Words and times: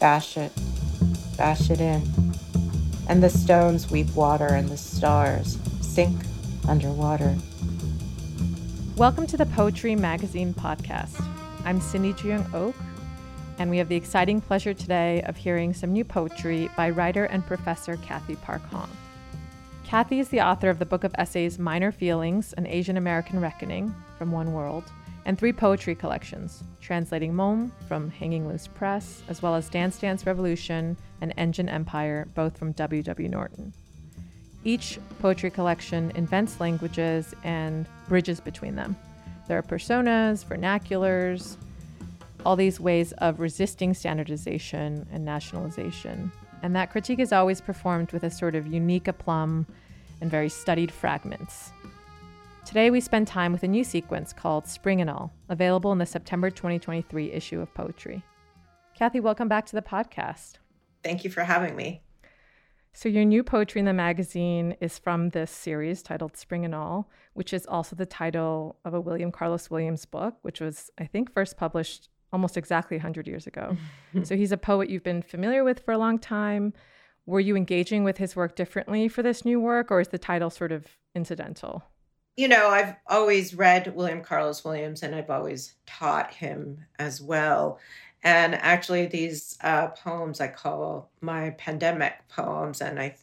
bash 0.00 0.36
it, 0.36 0.52
bash 1.36 1.70
it 1.70 1.80
in. 1.80 2.02
And 3.08 3.22
the 3.22 3.30
stones 3.30 3.90
weep 3.90 4.14
water 4.14 4.46
and 4.46 4.68
the 4.68 4.76
stars 4.76 5.58
sink 5.80 6.22
underwater. 6.68 7.36
Welcome 8.96 9.26
to 9.26 9.36
the 9.36 9.46
Poetry 9.46 9.96
Magazine 9.96 10.54
podcast. 10.54 11.24
I'm 11.64 11.80
Cindy 11.80 12.12
Juyoung 12.12 12.52
Ok, 12.54 12.76
and 13.58 13.70
we 13.70 13.78
have 13.78 13.88
the 13.88 13.96
exciting 13.96 14.40
pleasure 14.40 14.74
today 14.74 15.22
of 15.22 15.36
hearing 15.36 15.74
some 15.74 15.92
new 15.92 16.04
poetry 16.04 16.70
by 16.76 16.90
writer 16.90 17.24
and 17.24 17.44
professor 17.44 17.96
Cathy 17.96 18.36
Park 18.36 18.62
Hong. 18.70 18.90
Cathy 19.84 20.20
is 20.20 20.28
the 20.28 20.42
author 20.42 20.70
of 20.70 20.78
the 20.78 20.86
book 20.86 21.02
of 21.02 21.14
essays 21.18 21.58
Minor 21.58 21.90
Feelings 21.90 22.52
An 22.52 22.66
Asian 22.66 22.96
American 22.96 23.40
Reckoning 23.40 23.94
from 24.16 24.30
One 24.30 24.52
World 24.52 24.84
and 25.28 25.38
three 25.38 25.52
poetry 25.52 25.94
collections, 25.94 26.64
translating 26.80 27.34
Mo'um 27.34 27.70
from 27.86 28.10
Hanging 28.10 28.48
Loose 28.48 28.66
Press, 28.66 29.22
as 29.28 29.42
well 29.42 29.54
as 29.54 29.68
Dance 29.68 29.98
Dance 29.98 30.24
Revolution 30.24 30.96
and 31.20 31.34
Engine 31.36 31.68
Empire, 31.68 32.26
both 32.34 32.56
from 32.56 32.72
W. 32.72 33.02
W. 33.02 33.28
Norton. 33.28 33.74
Each 34.64 34.98
poetry 35.18 35.50
collection 35.50 36.10
invents 36.12 36.60
languages 36.60 37.34
and 37.44 37.84
bridges 38.08 38.40
between 38.40 38.74
them. 38.74 38.96
There 39.48 39.58
are 39.58 39.62
personas, 39.62 40.46
vernaculars, 40.46 41.58
all 42.46 42.56
these 42.56 42.80
ways 42.80 43.12
of 43.18 43.38
resisting 43.38 43.92
standardization 43.92 45.06
and 45.12 45.26
nationalization. 45.26 46.32
And 46.62 46.74
that 46.74 46.90
critique 46.90 47.18
is 47.18 47.34
always 47.34 47.60
performed 47.60 48.12
with 48.12 48.24
a 48.24 48.30
sort 48.30 48.54
of 48.54 48.66
unique 48.66 49.08
aplomb 49.08 49.66
and 50.22 50.30
very 50.30 50.48
studied 50.48 50.90
fragments. 50.90 51.70
Today, 52.68 52.90
we 52.90 53.00
spend 53.00 53.26
time 53.26 53.52
with 53.52 53.62
a 53.62 53.66
new 53.66 53.82
sequence 53.82 54.34
called 54.34 54.66
Spring 54.66 55.00
and 55.00 55.08
All, 55.08 55.32
available 55.48 55.90
in 55.90 55.96
the 55.96 56.04
September 56.04 56.50
2023 56.50 57.32
issue 57.32 57.62
of 57.62 57.72
Poetry. 57.72 58.22
Cathy, 58.94 59.20
welcome 59.20 59.48
back 59.48 59.64
to 59.64 59.74
the 59.74 59.80
podcast. 59.80 60.56
Thank 61.02 61.24
you 61.24 61.30
for 61.30 61.44
having 61.44 61.74
me. 61.76 62.02
So, 62.92 63.08
your 63.08 63.24
new 63.24 63.42
poetry 63.42 63.78
in 63.78 63.86
the 63.86 63.94
magazine 63.94 64.76
is 64.82 64.98
from 64.98 65.30
this 65.30 65.50
series 65.50 66.02
titled 66.02 66.36
Spring 66.36 66.66
and 66.66 66.74
All, 66.74 67.10
which 67.32 67.54
is 67.54 67.64
also 67.64 67.96
the 67.96 68.04
title 68.04 68.76
of 68.84 68.92
a 68.92 69.00
William 69.00 69.32
Carlos 69.32 69.70
Williams 69.70 70.04
book, 70.04 70.34
which 70.42 70.60
was, 70.60 70.90
I 70.98 71.06
think, 71.06 71.32
first 71.32 71.56
published 71.56 72.10
almost 72.34 72.58
exactly 72.58 72.98
100 72.98 73.26
years 73.26 73.46
ago. 73.46 73.78
so, 74.24 74.36
he's 74.36 74.52
a 74.52 74.58
poet 74.58 74.90
you've 74.90 75.02
been 75.02 75.22
familiar 75.22 75.64
with 75.64 75.80
for 75.80 75.92
a 75.92 75.98
long 75.98 76.18
time. 76.18 76.74
Were 77.24 77.40
you 77.40 77.56
engaging 77.56 78.04
with 78.04 78.18
his 78.18 78.36
work 78.36 78.56
differently 78.56 79.08
for 79.08 79.22
this 79.22 79.46
new 79.46 79.58
work, 79.58 79.90
or 79.90 80.02
is 80.02 80.08
the 80.08 80.18
title 80.18 80.50
sort 80.50 80.70
of 80.70 80.86
incidental? 81.14 81.82
You 82.38 82.46
know, 82.46 82.68
I've 82.68 82.94
always 83.08 83.52
read 83.52 83.96
William 83.96 84.22
Carlos 84.22 84.64
Williams 84.64 85.02
and 85.02 85.12
I've 85.12 85.28
always 85.28 85.74
taught 85.86 86.32
him 86.32 86.84
as 87.00 87.20
well. 87.20 87.80
And 88.22 88.54
actually, 88.54 89.06
these 89.06 89.58
uh, 89.60 89.88
poems 89.88 90.40
I 90.40 90.46
call 90.46 91.10
my 91.20 91.50
pandemic 91.50 92.14
poems, 92.28 92.80
and 92.80 93.00
I 93.00 93.16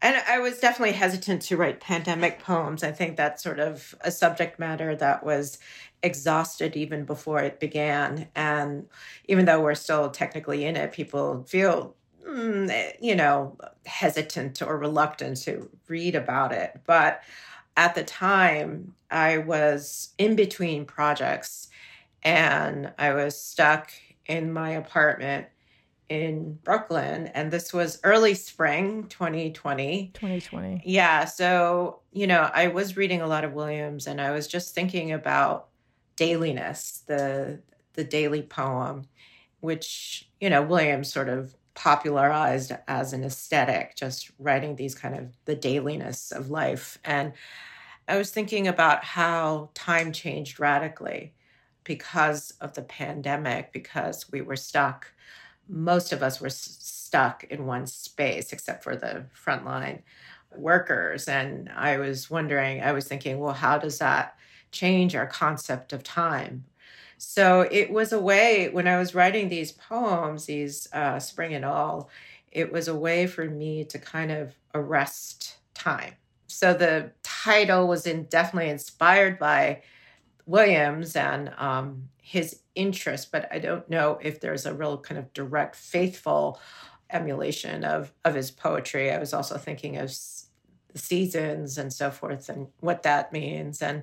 and 0.00 0.16
I 0.28 0.40
was 0.40 0.58
definitely 0.58 0.94
hesitant 0.94 1.42
to 1.42 1.56
write 1.56 1.80
pandemic 1.80 2.40
poems. 2.40 2.82
I 2.82 2.90
think 2.90 3.16
that's 3.16 3.42
sort 3.42 3.60
of 3.60 3.94
a 4.00 4.10
subject 4.10 4.58
matter 4.58 4.96
that 4.96 5.24
was 5.24 5.58
exhausted 6.02 6.76
even 6.76 7.04
before 7.04 7.40
it 7.40 7.60
began. 7.60 8.28
And 8.34 8.86
even 9.26 9.44
though 9.44 9.60
we're 9.60 9.74
still 9.76 10.10
technically 10.10 10.64
in 10.64 10.76
it, 10.76 10.92
people 10.92 11.44
feel, 11.48 11.94
mm, 12.26 12.92
you 13.00 13.14
know, 13.14 13.56
hesitant 13.86 14.62
or 14.62 14.78
reluctant 14.78 15.36
to 15.42 15.68
read 15.88 16.16
about 16.16 16.52
it. 16.52 16.80
But 16.86 17.22
at 17.76 17.94
the 17.94 18.04
time, 18.04 18.94
I 19.10 19.38
was 19.38 20.10
in 20.18 20.36
between 20.36 20.84
projects 20.84 21.68
and 22.22 22.92
I 22.98 23.12
was 23.14 23.40
stuck 23.40 23.90
in 24.26 24.52
my 24.52 24.70
apartment 24.70 25.46
in 26.08 26.58
Brooklyn. 26.64 27.28
And 27.28 27.50
this 27.50 27.72
was 27.72 27.98
early 28.04 28.34
spring 28.34 29.06
2020. 29.08 30.10
2020. 30.14 30.82
Yeah. 30.84 31.24
So, 31.24 32.00
you 32.12 32.26
know, 32.26 32.50
I 32.52 32.68
was 32.68 32.96
reading 32.96 33.22
a 33.22 33.26
lot 33.26 33.44
of 33.44 33.54
Williams 33.54 34.06
and 34.06 34.20
I 34.20 34.30
was 34.30 34.46
just 34.46 34.74
thinking 34.74 35.12
about 35.12 35.68
dailiness, 36.16 37.02
the 37.06 37.60
the 37.94 38.04
daily 38.04 38.42
poem, 38.42 39.06
which, 39.60 40.28
you 40.40 40.48
know, 40.48 40.62
Williams 40.62 41.12
sort 41.12 41.28
of 41.28 41.54
popularized 41.74 42.72
as 42.86 43.12
an 43.12 43.24
aesthetic, 43.24 43.96
just 43.96 44.30
writing 44.38 44.76
these 44.76 44.94
kind 44.94 45.14
of 45.14 45.36
the 45.44 45.54
dailiness 45.54 46.32
of 46.32 46.50
life. 46.50 46.98
And 47.04 47.32
I 48.08 48.18
was 48.18 48.30
thinking 48.30 48.68
about 48.68 49.04
how 49.04 49.70
time 49.74 50.12
changed 50.12 50.60
radically 50.60 51.34
because 51.84 52.52
of 52.60 52.74
the 52.74 52.82
pandemic, 52.82 53.72
because 53.72 54.30
we 54.30 54.40
were 54.40 54.56
stuck. 54.56 55.12
Most 55.68 56.12
of 56.12 56.22
us 56.22 56.40
were 56.40 56.50
stuck 56.50 57.44
in 57.44 57.66
one 57.66 57.86
space, 57.86 58.52
except 58.52 58.84
for 58.84 58.96
the 58.96 59.26
frontline 59.34 60.02
workers. 60.56 61.28
And 61.28 61.70
I 61.74 61.96
was 61.96 62.30
wondering, 62.30 62.82
I 62.82 62.92
was 62.92 63.06
thinking, 63.06 63.38
well, 63.38 63.54
how 63.54 63.78
does 63.78 63.98
that 63.98 64.36
change 64.70 65.14
our 65.14 65.26
concept 65.26 65.92
of 65.92 66.02
time? 66.02 66.64
So 67.24 67.68
it 67.70 67.90
was 67.90 68.12
a 68.12 68.18
way, 68.18 68.68
when 68.68 68.88
I 68.88 68.98
was 68.98 69.14
writing 69.14 69.48
these 69.48 69.70
poems, 69.70 70.46
these 70.46 70.88
uh, 70.92 71.20
Spring 71.20 71.54
and 71.54 71.64
All, 71.64 72.10
it 72.50 72.72
was 72.72 72.88
a 72.88 72.96
way 72.96 73.28
for 73.28 73.44
me 73.44 73.84
to 73.84 73.98
kind 73.98 74.32
of 74.32 74.54
arrest 74.74 75.56
time. 75.72 76.14
So 76.48 76.74
the 76.74 77.12
title 77.22 77.86
was 77.86 78.08
in, 78.08 78.24
definitely 78.24 78.70
inspired 78.70 79.38
by 79.38 79.82
Williams 80.46 81.14
and 81.14 81.54
um, 81.58 82.08
his 82.20 82.58
interest, 82.74 83.30
but 83.30 83.48
I 83.52 83.60
don't 83.60 83.88
know 83.88 84.18
if 84.20 84.40
there's 84.40 84.66
a 84.66 84.74
real 84.74 84.98
kind 84.98 85.16
of 85.16 85.32
direct, 85.32 85.76
faithful 85.76 86.60
emulation 87.08 87.84
of 87.84 88.12
of 88.24 88.34
his 88.34 88.50
poetry. 88.50 89.12
I 89.12 89.18
was 89.18 89.32
also 89.32 89.58
thinking 89.58 89.96
of 89.96 90.08
the 90.08 90.98
seasons 90.98 91.78
and 91.78 91.92
so 91.92 92.10
forth 92.10 92.48
and 92.48 92.66
what 92.80 93.04
that 93.04 93.32
means 93.32 93.80
and 93.80 94.02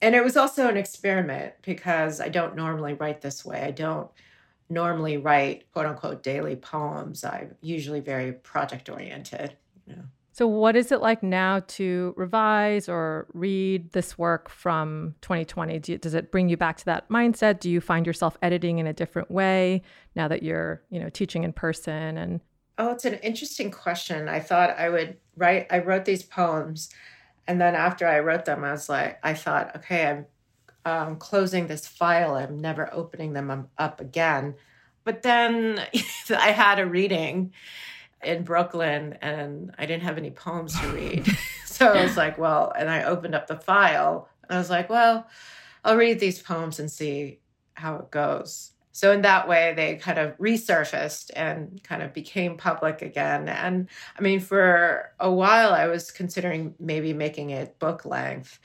and 0.00 0.14
it 0.14 0.22
was 0.22 0.36
also 0.36 0.68
an 0.68 0.76
experiment 0.76 1.54
because 1.62 2.20
I 2.20 2.28
don't 2.28 2.54
normally 2.54 2.94
write 2.94 3.20
this 3.20 3.44
way. 3.44 3.62
I 3.62 3.70
don't 3.70 4.10
normally 4.70 5.16
write 5.16 5.70
quote 5.72 5.86
unquote 5.86 6.22
daily 6.22 6.56
poems. 6.56 7.24
I'm 7.24 7.54
usually 7.60 8.00
very 8.00 8.32
project 8.32 8.88
oriented. 8.88 9.56
You 9.86 9.96
know. 9.96 10.02
So, 10.38 10.46
what 10.46 10.76
is 10.76 10.92
it 10.92 11.00
like 11.00 11.24
now 11.24 11.60
to 11.66 12.14
revise 12.16 12.88
or 12.88 13.26
read 13.32 13.90
this 13.90 14.16
work 14.16 14.48
from 14.48 15.16
2020? 15.22 15.80
Do 15.80 15.92
you, 15.92 15.98
does 15.98 16.14
it 16.14 16.30
bring 16.30 16.48
you 16.48 16.56
back 16.56 16.76
to 16.76 16.84
that 16.84 17.08
mindset? 17.08 17.58
Do 17.58 17.68
you 17.68 17.80
find 17.80 18.06
yourself 18.06 18.36
editing 18.40 18.78
in 18.78 18.86
a 18.86 18.92
different 18.92 19.32
way 19.32 19.82
now 20.14 20.28
that 20.28 20.44
you're, 20.44 20.80
you 20.90 21.00
know, 21.00 21.08
teaching 21.08 21.42
in 21.42 21.52
person? 21.52 22.16
And 22.16 22.40
oh, 22.78 22.92
it's 22.92 23.04
an 23.04 23.14
interesting 23.14 23.72
question. 23.72 24.28
I 24.28 24.38
thought 24.38 24.78
I 24.78 24.90
would 24.90 25.16
write. 25.36 25.66
I 25.72 25.80
wrote 25.80 26.04
these 26.04 26.22
poems 26.22 26.88
and 27.48 27.58
then 27.58 27.74
after 27.74 28.06
I 28.06 28.20
wrote 28.20 28.44
them, 28.44 28.62
I 28.62 28.72
was 28.72 28.90
like, 28.90 29.18
I 29.22 29.32
thought, 29.32 29.74
okay, 29.76 30.06
I'm 30.06 30.26
um, 30.84 31.16
closing 31.16 31.66
this 31.66 31.86
file. 31.86 32.36
I'm 32.36 32.60
never 32.60 32.92
opening 32.92 33.32
them 33.32 33.68
up 33.78 34.00
again. 34.02 34.54
But 35.02 35.22
then 35.22 35.82
I 36.30 36.50
had 36.50 36.78
a 36.78 36.86
reading 36.86 37.54
in 38.22 38.44
Brooklyn 38.44 39.16
and 39.22 39.74
I 39.78 39.86
didn't 39.86 40.02
have 40.02 40.18
any 40.18 40.30
poems 40.30 40.78
to 40.78 40.88
read. 40.88 41.26
so 41.64 41.88
I 41.88 42.04
was 42.04 42.18
like, 42.18 42.36
well, 42.36 42.70
and 42.78 42.90
I 42.90 43.04
opened 43.04 43.34
up 43.34 43.46
the 43.46 43.56
file. 43.56 44.28
And 44.42 44.56
I 44.56 44.58
was 44.58 44.68
like, 44.68 44.90
well, 44.90 45.26
I'll 45.84 45.96
read 45.96 46.20
these 46.20 46.42
poems 46.42 46.78
and 46.78 46.90
see 46.90 47.38
how 47.74 47.96
it 47.96 48.10
goes. 48.10 48.72
So 48.92 49.12
in 49.12 49.22
that 49.22 49.46
way, 49.46 49.74
they 49.74 49.96
kind 49.96 50.18
of 50.18 50.36
resurfaced 50.38 51.30
and 51.36 51.80
kind 51.84 52.02
of 52.02 52.12
became 52.12 52.56
public 52.56 53.02
again. 53.02 53.48
And 53.48 53.88
I 54.18 54.22
mean, 54.22 54.40
for 54.40 55.12
a 55.20 55.30
while, 55.30 55.72
I 55.72 55.86
was 55.86 56.10
considering 56.10 56.74
maybe 56.80 57.12
making 57.12 57.50
it 57.50 57.78
book 57.78 58.04
length. 58.04 58.58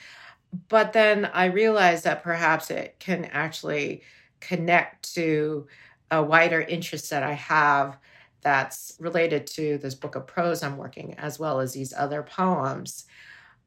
But 0.69 0.93
then 0.93 1.25
I 1.25 1.45
realized 1.45 2.03
that 2.05 2.23
perhaps 2.23 2.71
it 2.71 2.95
can 2.99 3.25
actually 3.25 4.03
connect 4.39 5.13
to 5.15 5.67
a 6.11 6.21
wider 6.21 6.61
interest 6.61 7.09
that 7.09 7.23
I 7.23 7.33
have 7.33 7.97
that's 8.41 8.95
related 8.99 9.47
to 9.47 9.77
this 9.79 9.95
book 9.95 10.15
of 10.15 10.27
prose 10.27 10.63
I'm 10.63 10.77
working, 10.77 11.15
as 11.15 11.39
well 11.39 11.59
as 11.59 11.73
these 11.73 11.93
other 11.93 12.21
poems 12.23 13.05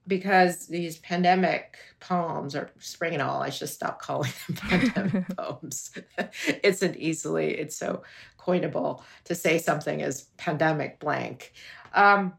because 0.06 0.66
these 0.66 0.98
pandemic 0.98 1.76
poems 2.00 2.54
or 2.54 2.70
spring 2.78 3.14
and 3.14 3.22
all. 3.22 3.42
I 3.42 3.50
should 3.50 3.68
stop 3.68 4.00
calling 4.00 4.30
them 4.46 4.56
pandemic 4.92 5.24
poems. 5.36 5.90
It's 6.62 6.82
an 6.82 6.96
easily 6.96 7.54
it's 7.54 7.76
so 7.76 8.02
coinable 8.38 9.02
to 9.24 9.34
say 9.34 9.58
something 9.58 10.02
as 10.02 10.22
pandemic 10.36 11.00
blank. 11.00 11.52
Um, 11.94 12.34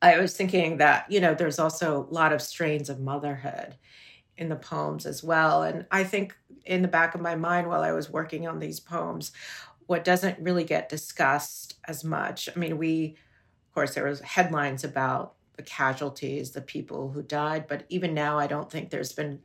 i 0.00 0.18
was 0.18 0.36
thinking 0.36 0.78
that 0.78 1.06
you 1.10 1.20
know 1.20 1.32
there's 1.32 1.60
also 1.60 1.96
a 1.96 2.12
lot 2.12 2.32
of 2.32 2.42
strains 2.42 2.90
of 2.90 2.98
motherhood 2.98 3.76
in 4.36 4.48
the 4.48 4.56
poems 4.56 5.06
as 5.06 5.22
well. 5.22 5.62
And 5.62 5.86
i 5.90 6.04
think 6.04 6.36
in 6.64 6.82
the 6.82 6.88
back 6.88 7.14
of 7.14 7.20
my 7.20 7.34
mind 7.34 7.68
while 7.68 7.82
i 7.82 7.92
was 7.92 8.10
working 8.10 8.46
on 8.46 8.58
these 8.58 8.80
poems 8.80 9.32
what 9.86 10.04
doesn't 10.04 10.38
really 10.38 10.64
get 10.64 10.88
discussed 10.88 11.74
as 11.88 12.04
much 12.04 12.48
i 12.54 12.58
mean 12.58 12.78
we 12.78 13.16
of 13.68 13.74
course 13.74 13.94
there 13.94 14.04
was 14.04 14.20
headlines 14.20 14.84
about 14.84 15.34
the 15.56 15.62
casualties, 15.62 16.50
the 16.50 16.60
people 16.60 17.10
who 17.10 17.22
died. 17.22 17.66
But 17.68 17.84
even 17.88 18.14
now, 18.14 18.38
I 18.38 18.46
don't 18.46 18.70
think 18.70 18.90
there's 18.90 19.12
been 19.12 19.40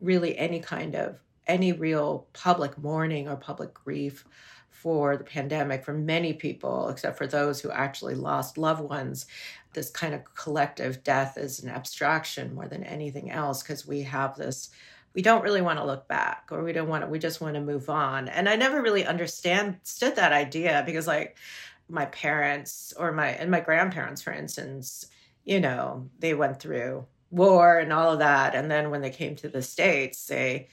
really 0.00 0.36
any 0.38 0.60
kind 0.60 0.94
of 0.94 1.20
any 1.46 1.72
real 1.72 2.26
public 2.32 2.78
mourning 2.78 3.28
or 3.28 3.36
public 3.36 3.74
grief 3.74 4.24
for 4.70 5.16
the 5.16 5.24
pandemic 5.24 5.84
for 5.84 5.92
many 5.92 6.32
people, 6.32 6.88
except 6.88 7.18
for 7.18 7.26
those 7.26 7.60
who 7.60 7.70
actually 7.70 8.14
lost 8.14 8.56
loved 8.56 8.80
ones. 8.80 9.26
This 9.72 9.90
kind 9.90 10.14
of 10.14 10.22
collective 10.34 11.04
death 11.04 11.36
is 11.36 11.62
an 11.62 11.68
abstraction 11.68 12.54
more 12.54 12.68
than 12.68 12.84
anything 12.84 13.30
else 13.30 13.62
because 13.62 13.86
we 13.86 14.02
have 14.02 14.36
this 14.36 14.70
we 15.14 15.22
don't 15.22 15.42
really 15.42 15.60
want 15.60 15.78
to 15.78 15.84
look 15.84 16.06
back 16.08 16.48
or 16.50 16.62
we 16.62 16.72
don't 16.72 16.88
want 16.88 17.02
to 17.04 17.10
we 17.10 17.18
just 17.18 17.40
want 17.40 17.54
to 17.54 17.60
move 17.60 17.90
on 17.90 18.28
and 18.28 18.48
i 18.48 18.56
never 18.56 18.80
really 18.80 19.04
understood 19.04 19.76
that 20.16 20.32
idea 20.32 20.82
because 20.86 21.06
like 21.06 21.36
my 21.88 22.06
parents 22.06 22.92
or 22.96 23.12
my 23.12 23.28
and 23.28 23.50
my 23.50 23.60
grandparents 23.60 24.22
for 24.22 24.32
instance 24.32 25.06
you 25.44 25.60
know 25.60 26.08
they 26.18 26.34
went 26.34 26.60
through 26.60 27.06
war 27.30 27.78
and 27.78 27.92
all 27.92 28.12
of 28.12 28.18
that 28.18 28.54
and 28.54 28.70
then 28.70 28.90
when 28.90 29.00
they 29.00 29.10
came 29.10 29.36
to 29.36 29.48
the 29.48 29.62
states 29.62 30.26
they 30.26 30.68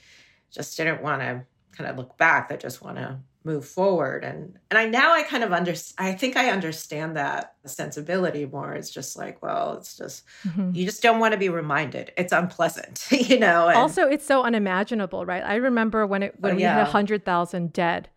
just 0.50 0.76
didn't 0.76 1.02
want 1.02 1.20
to 1.20 1.44
kind 1.72 1.88
of 1.88 1.96
look 1.96 2.16
back 2.18 2.48
they 2.48 2.56
just 2.56 2.82
want 2.82 2.96
to 2.96 3.18
move 3.44 3.64
forward 3.64 4.24
and 4.24 4.58
and 4.70 4.78
I 4.78 4.86
now 4.86 5.14
I 5.14 5.22
kind 5.22 5.44
of 5.44 5.52
under 5.52 5.72
I 5.96 6.12
think 6.12 6.36
I 6.36 6.50
understand 6.50 7.16
that 7.16 7.54
sensibility 7.64 8.44
more 8.44 8.74
it's 8.74 8.90
just 8.90 9.16
like 9.16 9.40
well 9.42 9.74
it's 9.78 9.96
just 9.96 10.24
mm-hmm. 10.46 10.72
you 10.74 10.84
just 10.84 11.02
don't 11.02 11.20
want 11.20 11.32
to 11.32 11.38
be 11.38 11.48
reminded 11.48 12.12
it's 12.16 12.32
unpleasant 12.32 13.06
you 13.10 13.38
know 13.38 13.68
and, 13.68 13.78
also 13.78 14.06
it's 14.06 14.26
so 14.26 14.42
unimaginable 14.42 15.24
right 15.24 15.42
I 15.42 15.54
remember 15.54 16.06
when 16.06 16.24
it 16.24 16.34
when 16.40 16.52
oh, 16.52 16.56
we 16.56 16.62
yeah. 16.62 16.74
had 16.74 16.82
100,000 16.82 17.72
dead 17.72 18.08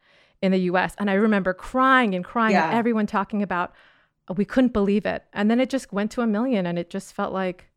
in 0.41 0.51
the 0.51 0.59
US 0.71 0.95
and 0.97 1.09
I 1.09 1.13
remember 1.13 1.53
crying 1.53 2.15
and 2.15 2.25
crying 2.25 2.53
yeah. 2.53 2.69
and 2.69 2.77
everyone 2.77 3.05
talking 3.05 3.43
about 3.43 3.73
we 4.35 4.45
couldn't 4.45 4.73
believe 4.73 5.05
it 5.05 5.23
and 5.33 5.49
then 5.49 5.59
it 5.59 5.69
just 5.69 5.91
went 5.91 6.11
to 6.11 6.21
a 6.21 6.27
million 6.27 6.65
and 6.65 6.77
it 6.79 6.89
just 6.89 7.13
felt 7.13 7.33
like 7.33 7.69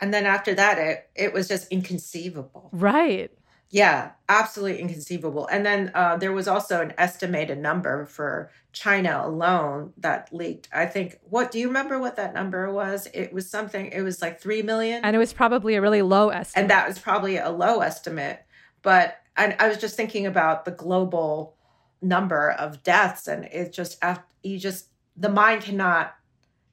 and 0.00 0.12
then 0.12 0.26
after 0.26 0.54
that 0.54 0.78
it 0.78 1.10
it 1.14 1.32
was 1.32 1.48
just 1.48 1.70
inconceivable 1.70 2.68
right 2.72 3.30
yeah, 3.74 4.12
absolutely 4.28 4.80
inconceivable. 4.80 5.48
And 5.48 5.66
then 5.66 5.90
uh, 5.96 6.16
there 6.16 6.32
was 6.32 6.46
also 6.46 6.80
an 6.80 6.94
estimated 6.96 7.58
number 7.58 8.06
for 8.06 8.52
China 8.72 9.22
alone 9.24 9.92
that 9.98 10.28
leaked. 10.32 10.68
I 10.72 10.86
think, 10.86 11.18
what 11.24 11.50
do 11.50 11.58
you 11.58 11.66
remember 11.66 11.98
what 11.98 12.14
that 12.14 12.34
number 12.34 12.72
was? 12.72 13.08
It 13.12 13.32
was 13.32 13.50
something, 13.50 13.86
it 13.86 14.02
was 14.02 14.22
like 14.22 14.40
3 14.40 14.62
million. 14.62 15.04
And 15.04 15.16
it 15.16 15.18
was 15.18 15.32
probably 15.32 15.74
a 15.74 15.80
really 15.80 16.02
low 16.02 16.28
estimate. 16.28 16.62
And 16.62 16.70
that 16.70 16.86
was 16.86 17.00
probably 17.00 17.36
a 17.36 17.50
low 17.50 17.80
estimate. 17.80 18.44
But 18.82 19.16
I, 19.36 19.56
I 19.58 19.66
was 19.66 19.78
just 19.78 19.96
thinking 19.96 20.24
about 20.24 20.66
the 20.66 20.70
global 20.70 21.56
number 22.00 22.52
of 22.52 22.84
deaths, 22.84 23.26
and 23.26 23.46
it 23.46 23.72
just, 23.72 24.00
you 24.44 24.60
just, 24.60 24.86
the 25.16 25.28
mind 25.28 25.62
cannot 25.62 26.14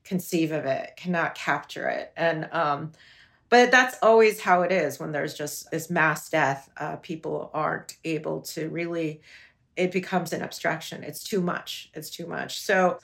conceive 0.03 0.51
of 0.51 0.65
it, 0.65 0.91
cannot 0.97 1.35
capture 1.35 1.87
it. 1.87 2.11
And, 2.17 2.49
um, 2.51 2.91
but 3.49 3.69
that's 3.69 3.97
always 4.01 4.39
how 4.41 4.61
it 4.61 4.71
is 4.71 4.99
when 4.99 5.11
there's 5.11 5.33
just 5.33 5.69
this 5.71 5.89
mass 5.89 6.29
death 6.29 6.69
uh, 6.77 6.95
people 6.97 7.51
aren't 7.53 7.97
able 8.03 8.41
to 8.41 8.69
really 8.69 9.21
it 9.77 9.91
becomes 9.91 10.33
an 10.33 10.41
abstraction. 10.41 11.01
It's 11.01 11.23
too 11.23 11.41
much. 11.41 11.89
It's 11.93 12.09
too 12.09 12.27
much. 12.27 12.59
So 12.59 12.99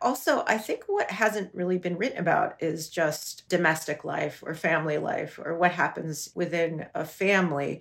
also 0.00 0.44
i 0.46 0.56
think 0.56 0.84
what 0.86 1.10
hasn't 1.10 1.54
really 1.54 1.78
been 1.78 1.96
written 1.96 2.18
about 2.18 2.54
is 2.60 2.88
just 2.88 3.48
domestic 3.48 4.04
life 4.04 4.42
or 4.46 4.54
family 4.54 4.98
life 4.98 5.38
or 5.42 5.56
what 5.56 5.72
happens 5.72 6.30
within 6.34 6.86
a 6.94 7.04
family 7.04 7.80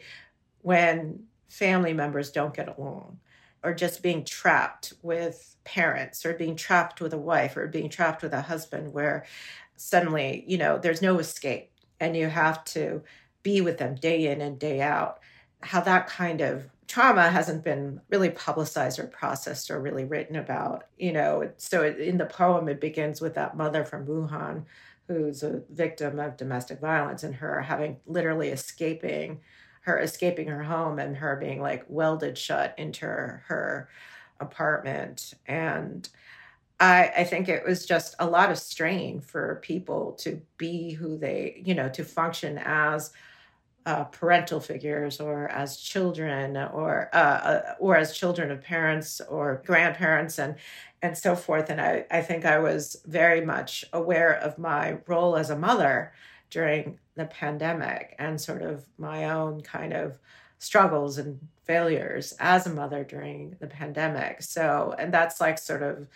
when 0.61 1.23
family 1.47 1.93
members 1.93 2.31
don't 2.31 2.55
get 2.55 2.75
along 2.77 3.19
or 3.67 3.73
just 3.73 4.01
being 4.01 4.23
trapped 4.23 4.93
with 5.01 5.55
parents 5.63 6.25
or 6.25 6.33
being 6.33 6.55
trapped 6.55 7.01
with 7.01 7.13
a 7.13 7.17
wife 7.17 7.57
or 7.57 7.67
being 7.67 7.89
trapped 7.89 8.23
with 8.23 8.33
a 8.33 8.41
husband 8.41 8.93
where 8.93 9.25
suddenly 9.75 10.43
you 10.47 10.57
know 10.57 10.77
there's 10.77 11.01
no 11.01 11.19
escape 11.19 11.69
and 11.99 12.15
you 12.15 12.27
have 12.27 12.63
to 12.63 13.01
be 13.43 13.61
with 13.61 13.77
them 13.77 13.95
day 13.95 14.27
in 14.27 14.41
and 14.41 14.59
day 14.59 14.81
out. 14.81 15.19
How 15.61 15.81
that 15.81 16.07
kind 16.07 16.41
of 16.41 16.69
trauma 16.87 17.29
hasn't 17.29 17.63
been 17.63 18.01
really 18.09 18.29
publicized 18.29 18.99
or 18.99 19.07
processed 19.07 19.69
or 19.71 19.79
really 19.79 20.05
written 20.05 20.35
about, 20.35 20.83
you 20.97 21.11
know. 21.11 21.51
So 21.57 21.85
in 21.85 22.17
the 22.17 22.25
poem, 22.25 22.69
it 22.69 22.81
begins 22.81 23.21
with 23.21 23.35
that 23.35 23.57
mother 23.57 23.83
from 23.83 24.05
Wuhan 24.05 24.65
who's 25.07 25.41
a 25.43 25.63
victim 25.69 26.19
of 26.19 26.35
domestic 26.35 26.81
violence 26.81 27.23
and 27.23 27.35
her 27.35 27.61
having 27.61 27.97
literally 28.05 28.49
escaping 28.49 29.39
her 29.87 29.99
escaping 29.99 30.47
her 30.47 30.63
home 30.63 30.99
and 30.99 31.15
her 31.17 31.37
being 31.37 31.61
like 31.61 31.85
welded 31.87 32.37
shut 32.37 32.75
into 32.77 33.05
her, 33.05 33.89
apartment 34.39 35.33
and 35.47 36.09
I, 36.79 37.11
I 37.17 37.23
think 37.23 37.49
it 37.49 37.65
was 37.65 37.87
just 37.87 38.13
a 38.19 38.27
lot 38.27 38.51
of 38.51 38.59
strain 38.59 39.19
for 39.19 39.59
people 39.63 40.11
to 40.19 40.39
be 40.57 40.91
who 40.91 41.17
they, 41.17 41.59
you 41.65 41.73
know, 41.73 41.89
to 41.89 42.03
function 42.03 42.59
as 42.59 43.11
uh, 43.87 44.03
parental 44.03 44.59
figures 44.59 45.19
or 45.19 45.47
as 45.47 45.77
children 45.77 46.55
or 46.55 47.09
uh, 47.13 47.17
uh, 47.17 47.75
or 47.79 47.95
as 47.95 48.15
children 48.15 48.51
of 48.51 48.61
parents 48.61 49.21
or 49.27 49.63
grandparents 49.65 50.37
and 50.37 50.55
and 51.01 51.17
so 51.17 51.35
forth. 51.35 51.69
And 51.69 51.81
I, 51.81 52.05
I 52.11 52.21
think 52.21 52.45
I 52.45 52.59
was 52.59 53.01
very 53.05 53.41
much 53.41 53.85
aware 53.93 54.33
of 54.33 54.59
my 54.59 54.97
role 55.07 55.35
as 55.35 55.49
a 55.49 55.57
mother 55.57 56.13
during 56.51 56.99
the 57.17 57.25
pandemic 57.25 58.15
and 58.19 58.39
sort 58.39 58.61
of 58.61 58.85
my 58.97 59.25
own 59.25 59.61
kind 59.61 59.93
of 59.93 60.17
struggles 60.59 61.17
and 61.17 61.39
failures 61.65 62.33
as 62.39 62.65
a 62.65 62.69
mother 62.69 63.03
during 63.03 63.55
the 63.59 63.67
pandemic. 63.67 64.41
So, 64.41 64.95
and 64.97 65.13
that's 65.13 65.41
like 65.41 65.59
sort 65.59 65.83
of 65.83 66.07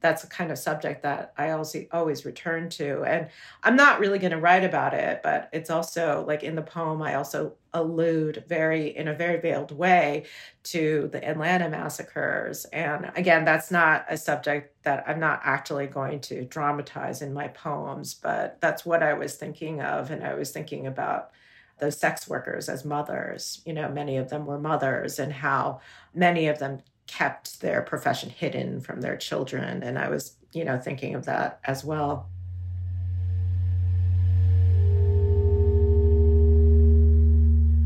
that's 0.00 0.24
a 0.24 0.28
kind 0.28 0.50
of 0.50 0.58
subject 0.58 1.02
that 1.02 1.32
I 1.36 1.50
also 1.50 1.84
always 1.92 2.24
return 2.24 2.68
to. 2.70 3.02
And 3.02 3.28
I'm 3.62 3.76
not 3.76 3.98
really 3.98 4.18
going 4.18 4.32
to 4.32 4.38
write 4.38 4.64
about 4.64 4.94
it, 4.94 5.20
but 5.22 5.48
it's 5.52 5.70
also 5.70 6.24
like 6.26 6.42
in 6.42 6.54
the 6.54 6.62
poem, 6.62 7.02
I 7.02 7.14
also 7.14 7.54
allude 7.72 8.44
very, 8.46 8.96
in 8.96 9.08
a 9.08 9.14
very 9.14 9.40
veiled 9.40 9.72
way, 9.72 10.24
to 10.64 11.08
the 11.12 11.26
Atlanta 11.26 11.68
massacres. 11.68 12.64
And 12.66 13.10
again, 13.16 13.44
that's 13.44 13.70
not 13.70 14.06
a 14.08 14.16
subject 14.16 14.84
that 14.84 15.04
I'm 15.06 15.20
not 15.20 15.40
actually 15.44 15.86
going 15.86 16.20
to 16.22 16.44
dramatize 16.44 17.20
in 17.20 17.32
my 17.32 17.48
poems, 17.48 18.14
but 18.14 18.60
that's 18.60 18.86
what 18.86 19.02
I 19.02 19.14
was 19.14 19.34
thinking 19.34 19.80
of. 19.80 20.10
And 20.10 20.24
I 20.24 20.34
was 20.34 20.50
thinking 20.50 20.86
about 20.86 21.30
those 21.78 21.98
sex 21.98 22.28
workers 22.28 22.68
as 22.68 22.84
mothers. 22.84 23.62
You 23.64 23.72
know, 23.72 23.88
many 23.88 24.16
of 24.16 24.30
them 24.30 24.46
were 24.46 24.58
mothers, 24.58 25.18
and 25.18 25.32
how 25.32 25.80
many 26.14 26.48
of 26.48 26.58
them 26.58 26.80
kept 27.08 27.60
their 27.60 27.82
profession 27.82 28.30
hidden 28.30 28.80
from 28.80 29.00
their 29.00 29.16
children. 29.16 29.82
And 29.82 29.98
I 29.98 30.08
was, 30.08 30.36
you 30.52 30.64
know, 30.64 30.78
thinking 30.78 31.16
of 31.16 31.24
that 31.24 31.58
as 31.64 31.84
well. 31.84 32.30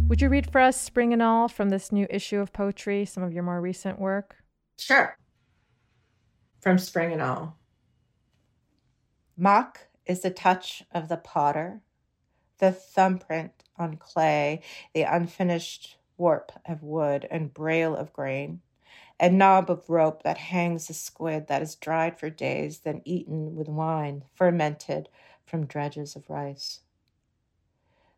Would 0.08 0.20
you 0.20 0.28
read 0.28 0.50
for 0.50 0.60
us 0.60 0.78
Spring 0.78 1.14
and 1.14 1.22
All 1.22 1.48
from 1.48 1.70
this 1.70 1.90
new 1.90 2.06
issue 2.10 2.38
of 2.40 2.52
poetry, 2.52 3.06
some 3.06 3.22
of 3.22 3.32
your 3.32 3.44
more 3.44 3.62
recent 3.62 3.98
work? 3.98 4.36
Sure. 4.78 5.16
From 6.61 6.76
Spring 6.76 7.12
and 7.12 7.23
All. 7.23 7.56
Mock 9.38 9.88
is 10.04 10.20
the 10.20 10.30
touch 10.30 10.82
of 10.92 11.08
the 11.08 11.16
potter, 11.16 11.80
the 12.58 12.73
thumbprint 12.73 13.52
on 13.78 13.97
clay, 13.97 14.61
the 14.92 15.02
unfinished 15.02 15.97
warp 16.18 16.52
of 16.66 16.82
wood 16.82 17.26
and 17.30 17.54
braille 17.54 17.97
of 17.97 18.12
grain 18.12 18.61
a 19.23 19.31
knob 19.31 19.71
of 19.71 19.88
rope 19.88 20.25
that 20.25 20.37
hangs 20.37 20.91
a 20.91 20.95
squid 20.95 21.47
that 21.47 21.62
is 21.62 21.76
dried 21.76 22.19
for 22.19 22.29
days, 22.29 22.81
then 22.81 23.00
eaten 23.05 23.55
with 23.55 23.69
wine, 23.69 24.25
fermented 24.35 25.09
from 25.47 25.64
dredges 25.64 26.17
of 26.17 26.29
rice. 26.29 26.81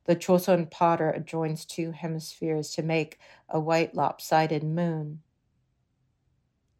The 0.06 0.16
Choson 0.16 0.70
potter 0.70 1.10
adjoins 1.10 1.66
two 1.66 1.90
hemispheres 1.90 2.70
to 2.70 2.82
make 2.82 3.18
a 3.50 3.60
white 3.60 3.94
lopsided 3.94 4.64
moon. 4.64 5.20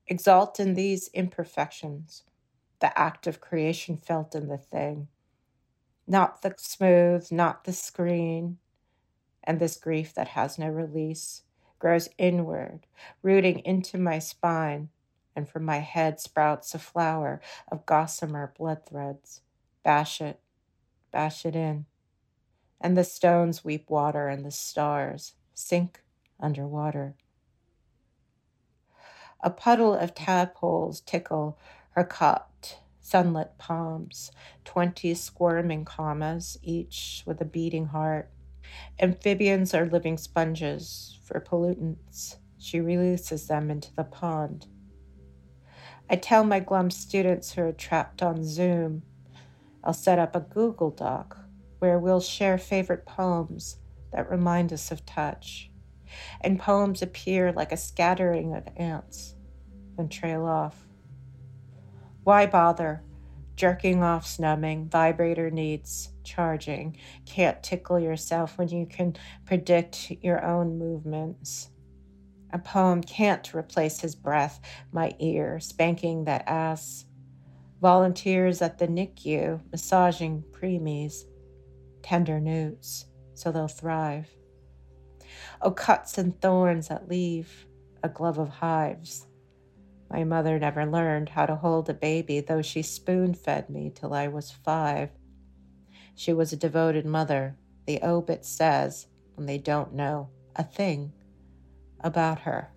Exalt 0.07 0.59
in 0.59 0.73
these 0.73 1.09
imperfections, 1.09 2.23
the 2.81 2.99
act 2.99 3.27
of 3.27 3.43
creation 3.43 3.99
felt 3.99 4.35
in 4.35 4.49
the 4.49 4.59
thing, 4.59 5.09
not 6.07 6.41
the 6.41 6.55
smooth, 6.57 7.31
not 7.31 7.65
the 7.65 7.75
screen, 7.75 8.57
and 9.43 9.61
this 9.61 9.77
grief 9.77 10.15
that 10.15 10.29
has 10.29 10.59
no 10.59 10.69
release 10.69 11.43
grows 11.85 12.09
inward, 12.17 12.87
rooting 13.23 13.59
into 13.59 13.99
my 13.99 14.19
spine, 14.19 14.89
and 15.37 15.47
from 15.47 15.63
my 15.63 15.81
head 15.81 16.19
sprouts 16.19 16.75
a 16.75 16.79
flower 16.79 17.43
of 17.71 17.85
gossamer 17.85 18.55
blood 18.57 18.79
threads. 18.89 19.43
Bash 19.83 20.23
it, 20.23 20.41
bash 21.13 21.45
it 21.45 21.55
in. 21.55 21.85
And 22.81 22.97
the 22.97 23.05
stones 23.05 23.67
weep 23.67 23.91
water, 23.91 24.29
and 24.29 24.47
the 24.47 24.51
stars 24.51 25.35
sink 25.53 26.03
under 26.41 26.67
water. 26.67 27.17
A 29.43 29.51
puddle 29.51 29.93
of 29.93 30.15
tadpoles 30.15 31.03
tickle 31.03 31.59
her 31.91 32.05
cupped, 32.05 32.79
sunlit 32.99 33.59
palms, 33.59 34.33
twenty 34.65 35.13
squirming 35.13 35.85
commas, 35.85 36.57
each 36.63 37.25
with 37.27 37.43
a 37.43 37.45
beating 37.45 37.89
heart. 37.89 38.31
Amphibians 39.01 39.75
are 39.75 39.87
living 39.87 40.17
sponges 40.17 41.19
for 41.25 41.41
pollutants. 41.41 42.37
She 42.59 42.81
releases 42.81 43.47
them 43.47 43.71
into 43.71 43.95
the 43.95 44.05
pond. 44.05 44.67
I 46.09 46.17
tell 46.17 46.45
my 46.45 46.61
glum 46.61 46.91
students 46.91 47.53
who 47.53 47.63
are 47.63 47.73
trapped 47.73 48.23
on 48.23 48.45
Zoom 48.45 49.03
I'll 49.85 49.93
set 49.93 50.19
up 50.19 50.35
a 50.35 50.41
Google 50.41 50.91
Doc 50.91 51.37
where 51.79 51.99
we'll 51.99 52.21
share 52.21 52.57
favorite 52.57 53.05
poems 53.05 53.77
that 54.13 54.31
remind 54.31 54.73
us 54.73 54.91
of 54.91 55.05
touch. 55.05 55.71
and 56.41 56.61
poems 56.61 57.03
appear 57.03 57.53
like 57.53 57.73
a 57.73 57.77
scattering 57.77 58.55
of 58.55 58.69
ants, 58.77 59.35
then 59.97 60.09
trail 60.09 60.45
off. 60.47 60.87
Why 62.23 62.47
bother? 62.47 63.03
Jerking 63.57 64.03
off 64.03 64.27
snubbing, 64.27 64.89
vibrator 64.89 65.51
needs 65.51 66.11
charging. 66.25 66.97
Can't 67.25 67.63
tickle 67.63 68.01
yourself 68.01 68.59
when 68.59 68.69
you 68.69 68.87
can 68.87 69.17
predict 69.45 70.11
your 70.23 70.45
own 70.45 70.77
movements. 70.79 71.71
A 72.53 72.59
poem 72.59 73.03
can't 73.03 73.55
replace 73.55 74.01
his 74.01 74.15
breath, 74.15 74.61
my 74.93 75.15
ear, 75.19 75.61
spanking 75.61 76.25
that 76.25 76.45
ass. 76.49 77.05
Volunteers 77.81 78.63
at 78.63 78.79
the 78.79 78.89
NICU, 78.89 79.61
massaging 79.71 80.45
preemies, 80.51 81.25
tender 82.03 82.41
newts, 82.41 83.07
so 83.35 83.53
they'll 83.53 83.69
thrive. 83.69 84.29
Oh, 85.61 85.71
cuts 85.71 86.19
and 86.19 86.41
thorns 86.41 86.89
that 86.89 87.09
leave 87.09 87.67
a 88.03 88.09
glove 88.09 88.39
of 88.39 88.49
hives. 88.49 89.27
My 90.11 90.25
mother 90.25 90.59
never 90.59 90.87
learned 90.87 91.31
how 91.31 91.47
to 91.47 91.57
hold 91.57 91.89
a 91.89 91.95
baby, 91.95 92.41
though 92.41 92.63
she 92.63 92.83
spoon 92.83 93.35
fed 93.35 93.69
me 93.69 93.91
till 93.95 94.15
I 94.15 94.29
was 94.29 94.51
five. 94.51 95.11
She 96.15 96.33
was 96.33 96.53
a 96.53 96.57
devoted 96.57 97.05
mother, 97.05 97.57
the 97.87 98.01
obit 98.03 98.45
says, 98.45 99.09
and 99.37 99.49
they 99.49 99.59
don't 99.59 99.95
know 99.95 100.29
a 100.55 100.63
thing 100.63 101.13
about 102.01 102.41
her. 102.41 102.71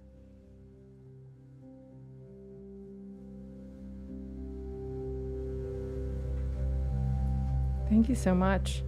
Thank 7.90 8.10
you 8.10 8.16
so 8.16 8.34
much. 8.36 8.84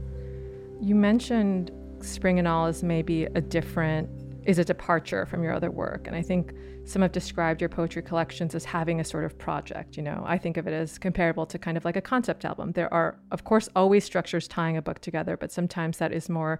You 0.81 0.95
mentioned 0.95 1.71
Spring 2.01 2.39
and 2.39 2.47
All 2.47 2.65
as 2.65 2.83
maybe 2.83 3.25
a 3.25 3.41
different, 3.41 4.09
is 4.49 4.57
a 4.57 4.65
departure 4.65 5.27
from 5.27 5.43
your 5.43 5.53
other 5.53 5.69
work. 5.69 6.07
And 6.07 6.15
I 6.15 6.23
think 6.23 6.55
some 6.83 7.03
have 7.03 7.11
described 7.11 7.61
your 7.61 7.69
poetry 7.69 8.01
collections 8.01 8.55
as 8.55 8.65
having 8.65 8.99
a 8.99 9.03
sort 9.03 9.23
of 9.23 9.37
project. 9.37 9.95
You 9.95 10.01
know, 10.01 10.23
I 10.25 10.39
think 10.39 10.57
of 10.57 10.65
it 10.65 10.73
as 10.73 10.97
comparable 10.97 11.45
to 11.45 11.59
kind 11.59 11.77
of 11.77 11.85
like 11.85 11.95
a 11.95 12.01
concept 12.01 12.43
album. 12.45 12.71
There 12.71 12.91
are, 12.91 13.19
of 13.29 13.43
course, 13.43 13.69
always 13.75 14.03
structures 14.03 14.47
tying 14.47 14.75
a 14.75 14.81
book 14.81 15.01
together, 15.01 15.37
but 15.37 15.51
sometimes 15.51 15.99
that 15.99 16.11
is 16.11 16.29
more 16.29 16.59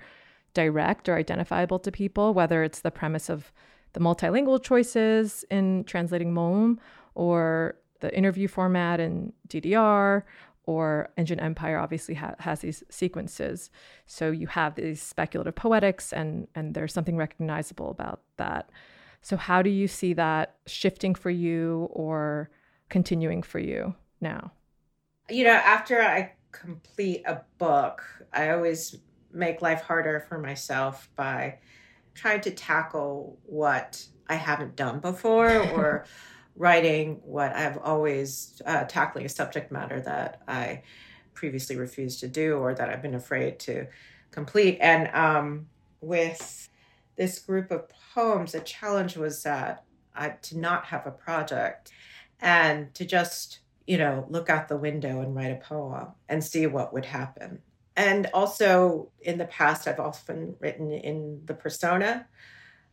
direct 0.54 1.10
or 1.10 1.16
identifiable 1.16 1.80
to 1.80 1.92
people, 1.92 2.36
whether 2.36 2.62
it's 2.64 2.82
the 2.82 2.92
premise 2.92 3.28
of 3.28 3.52
the 3.94 4.00
multilingual 4.00 4.62
choices 4.62 5.44
in 5.50 5.84
translating 5.86 6.32
Mo'um 6.32 6.80
or 7.16 7.76
the 8.02 8.16
interview 8.16 8.48
format 8.48 9.00
in 9.00 9.34
DDR 9.48 10.22
or 10.70 11.10
Engine 11.18 11.40
Empire 11.40 11.80
obviously 11.80 12.14
ha- 12.14 12.36
has 12.38 12.60
these 12.60 12.84
sequences. 12.92 13.72
So 14.06 14.30
you 14.30 14.46
have 14.46 14.76
these 14.76 15.02
speculative 15.02 15.56
poetics 15.56 16.14
and 16.14 16.48
and 16.54 16.76
there's 16.76 16.94
something 16.94 17.18
recognizable 17.18 17.90
about 17.90 18.22
that. 18.38 18.70
So 19.24 19.36
how 19.36 19.64
do 19.64 19.72
you 19.72 19.88
see 19.88 20.14
that 20.14 20.58
shifting 20.68 21.16
for 21.16 21.32
you 21.32 21.90
or 21.92 22.52
continuing 22.88 23.42
for 23.42 23.58
you 23.58 23.96
now? 24.22 24.52
You 25.28 25.46
know, 25.46 25.54
after 25.54 26.04
I 26.04 26.34
complete 26.52 27.24
a 27.26 27.42
book, 27.58 28.04
I 28.32 28.52
always 28.52 28.96
make 29.34 29.64
life 29.64 29.82
harder 29.82 30.20
for 30.30 30.38
myself 30.38 31.10
by 31.16 31.58
trying 32.14 32.42
to 32.42 32.52
tackle 32.52 33.40
what 33.44 34.06
I 34.28 34.36
haven't 34.36 34.76
done 34.76 35.00
before 35.00 35.50
or 35.74 36.06
writing 36.60 37.22
what 37.24 37.56
I've 37.56 37.78
always 37.78 38.62
uh, 38.66 38.84
tackling 38.84 39.26
a 39.26 39.30
subject 39.30 39.72
matter 39.72 40.00
that 40.02 40.42
I 40.48 40.84
previously 41.34 41.78
refused 41.78 42.20
to 42.20 42.28
do 42.28 42.58
or 42.58 42.76
that 42.76 42.90
I've 42.90 43.02
been 43.02 43.16
afraid 43.16 43.60
to 43.62 43.88
complete. 44.30 44.78
And 44.82 45.08
um, 45.16 45.68
with 46.02 46.70
this 47.16 47.40
group 47.40 47.72
of 47.72 47.86
poems, 48.14 48.52
the 48.52 48.60
challenge 48.60 49.16
was 49.16 49.42
that 49.44 49.86
I, 50.14 50.30
to 50.30 50.60
not 50.60 50.86
have 50.86 51.08
a 51.08 51.12
project 51.12 51.92
and 52.42 52.94
to 52.94 53.06
just, 53.06 53.60
you 53.88 53.98
know, 53.98 54.26
look 54.30 54.50
out 54.50 54.68
the 54.68 54.78
window 54.78 55.22
and 55.22 55.34
write 55.34 55.52
a 55.52 55.56
poem 55.56 56.10
and 56.28 56.44
see 56.44 56.68
what 56.68 56.94
would 56.94 57.06
happen. 57.06 57.62
And 57.96 58.28
also 58.34 59.12
in 59.22 59.38
the 59.38 59.46
past, 59.46 59.88
I've 59.88 60.00
often 60.00 60.56
written 60.60 60.92
in 60.92 61.42
the 61.46 61.54
persona. 61.54 62.28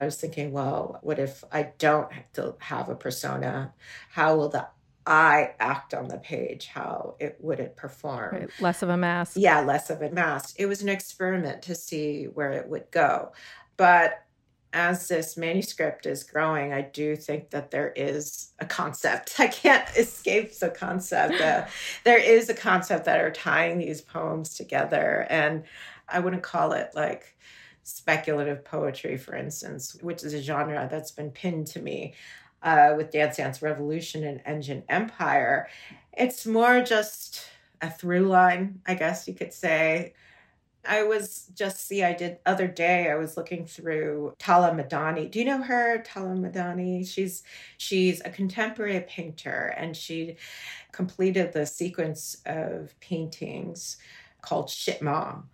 I 0.01 0.05
was 0.05 0.17
thinking, 0.17 0.53
well, 0.53 0.99
what 1.03 1.19
if 1.19 1.43
I 1.51 1.71
don't 1.79 2.13
have 2.13 2.33
to 2.35 2.55
have 2.59 2.89
a 2.89 2.95
persona? 2.95 3.73
How 4.11 4.37
will 4.37 4.49
the 4.49 4.69
I 5.07 5.55
act 5.61 5.95
on 5.95 6.09
the 6.09 6.19
page? 6.19 6.67
How 6.67 7.15
it 7.21 7.37
would 7.41 7.61
it 7.61 7.77
perform? 7.77 8.35
Right. 8.35 8.51
Less 8.61 8.83
of 8.83 8.89
a 8.89 8.97
mask. 8.97 9.35
Yeah, 9.37 9.61
less 9.61 9.89
of 9.89 10.03
a 10.03 10.11
mask. 10.11 10.57
It 10.59 10.67
was 10.67 10.83
an 10.83 10.89
experiment 10.89 11.63
to 11.63 11.75
see 11.75 12.25
where 12.25 12.53
it 12.53 12.69
would 12.69 12.91
go. 12.91 13.33
But 13.77 14.23
as 14.73 15.09
this 15.09 15.39
manuscript 15.39 16.05
is 16.05 16.23
growing, 16.23 16.73
I 16.73 16.83
do 16.83 17.17
think 17.17 17.51
that 17.51 17.71
there 17.71 17.93
is 17.97 18.53
a 18.59 18.67
concept. 18.67 19.37
I 19.41 19.47
can't 19.47 19.89
escape 19.97 20.59
the 20.59 20.71
concept. 20.71 21.41
Uh, 21.41 21.67
there 22.05 22.19
is 22.19 22.51
a 22.51 22.55
concept 22.55 23.07
that 23.07 23.21
are 23.21 23.31
tying 23.31 23.79
these 23.79 24.03
poems 24.03 24.55
together. 24.55 25.27
And 25.31 25.65
I 26.09 26.21
wouldn't 26.21 26.43
call 26.43 26.73
it 26.73 26.91
like 26.95 27.37
speculative 27.87 28.65
poetry, 28.65 29.17
for 29.17 29.37
instance, 29.37 29.97
which 30.01 30.25
is 30.25 30.35
a 30.35 30.43
genre 30.43 30.89
that's 30.91 31.13
been 31.13 31.31
pinned 31.31 31.69
to 31.69 31.81
me 31.81 32.15
uh, 32.65 32.95
with 32.97 33.13
Dance 33.13 33.37
Dance 33.37 33.63
Revolution 33.63 34.25
and 34.25 34.43
Engine 34.45 34.83
Empire. 34.89 35.69
It's 36.13 36.47
more 36.47 36.83
just 36.83 37.47
a 37.81 37.89
through 37.89 38.27
line, 38.27 38.81
I 38.87 38.95
guess 38.95 39.29
you 39.29 39.35
could 39.35 39.53
say. 39.53 40.15
I 40.85 41.05
was 41.05 41.47
just 41.55 41.87
see 41.87 42.03
I 42.03 42.13
did 42.13 42.39
other 42.45 42.67
day. 42.67 43.09
I 43.09 43.15
was 43.15 43.37
looking 43.37 43.67
through 43.67 44.35
Tala 44.41 44.73
Madani. 44.73 45.31
Do 45.31 45.39
you 45.39 45.45
know 45.45 45.63
her, 45.63 46.03
Tala 46.03 46.35
Madani? 46.35 47.07
She's 47.07 47.45
she's 47.79 48.21
a 48.25 48.31
contemporary 48.31 49.01
painter, 49.09 49.75
and 49.77 49.97
she 49.97 50.37
completed 50.91 51.53
the 51.53 51.67
sequence 51.67 52.39
of 52.47 52.99
paintings 52.99 53.99
called 54.43 54.71
Shit 54.71 55.03
Mom, 55.03 55.49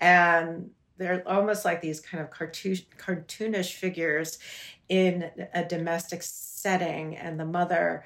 and 0.00 0.70
they're 0.98 1.22
almost 1.26 1.64
like 1.64 1.80
these 1.80 2.00
kind 2.00 2.22
of 2.22 2.30
cartoon 2.30 2.78
cartoonish 2.98 3.72
figures 3.74 4.38
in 4.88 5.30
a 5.54 5.64
domestic 5.64 6.22
setting, 6.22 7.16
and 7.16 7.38
the 7.38 7.44
mother 7.44 8.04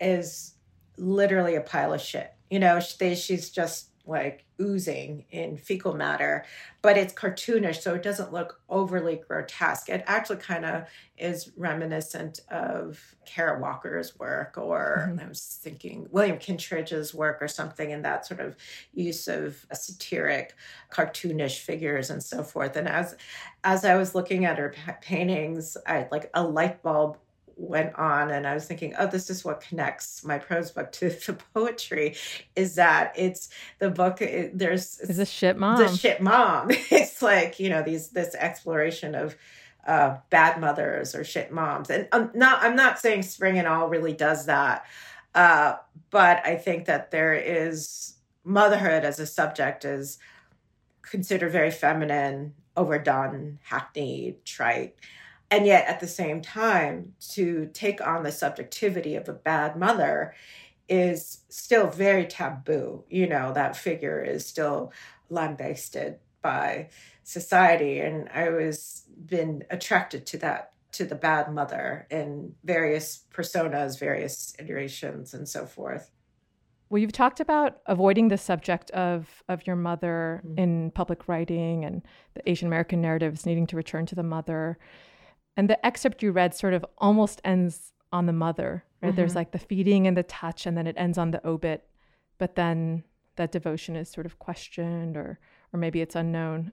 is 0.00 0.54
literally 0.96 1.54
a 1.54 1.60
pile 1.60 1.92
of 1.92 2.00
shit. 2.00 2.32
You 2.50 2.60
know, 2.60 2.80
they, 2.98 3.14
she's 3.14 3.50
just 3.50 3.88
like 4.06 4.43
oozing 4.60 5.24
in 5.30 5.56
fecal 5.56 5.94
matter, 5.94 6.44
but 6.82 6.96
it's 6.96 7.12
cartoonish, 7.12 7.80
so 7.80 7.94
it 7.94 8.02
doesn't 8.02 8.32
look 8.32 8.60
overly 8.68 9.20
grotesque. 9.26 9.88
It 9.88 10.04
actually 10.06 10.36
kind 10.36 10.64
of 10.64 10.88
is 11.16 11.52
reminiscent 11.56 12.40
of 12.50 13.14
Kara 13.24 13.60
Walker's 13.60 14.18
work, 14.18 14.56
or 14.56 15.08
mm-hmm. 15.08 15.20
I 15.20 15.28
was 15.28 15.58
thinking 15.62 16.06
William 16.10 16.38
Kentridge's 16.38 17.14
work, 17.14 17.38
or 17.40 17.48
something 17.48 17.90
in 17.90 18.02
that 18.02 18.26
sort 18.26 18.40
of 18.40 18.56
use 18.92 19.28
of 19.28 19.66
satiric, 19.72 20.54
cartoonish 20.90 21.58
figures 21.60 22.10
and 22.10 22.22
so 22.22 22.42
forth. 22.42 22.76
And 22.76 22.88
as 22.88 23.16
as 23.62 23.84
I 23.84 23.96
was 23.96 24.14
looking 24.14 24.44
at 24.44 24.58
her 24.58 24.74
paintings, 25.00 25.76
I 25.86 26.06
like 26.10 26.30
a 26.34 26.42
light 26.44 26.82
bulb 26.82 27.18
went 27.56 27.94
on 27.96 28.30
and 28.30 28.46
I 28.46 28.54
was 28.54 28.66
thinking, 28.66 28.94
oh, 28.98 29.06
this 29.06 29.30
is 29.30 29.44
what 29.44 29.60
connects 29.60 30.24
my 30.24 30.38
prose 30.38 30.70
book 30.70 30.92
to 30.92 31.10
the 31.26 31.38
poetry 31.54 32.16
is 32.56 32.74
that 32.76 33.12
it's 33.16 33.48
the 33.78 33.90
book 33.90 34.20
it, 34.20 34.56
there's 34.58 34.98
is 35.00 35.18
a 35.18 35.26
shit 35.26 35.56
mom. 35.56 35.78
The 35.78 35.88
shit 35.96 36.20
mom. 36.20 36.70
It's 36.90 37.22
like, 37.22 37.58
you 37.58 37.70
know, 37.70 37.82
these 37.82 38.10
this 38.10 38.34
exploration 38.34 39.14
of 39.14 39.36
uh, 39.86 40.18
bad 40.30 40.60
mothers 40.60 41.14
or 41.14 41.24
shit 41.24 41.52
moms. 41.52 41.90
And 41.90 42.08
I'm 42.12 42.30
not 42.34 42.62
I'm 42.62 42.76
not 42.76 42.98
saying 42.98 43.22
Spring 43.22 43.58
and 43.58 43.68
All 43.68 43.88
really 43.88 44.12
does 44.12 44.46
that. 44.46 44.84
Uh, 45.34 45.76
but 46.10 46.44
I 46.46 46.56
think 46.56 46.86
that 46.86 47.10
there 47.10 47.34
is 47.34 48.14
motherhood 48.44 49.04
as 49.04 49.18
a 49.18 49.26
subject 49.26 49.84
is 49.84 50.18
considered 51.02 51.50
very 51.50 51.70
feminine, 51.70 52.54
overdone, 52.76 53.58
hackneyed, 53.64 54.44
trite 54.44 54.94
and 55.54 55.66
yet 55.66 55.86
at 55.86 56.00
the 56.00 56.06
same 56.08 56.42
time 56.42 57.14
to 57.20 57.70
take 57.72 58.04
on 58.04 58.24
the 58.24 58.32
subjectivity 58.32 59.14
of 59.14 59.28
a 59.28 59.32
bad 59.32 59.76
mother 59.76 60.34
is 60.88 61.44
still 61.48 61.86
very 61.86 62.26
taboo 62.26 63.04
you 63.08 63.26
know 63.26 63.52
that 63.52 63.76
figure 63.76 64.20
is 64.20 64.44
still 64.44 64.92
lambasted 65.30 66.18
by 66.42 66.88
society 67.22 68.00
and 68.00 68.28
i 68.34 68.50
was 68.50 69.04
been 69.26 69.64
attracted 69.70 70.26
to 70.26 70.36
that 70.36 70.72
to 70.90 71.04
the 71.04 71.14
bad 71.14 71.52
mother 71.52 72.06
in 72.10 72.52
various 72.64 73.22
personas 73.32 73.98
various 73.98 74.54
iterations 74.58 75.32
and 75.34 75.48
so 75.48 75.64
forth 75.64 76.10
well, 76.90 77.00
you've 77.00 77.12
talked 77.12 77.40
about 77.40 77.78
avoiding 77.86 78.28
the 78.28 78.38
subject 78.38 78.90
of 78.90 79.42
of 79.48 79.66
your 79.66 79.74
mother 79.74 80.42
mm-hmm. 80.46 80.58
in 80.58 80.90
public 80.90 81.26
writing 81.26 81.84
and 81.84 82.02
the 82.34 82.48
Asian 82.48 82.68
American 82.68 83.00
narratives 83.00 83.46
needing 83.46 83.66
to 83.68 83.76
return 83.76 84.06
to 84.06 84.14
the 84.14 84.22
mother. 84.22 84.78
And 85.56 85.70
the 85.70 85.84
excerpt 85.86 86.22
you 86.22 86.32
read 86.32 86.54
sort 86.54 86.74
of 86.74 86.84
almost 86.98 87.40
ends 87.44 87.92
on 88.12 88.26
the 88.26 88.32
mother, 88.32 88.84
right? 89.02 89.08
Mm-hmm. 89.10 89.16
There's 89.16 89.34
like 89.34 89.52
the 89.52 89.58
feeding 89.58 90.06
and 90.06 90.16
the 90.16 90.22
touch, 90.22 90.66
and 90.66 90.76
then 90.76 90.86
it 90.86 90.96
ends 90.98 91.18
on 91.18 91.30
the 91.30 91.46
obit. 91.46 91.86
But 92.38 92.54
then 92.54 93.04
that 93.36 93.52
devotion 93.52 93.96
is 93.96 94.08
sort 94.08 94.26
of 94.26 94.38
questioned 94.38 95.16
or 95.16 95.38
or 95.72 95.78
maybe 95.78 96.00
it's 96.00 96.14
unknown. 96.14 96.72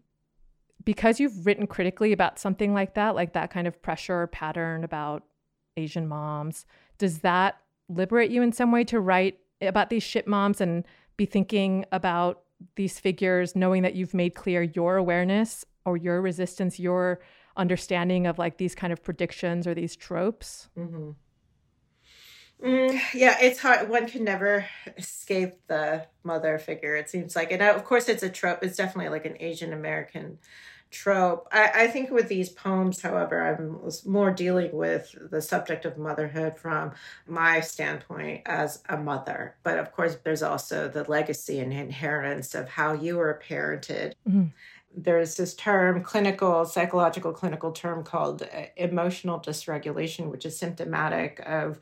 because 0.84 1.20
you've 1.20 1.46
written 1.46 1.68
critically 1.68 2.12
about 2.12 2.40
something 2.40 2.74
like 2.74 2.94
that, 2.96 3.16
like 3.16 3.34
that 3.34 3.52
kind 3.52 3.68
of 3.68 3.82
pressure 3.82 4.22
or 4.22 4.28
pattern 4.28 4.84
about 4.84 5.24
Asian 5.78 6.08
moms, 6.08 6.66
does 6.98 7.20
that 7.20 7.58
liberate 7.90 8.32
you 8.32 8.42
in 8.42 8.52
some 8.52 8.72
way 8.72 8.84
to 8.86 9.00
write 9.00 9.40
about 9.62 9.90
these 9.90 10.04
shit 10.04 10.28
moms 10.28 10.62
and 10.62 10.86
be 11.18 11.26
thinking 11.26 11.86
about 11.92 12.44
these 12.76 13.00
figures, 13.00 13.56
knowing 13.56 13.84
that 13.84 13.96
you've 13.96 14.14
made 14.14 14.36
clear 14.36 14.64
your 14.64 14.98
awareness 14.98 15.66
or 15.86 15.98
your 15.98 16.22
resistance, 16.22 16.80
your 16.80 17.20
understanding 17.58 18.28
of 18.28 18.38
like 18.38 18.58
these 18.58 18.76
kind 18.76 18.94
of 18.94 19.04
predictions 19.04 19.68
or 19.68 19.74
these 19.74 19.96
tropes? 19.96 20.70
Mm-hmm. 20.78 21.12
Mm, 22.64 23.00
yeah, 23.14 23.38
it's 23.42 23.60
hard. 23.60 23.90
One 23.90 24.08
can 24.08 24.24
never 24.24 24.66
escape 24.98 25.54
the 25.68 26.06
mother 26.24 26.60
figure, 26.60 26.96
it 26.96 27.10
seems 27.10 27.36
like. 27.36 27.52
And 27.52 27.62
uh, 27.62 27.74
of 27.74 27.86
course, 27.86 28.08
it's 28.08 28.24
a 28.24 28.30
trope. 28.30 28.60
It's 28.62 28.78
definitely 28.78 29.10
like 29.10 29.26
an 29.26 29.38
Asian 29.40 29.74
American 29.74 30.38
trope. 30.92 31.48
I, 31.52 31.72
I 31.74 31.88
think 31.88 32.12
with 32.12 32.28
these 32.28 32.50
poems, 32.50 33.02
however, 33.02 33.42
I'm 33.42 33.82
more 34.06 34.30
dealing 34.30 34.74
with 34.74 35.16
the 35.32 35.42
subject 35.42 35.86
of 35.86 35.98
motherhood 35.98 36.60
from 36.60 36.92
my 37.26 37.62
standpoint 37.62 38.42
as 38.46 38.84
a 38.88 38.98
mother. 38.98 39.56
But 39.64 39.80
of 39.80 39.92
course, 39.92 40.18
there's 40.24 40.44
also 40.44 40.88
the 40.88 41.10
legacy 41.10 41.60
and 41.60 41.74
inheritance 41.74 42.54
of 42.54 42.70
how 42.70 42.94
you 42.94 43.18
were 43.18 43.42
parented. 43.44 44.14
Mm-hmm 44.30 44.48
there's 44.96 45.36
this 45.36 45.54
term, 45.54 46.04
clinical, 46.04 46.66
psychological 46.66 47.32
clinical 47.32 47.72
term 47.72 48.04
called 48.04 48.44
uh, 48.44 48.66
emotional 48.76 49.40
dysregulation, 49.40 50.30
which 50.30 50.46
is 50.46 50.58
symptomatic 50.58 51.42
of 51.46 51.80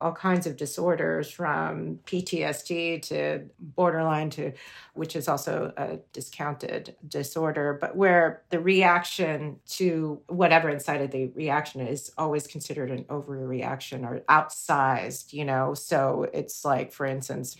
all 0.00 0.12
kinds 0.12 0.46
of 0.46 0.56
disorders 0.56 1.30
from 1.30 1.98
PTSD 2.06 3.00
to 3.00 3.44
borderline 3.58 4.28
to 4.30 4.52
which 4.94 5.16
is 5.16 5.26
also 5.26 5.72
a 5.76 5.98
discounted 6.12 6.94
disorder 7.08 7.78
but 7.80 7.96
where 7.96 8.42
the 8.50 8.60
reaction 8.60 9.58
to 9.66 10.20
whatever 10.26 10.68
incited 10.68 11.10
the 11.12 11.28
reaction 11.28 11.80
is 11.80 12.12
always 12.18 12.46
considered 12.46 12.90
an 12.90 13.04
overreaction 13.04 14.04
or 14.04 14.20
outsized 14.28 15.32
you 15.32 15.44
know? 15.44 15.72
So 15.72 16.28
it's 16.32 16.64
like 16.64 16.92
for 16.92 17.06
instance 17.06 17.56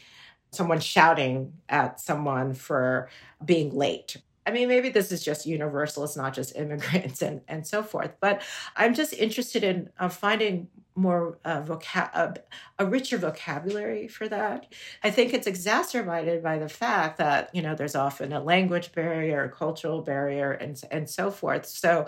someone 0.52 0.80
shouting 0.80 1.52
at 1.68 2.00
someone 2.00 2.54
for 2.54 3.08
being 3.44 3.74
late 3.74 4.16
I 4.46 4.52
mean, 4.52 4.68
maybe 4.68 4.90
this 4.90 5.10
is 5.10 5.24
just 5.24 5.44
universal. 5.44 6.04
It's 6.04 6.16
not 6.16 6.32
just 6.34 6.56
immigrants 6.56 7.22
and, 7.22 7.40
and 7.48 7.66
so 7.66 7.82
forth. 7.82 8.12
But 8.20 8.42
I'm 8.76 8.94
just 8.94 9.12
interested 9.12 9.64
in 9.64 9.90
uh, 9.98 10.08
finding 10.08 10.68
more 10.94 11.38
uh, 11.44 11.60
vocab, 11.60 12.10
uh, 12.14 12.32
a 12.78 12.86
richer 12.86 13.18
vocabulary 13.18 14.08
for 14.08 14.28
that. 14.28 14.72
I 15.04 15.10
think 15.10 15.34
it's 15.34 15.46
exacerbated 15.46 16.42
by 16.42 16.58
the 16.58 16.68
fact 16.68 17.18
that 17.18 17.50
you 17.54 17.60
know 17.60 17.74
there's 17.74 17.94
often 17.94 18.32
a 18.32 18.42
language 18.42 18.92
barrier, 18.92 19.44
a 19.44 19.50
cultural 19.50 20.00
barrier, 20.00 20.52
and 20.52 20.80
and 20.90 21.08
so 21.08 21.30
forth. 21.30 21.66
So, 21.66 22.06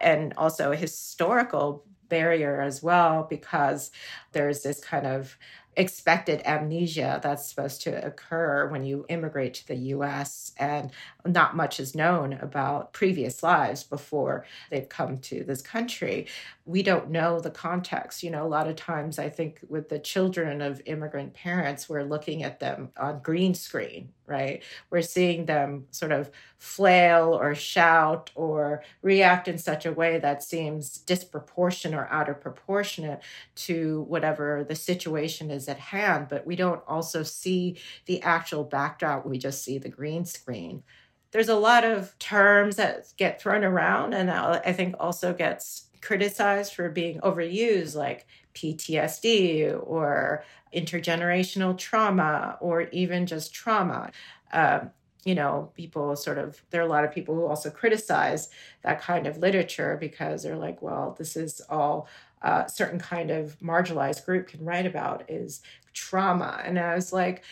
and 0.00 0.34
also 0.36 0.70
a 0.70 0.76
historical 0.76 1.84
barrier 2.08 2.60
as 2.60 2.82
well 2.82 3.26
because 3.28 3.90
there's 4.32 4.62
this 4.62 4.80
kind 4.80 5.06
of 5.06 5.36
expected 5.78 6.42
amnesia 6.44 7.20
that's 7.22 7.48
supposed 7.48 7.80
to 7.82 8.04
occur 8.04 8.68
when 8.68 8.84
you 8.84 9.06
immigrate 9.08 9.54
to 9.54 9.66
the 9.68 9.76
US 9.94 10.52
and 10.58 10.90
not 11.24 11.56
much 11.56 11.78
is 11.78 11.94
known 11.94 12.32
about 12.34 12.92
previous 12.92 13.42
lives 13.44 13.84
before 13.84 14.44
they've 14.70 14.88
come 14.88 15.18
to 15.18 15.44
this 15.44 15.62
country. 15.62 16.26
We 16.68 16.82
don't 16.82 17.08
know 17.08 17.40
the 17.40 17.50
context. 17.50 18.22
You 18.22 18.30
know, 18.30 18.44
a 18.44 18.46
lot 18.46 18.68
of 18.68 18.76
times 18.76 19.18
I 19.18 19.30
think 19.30 19.60
with 19.70 19.88
the 19.88 19.98
children 19.98 20.60
of 20.60 20.82
immigrant 20.84 21.32
parents, 21.32 21.88
we're 21.88 22.02
looking 22.02 22.42
at 22.42 22.60
them 22.60 22.90
on 22.98 23.20
green 23.22 23.54
screen, 23.54 24.10
right? 24.26 24.62
We're 24.90 25.00
seeing 25.00 25.46
them 25.46 25.86
sort 25.92 26.12
of 26.12 26.30
flail 26.58 27.32
or 27.34 27.54
shout 27.54 28.30
or 28.34 28.82
react 29.00 29.48
in 29.48 29.56
such 29.56 29.86
a 29.86 29.92
way 29.94 30.18
that 30.18 30.42
seems 30.42 30.98
disproportionate 30.98 31.98
or 31.98 32.06
out 32.12 32.28
of 32.28 32.38
proportionate 32.38 33.22
to 33.54 34.02
whatever 34.02 34.62
the 34.68 34.74
situation 34.74 35.50
is 35.50 35.68
at 35.68 35.78
hand. 35.78 36.26
But 36.28 36.46
we 36.46 36.54
don't 36.54 36.82
also 36.86 37.22
see 37.22 37.78
the 38.04 38.20
actual 38.20 38.62
backdrop, 38.62 39.24
we 39.24 39.38
just 39.38 39.64
see 39.64 39.78
the 39.78 39.88
green 39.88 40.26
screen 40.26 40.82
there's 41.30 41.48
a 41.48 41.54
lot 41.56 41.84
of 41.84 42.18
terms 42.18 42.76
that 42.76 43.12
get 43.16 43.40
thrown 43.40 43.64
around 43.64 44.14
and 44.14 44.30
I 44.30 44.72
think 44.72 44.94
also 44.98 45.34
gets 45.34 45.87
criticized 46.00 46.74
for 46.74 46.88
being 46.88 47.20
overused 47.20 47.94
like 47.94 48.26
PTSD 48.54 49.80
or 49.86 50.44
intergenerational 50.74 51.76
trauma 51.76 52.58
or 52.60 52.82
even 52.90 53.26
just 53.26 53.54
trauma. 53.54 54.10
Um, 54.52 54.90
you 55.24 55.34
know, 55.34 55.70
people 55.74 56.16
sort 56.16 56.38
of, 56.38 56.62
there 56.70 56.80
are 56.80 56.86
a 56.86 56.88
lot 56.88 57.04
of 57.04 57.12
people 57.12 57.34
who 57.34 57.46
also 57.46 57.70
criticize 57.70 58.48
that 58.82 59.00
kind 59.00 59.26
of 59.26 59.38
literature 59.38 59.96
because 60.00 60.42
they're 60.42 60.56
like, 60.56 60.80
well, 60.80 61.14
this 61.18 61.36
is 61.36 61.60
all 61.68 62.08
a 62.42 62.46
uh, 62.46 62.66
certain 62.68 63.00
kind 63.00 63.32
of 63.32 63.58
marginalized 63.58 64.24
group 64.24 64.46
can 64.46 64.64
write 64.64 64.86
about 64.86 65.28
is 65.28 65.60
trauma. 65.92 66.60
And 66.64 66.78
I 66.78 66.94
was 66.94 67.12
like, 67.12 67.42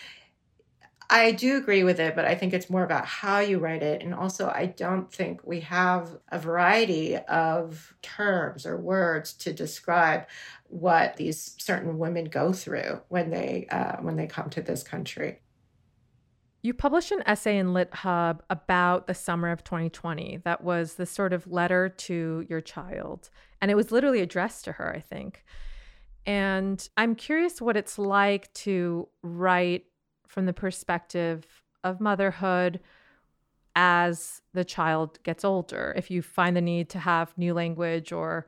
I 1.09 1.33
do 1.33 1.57
agree 1.57 1.85
with 1.85 2.01
it, 2.01 2.16
but 2.16 2.25
I 2.25 2.35
think 2.35 2.53
it's 2.53 2.69
more 2.69 2.83
about 2.83 3.07
how 3.07 3.38
you 3.38 3.59
write 3.59 3.83
it. 3.83 4.03
And 4.03 4.12
also, 4.12 4.49
I 4.49 4.66
don't 4.66 5.12
think 5.12 5.40
we 5.45 5.61
have 5.61 6.16
a 6.31 6.38
variety 6.38 7.16
of 7.16 7.95
terms 8.03 8.66
or 8.66 8.77
words 8.77 9.33
to 9.35 9.53
describe 9.53 10.27
what 10.64 11.16
these 11.16 11.55
certain 11.59 11.99
women 11.99 12.25
go 12.25 12.53
through 12.53 13.03
when 13.09 13.31
they 13.31 13.69
uh, 13.71 13.97
when 14.01 14.16
they 14.16 14.27
come 14.27 14.51
to 14.51 14.62
this 14.62 14.83
country. 14.83 15.40
You 16.62 16.75
published 16.75 17.12
an 17.12 17.23
essay 17.27 17.59
in 17.59 17.69
LitHub 17.69 18.40
about 18.51 19.07
the 19.07 19.14
summer 19.14 19.53
of 19.53 19.62
2020 19.62 20.38
that 20.45 20.64
was 20.64 20.95
this 20.95 21.12
sort 21.12 21.33
of 21.33 21.47
letter 21.47 21.88
to 21.88 22.45
your 22.49 22.61
child, 22.61 23.31
and 23.61 23.71
it 23.71 23.77
was 23.77 23.92
literally 23.92 24.23
addressed 24.23 24.64
to 24.64 24.73
her, 24.73 24.92
I 24.92 24.99
think. 24.99 25.45
And 26.27 26.88
I'm 26.97 27.14
curious 27.14 27.62
what 27.62 27.77
it's 27.77 27.97
like 27.97 28.53
to 28.55 29.09
write 29.23 29.85
from 30.27 30.47
the 30.47 30.53
perspective 30.53 31.62
of 31.85 32.01
motherhood 32.01 32.81
as 33.75 34.41
the 34.55 34.65
child 34.65 35.19
gets 35.23 35.45
older. 35.45 35.93
If 35.97 36.11
you 36.11 36.23
find 36.23 36.57
the 36.57 36.61
need 36.61 36.89
to 36.91 36.99
have 36.99 37.37
new 37.37 37.55
language 37.55 38.11
or 38.11 38.47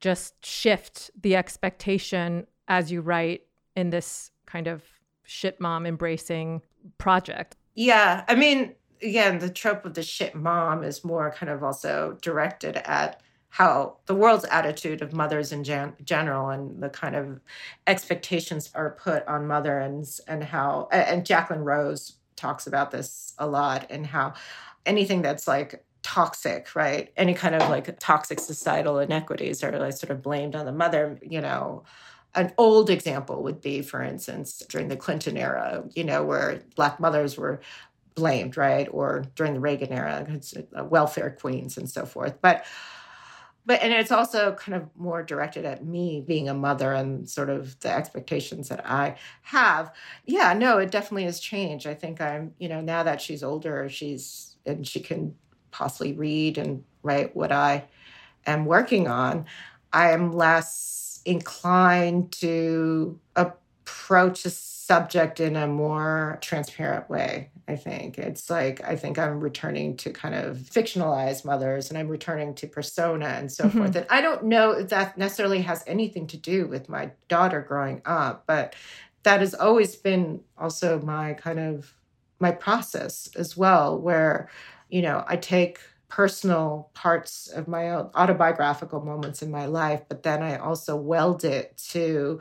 just 0.00 0.44
shift 0.44 1.10
the 1.20 1.36
expectation 1.36 2.46
as 2.68 2.90
you 2.90 3.00
write 3.00 3.42
in 3.76 3.90
this 3.90 4.30
kind 4.44 4.66
of 4.66 4.82
shit 5.22 5.60
mom 5.60 5.86
embracing 5.86 6.62
project. 6.98 7.56
Yeah. 7.74 8.24
I 8.28 8.34
mean, 8.34 8.74
again, 9.02 9.38
the 9.38 9.50
trope 9.50 9.84
of 9.84 9.94
the 9.94 10.02
shit 10.02 10.34
mom 10.34 10.82
is 10.82 11.04
more 11.04 11.30
kind 11.30 11.50
of 11.50 11.62
also 11.62 12.18
directed 12.20 12.76
at 12.76 13.20
how 13.50 13.96
the 14.06 14.14
world's 14.14 14.44
attitude 14.46 15.02
of 15.02 15.12
mothers 15.12 15.52
in 15.52 15.64
gen- 15.64 15.94
general 16.04 16.50
and 16.50 16.82
the 16.82 16.90
kind 16.90 17.16
of 17.16 17.40
expectations 17.86 18.70
are 18.74 18.98
put 19.02 19.26
on 19.26 19.46
mothers 19.46 20.20
and 20.28 20.44
how 20.44 20.88
and 20.92 21.24
Jacqueline 21.24 21.64
Rose 21.64 22.16
talks 22.36 22.66
about 22.66 22.90
this 22.90 23.34
a 23.38 23.46
lot 23.46 23.86
and 23.90 24.06
how 24.06 24.34
anything 24.84 25.22
that's 25.22 25.48
like 25.48 25.84
toxic, 26.02 26.76
right? 26.76 27.12
Any 27.16 27.34
kind 27.34 27.54
of 27.54 27.68
like 27.68 27.98
toxic 27.98 28.38
societal 28.38 29.00
inequities 29.00 29.64
are 29.64 29.76
like 29.76 29.94
sort 29.94 30.10
of 30.10 30.22
blamed 30.22 30.54
on 30.54 30.64
the 30.64 30.72
mother, 30.72 31.18
you 31.22 31.40
know. 31.40 31.82
An 32.34 32.52
old 32.58 32.90
example 32.90 33.42
would 33.42 33.60
be, 33.60 33.80
for 33.80 34.02
instance, 34.02 34.62
during 34.68 34.88
the 34.88 34.96
Clinton 34.96 35.36
era, 35.36 35.84
you 35.94 36.04
know, 36.04 36.22
where 36.22 36.60
Black 36.76 37.00
mothers 37.00 37.36
were 37.38 37.60
blamed, 38.14 38.56
right? 38.56 38.88
Or 38.90 39.24
during 39.34 39.54
the 39.54 39.60
Reagan 39.60 39.92
era, 39.92 40.26
uh, 40.78 40.84
welfare 40.84 41.36
queens 41.40 41.76
and 41.76 41.88
so 41.88 42.04
forth. 42.06 42.38
But 42.40 42.64
but 43.66 43.82
and 43.82 43.92
it's 43.92 44.12
also 44.12 44.54
kind 44.54 44.74
of 44.76 44.88
more 44.96 45.22
directed 45.22 45.64
at 45.64 45.84
me 45.84 46.22
being 46.26 46.48
a 46.48 46.54
mother 46.54 46.92
and 46.92 47.28
sort 47.28 47.50
of 47.50 47.78
the 47.80 47.90
expectations 47.90 48.68
that 48.68 48.88
I 48.88 49.16
have. 49.42 49.92
Yeah, 50.24 50.52
no, 50.52 50.78
it 50.78 50.90
definitely 50.90 51.24
has 51.24 51.40
changed. 51.40 51.86
I 51.86 51.94
think 51.94 52.20
I'm, 52.20 52.54
you 52.58 52.68
know, 52.68 52.80
now 52.80 53.02
that 53.02 53.20
she's 53.20 53.42
older, 53.42 53.88
she's 53.88 54.56
and 54.64 54.86
she 54.86 55.00
can 55.00 55.34
possibly 55.72 56.12
read 56.12 56.58
and 56.58 56.82
write 57.02 57.36
what 57.36 57.52
I 57.52 57.84
am 58.46 58.64
working 58.64 59.08
on, 59.08 59.46
I 59.92 60.12
am 60.12 60.32
less 60.32 61.20
inclined 61.24 62.32
to 62.32 63.18
approach 63.34 64.44
a 64.44 64.50
subject 64.86 65.40
in 65.40 65.56
a 65.56 65.66
more 65.66 66.38
transparent 66.40 67.10
way. 67.10 67.50
I 67.66 67.74
think 67.74 68.18
it's 68.18 68.48
like 68.48 68.80
I 68.84 68.94
think 68.94 69.18
I'm 69.18 69.40
returning 69.40 69.96
to 69.98 70.12
kind 70.12 70.34
of 70.34 70.58
fictionalized 70.58 71.44
mothers 71.44 71.88
and 71.88 71.98
I'm 71.98 72.06
returning 72.06 72.54
to 72.56 72.68
persona 72.68 73.26
and 73.26 73.50
so 73.50 73.64
mm-hmm. 73.64 73.78
forth. 73.78 73.96
And 73.96 74.06
I 74.08 74.20
don't 74.20 74.44
know 74.44 74.70
if 74.70 74.90
that 74.90 75.18
necessarily 75.18 75.62
has 75.62 75.82
anything 75.88 76.28
to 76.28 76.36
do 76.36 76.68
with 76.68 76.88
my 76.88 77.10
daughter 77.26 77.60
growing 77.60 78.00
up, 78.04 78.44
but 78.46 78.76
that 79.24 79.40
has 79.40 79.54
always 79.54 79.96
been 79.96 80.40
also 80.56 81.00
my 81.00 81.34
kind 81.34 81.58
of 81.58 81.92
my 82.38 82.52
process 82.52 83.28
as 83.34 83.56
well, 83.56 83.98
where, 83.98 84.48
you 84.88 85.02
know, 85.02 85.24
I 85.26 85.36
take 85.36 85.80
personal 86.08 86.90
parts 86.94 87.48
of 87.48 87.66
my 87.66 87.90
autobiographical 87.90 89.00
moments 89.00 89.42
in 89.42 89.50
my 89.50 89.66
life, 89.66 90.02
but 90.08 90.22
then 90.22 90.44
I 90.44 90.58
also 90.58 90.94
weld 90.94 91.44
it 91.44 91.76
to 91.88 92.40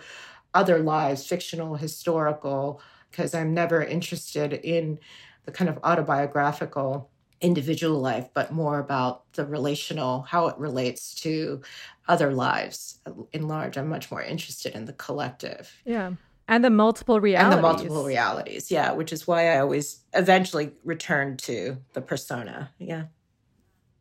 other 0.55 0.79
lives, 0.79 1.27
fictional, 1.27 1.75
historical, 1.75 2.81
because 3.11 3.35
I'm 3.35 3.53
never 3.53 3.83
interested 3.83 4.53
in 4.53 4.99
the 5.45 5.51
kind 5.51 5.69
of 5.69 5.77
autobiographical 5.83 7.11
individual 7.41 7.99
life, 7.99 8.29
but 8.33 8.51
more 8.51 8.79
about 8.79 9.31
the 9.33 9.45
relational, 9.45 10.23
how 10.23 10.47
it 10.47 10.57
relates 10.57 11.13
to 11.13 11.61
other 12.07 12.31
lives 12.31 12.99
in 13.31 13.47
large. 13.47 13.77
I'm 13.77 13.89
much 13.89 14.09
more 14.09 14.23
interested 14.23 14.73
in 14.73 14.85
the 14.85 14.93
collective. 14.93 15.71
Yeah. 15.85 16.13
And 16.47 16.63
the 16.63 16.69
multiple 16.69 17.19
realities. 17.19 17.53
And 17.53 17.57
the 17.57 17.61
multiple 17.61 18.05
realities, 18.05 18.71
yeah, 18.71 18.91
which 18.93 19.11
is 19.11 19.27
why 19.27 19.53
I 19.53 19.59
always 19.59 20.01
eventually 20.13 20.71
return 20.83 21.37
to 21.37 21.77
the 21.93 22.01
persona. 22.01 22.71
Yeah. 22.79 23.05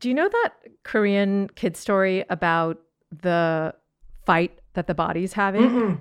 Do 0.00 0.08
you 0.08 0.14
know 0.14 0.28
that 0.28 0.50
Korean 0.82 1.48
kid 1.54 1.76
story 1.76 2.24
about 2.28 2.80
the 3.10 3.74
fight 4.26 4.58
that 4.74 4.86
the 4.86 4.94
body's 4.94 5.32
having? 5.32 5.70
Mm-mm. 5.70 6.00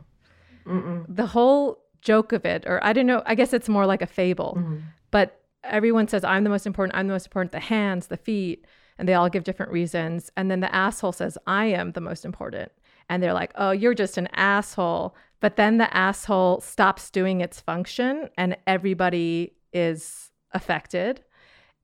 Mm-mm. 0.66 1.06
The 1.08 1.26
whole 1.26 1.80
joke 2.02 2.32
of 2.34 2.46
it, 2.46 2.64
or 2.68 2.84
I 2.84 2.94
don't 2.94 3.06
know, 3.06 3.24
I 3.26 3.36
guess 3.36 3.54
it's 3.54 3.70
more 3.70 3.86
like 3.86 4.02
a 4.02 4.08
fable, 4.08 4.56
mm-hmm. 4.58 4.80
but 5.12 5.40
everyone 5.64 6.08
says, 6.08 6.24
I'm 6.24 6.44
the 6.44 6.50
most 6.50 6.66
important, 6.66 6.98
I'm 6.98 7.08
the 7.08 7.14
most 7.14 7.28
important, 7.28 7.52
the 7.52 7.60
hands, 7.60 8.08
the 8.08 8.18
feet, 8.18 8.66
and 8.98 9.08
they 9.08 9.14
all 9.14 9.30
give 9.30 9.44
different 9.44 9.72
reasons. 9.72 10.32
And 10.38 10.52
then 10.52 10.60
the 10.60 10.74
asshole 10.74 11.14
says, 11.14 11.38
I 11.48 11.66
am 11.66 11.92
the 11.92 12.02
most 12.02 12.26
important. 12.26 12.72
And 13.10 13.22
they're 13.22 13.34
like, 13.34 13.52
oh, 13.56 13.72
you're 13.72 13.94
just 13.94 14.18
an 14.18 14.28
asshole. 14.34 15.16
But 15.40 15.56
then 15.56 15.78
the 15.78 15.96
asshole 15.96 16.62
stops 16.62 17.10
doing 17.10 17.42
its 17.42 17.60
function 17.60 18.30
and 18.38 18.56
everybody 18.66 19.56
is 19.74 20.32
affected. 20.52 21.22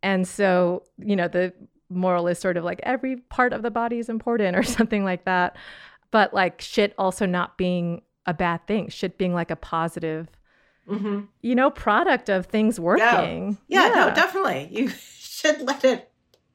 And 0.02 0.28
so, 0.28 0.84
you 0.98 1.16
know, 1.16 1.28
the 1.28 1.54
moral 1.90 2.28
is 2.28 2.40
sort 2.40 2.56
of 2.56 2.64
like 2.64 2.80
every 2.84 3.18
part 3.18 3.52
of 3.52 3.64
the 3.64 3.72
body 3.72 4.00
is 4.00 4.10
important 4.10 4.56
or 4.56 4.64
something 4.64 5.04
like 5.04 5.26
that. 5.26 5.58
But 6.12 6.34
like 6.34 6.62
shit 6.62 6.94
also 6.98 7.26
not 7.26 7.58
being 7.58 8.02
a 8.26 8.34
bad 8.34 8.66
thing, 8.68 8.90
shit 8.90 9.18
being 9.18 9.34
like 9.34 9.52
a 9.52 9.56
positive, 9.56 10.28
mm-hmm. 10.88 11.22
you 11.42 11.56
know, 11.56 11.70
product 11.70 12.30
of 12.30 12.46
things 12.46 12.80
working. 12.80 13.58
Yeah. 13.68 13.88
yeah, 13.88 13.94
no, 13.94 14.14
definitely. 14.14 14.70
You 14.72 14.90
should 15.18 15.62
let 15.62 15.84
it 15.84 16.10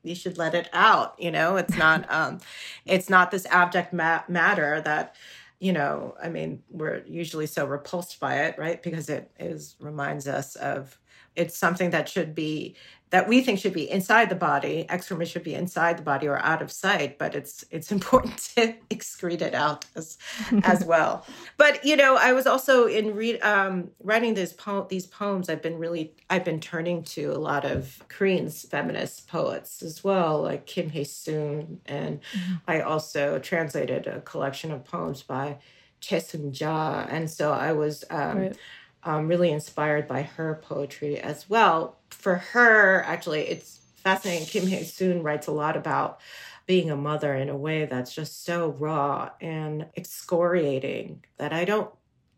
you 0.05 0.15
should 0.15 0.39
let 0.39 0.55
it 0.55 0.69
out 0.73 1.15
you 1.19 1.31
know 1.31 1.57
it's 1.57 1.77
not 1.77 2.05
um 2.13 2.39
it's 2.85 3.09
not 3.09 3.31
this 3.31 3.47
abject 3.47 3.93
ma- 3.93 4.23
matter 4.29 4.81
that 4.83 5.17
you 5.59 5.73
know 5.73 6.15
i 6.23 6.29
mean 6.29 6.63
we're 6.71 7.03
usually 7.07 7.47
so 7.47 7.67
repulsed 7.67 8.21
by 8.21 8.41
it 8.41 8.59
right 8.59 8.83
because 8.83 9.09
it 9.09 9.31
is 9.41 9.77
reminds 9.81 10.29
us 10.29 10.57
of 10.57 10.99
it's 11.35 11.57
something 11.57 11.91
that 11.91 12.09
should 12.09 12.35
be 12.35 12.77
that 13.15 13.29
we 13.29 13.41
think 13.41 13.61
should 13.61 13.73
be 13.73 13.89
inside 13.89 14.29
the 14.29 14.35
body 14.35 14.87
excrement 14.89 15.29
should 15.29 15.45
be 15.45 15.55
inside 15.55 15.97
the 15.97 16.03
body 16.03 16.27
or 16.27 16.37
out 16.39 16.61
of 16.61 16.73
sight 16.73 17.17
but 17.17 17.37
it's 17.37 17.65
it's 17.71 17.93
important 17.97 18.37
to 18.39 18.75
excrete 18.91 19.41
it 19.41 19.55
out 19.55 19.85
as 19.95 20.19
as 20.65 20.85
well. 20.93 21.25
But 21.57 21.85
you 21.85 21.95
know 21.95 22.17
i 22.17 22.33
was 22.33 22.45
also 22.45 22.87
in 22.87 23.15
read 23.15 23.41
um, 23.43 23.93
writing 24.03 24.35
these 24.35 24.53
po- 24.53 24.89
these 24.91 25.07
poems 25.07 25.49
i've 25.49 25.63
been 25.63 25.79
really 25.79 26.13
i've 26.29 26.45
been 26.45 26.59
turning 26.59 27.05
to 27.15 27.31
a 27.31 27.39
lot 27.39 27.65
of 27.65 28.03
korean 28.09 28.51
feminist 28.51 29.29
poets 29.29 29.81
as 29.81 30.03
well 30.03 30.43
like 30.43 30.67
Kim 30.67 30.91
Hyesoon 30.91 31.79
and 31.87 32.21
mm-hmm. 32.21 32.55
i 32.67 32.81
also 32.81 33.39
translated 33.39 34.09
a 34.09 34.23
collection 34.23 34.73
of 34.73 34.85
poems 34.85 35.23
by 35.23 35.59
Choi 36.01 36.19
Seung-ja. 36.19 37.07
And 37.09 37.31
so 37.31 37.53
i 37.53 37.71
was 37.73 38.03
um, 38.11 38.39
right 38.39 38.57
um, 39.05 39.29
really 39.29 39.51
inspired 39.51 40.09
by 40.09 40.23
her 40.23 40.61
poetry 40.63 41.19
as 41.19 41.49
well. 41.49 41.99
For 42.11 42.37
her, 42.37 43.03
actually, 43.03 43.43
it's 43.43 43.81
fascinating. 43.97 44.47
Kim 44.47 44.65
Hyesoon 44.65 45.23
writes 45.23 45.47
a 45.47 45.53
lot 45.53 45.77
about 45.77 46.21
being 46.67 46.91
a 46.91 46.97
mother 46.97 47.35
in 47.35 47.49
a 47.49 47.57
way 47.57 47.85
that's 47.85 48.15
just 48.15 48.45
so 48.45 48.71
raw 48.79 49.31
and 49.41 49.87
excoriating 49.97 51.23
that 51.37 51.53
I 51.53 51.65
don't 51.65 51.91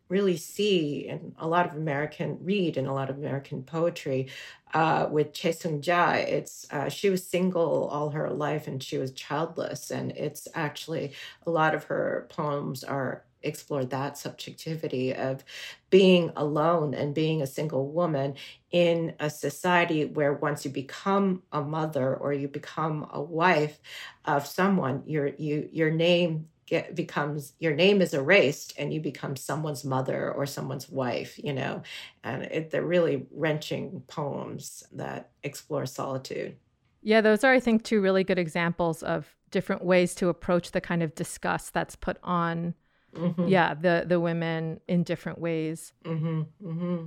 really 0.09 0.37
see 0.37 1.09
in 1.09 1.35
a 1.39 1.49
lot 1.49 1.67
of 1.67 1.75
American 1.77 2.39
read 2.43 2.77
in 2.77 2.87
a 2.87 2.95
lot 2.95 3.11
of 3.11 3.19
American 3.19 3.63
poetry. 3.63 4.29
Uh, 4.75 5.09
with 5.11 5.33
Choi 5.33 5.51
Seung-ja, 5.51 6.13
it's 6.15 6.67
uh, 6.71 6.89
she 6.89 7.09
was 7.09 7.27
single 7.27 7.89
all 7.89 8.11
her 8.11 8.31
life 8.31 8.67
and 8.67 8.83
she 8.83 8.99
was 8.99 9.13
childless, 9.13 9.91
and 9.91 10.13
it's 10.13 10.49
actually 10.55 11.13
a 11.47 11.51
lot 11.51 11.75
of 11.75 11.85
her 11.85 12.27
poems 12.29 12.85
are 12.85 13.25
explored 13.47 13.91
that 13.91 14.19
subjectivity 14.19 15.15
of 15.15 15.45
being 15.91 16.33
alone 16.37 16.95
and 16.95 17.15
being 17.15 17.43
a 17.43 17.47
single 17.47 17.89
woman 17.89 18.35
in 18.71 19.15
a 19.21 19.31
society 19.31 20.05
where 20.05 20.33
once 20.33 20.65
you 20.65 20.71
become 20.71 21.43
a 21.53 21.63
mother 21.63 22.15
or 22.17 22.33
you 22.33 22.49
become 22.49 23.07
a 23.13 23.23
wife 23.23 23.79
of 24.25 24.47
someone 24.47 25.03
your 25.07 25.29
you 25.29 25.69
your 25.73 25.91
name 25.91 26.49
get 26.67 26.95
becomes 26.95 27.53
your 27.61 27.75
name 27.75 28.03
is 28.03 28.13
erased 28.13 28.75
and 28.77 28.93
you 28.93 29.01
become 29.01 29.37
someone's 29.37 29.85
mother 29.85 30.33
or 30.33 30.45
someone's 30.45 30.89
wife 30.89 31.39
you 31.43 31.53
know? 31.53 31.83
And 32.25 32.43
it, 32.43 32.71
they're 32.71 32.85
really 32.85 33.27
wrenching 33.31 34.03
poems 34.09 34.83
that 34.93 35.31
explore 35.45 35.87
solitude. 35.87 36.57
Yeah 37.03 37.21
those 37.21 37.45
are 37.45 37.53
i 37.53 37.61
think 37.61 37.85
two 37.85 38.01
really 38.01 38.25
good 38.25 38.39
examples 38.39 39.03
of 39.05 39.37
different 39.51 39.85
ways 39.85 40.15
to 40.17 40.29
approach 40.29 40.73
the 40.73 40.81
kind 40.81 41.03
of 41.03 41.15
disgust 41.15 41.73
that's 41.73 41.95
put 41.95 42.19
on 42.23 42.75
mm-hmm. 43.17 43.49
yeah 43.49 43.75
the 43.75 44.05
the 44.07 44.21
women 44.21 44.81
in 44.89 45.03
different 45.03 45.39
ways 45.39 45.93
mm-hmm. 46.05 46.43
Mm-hmm. 46.65 47.07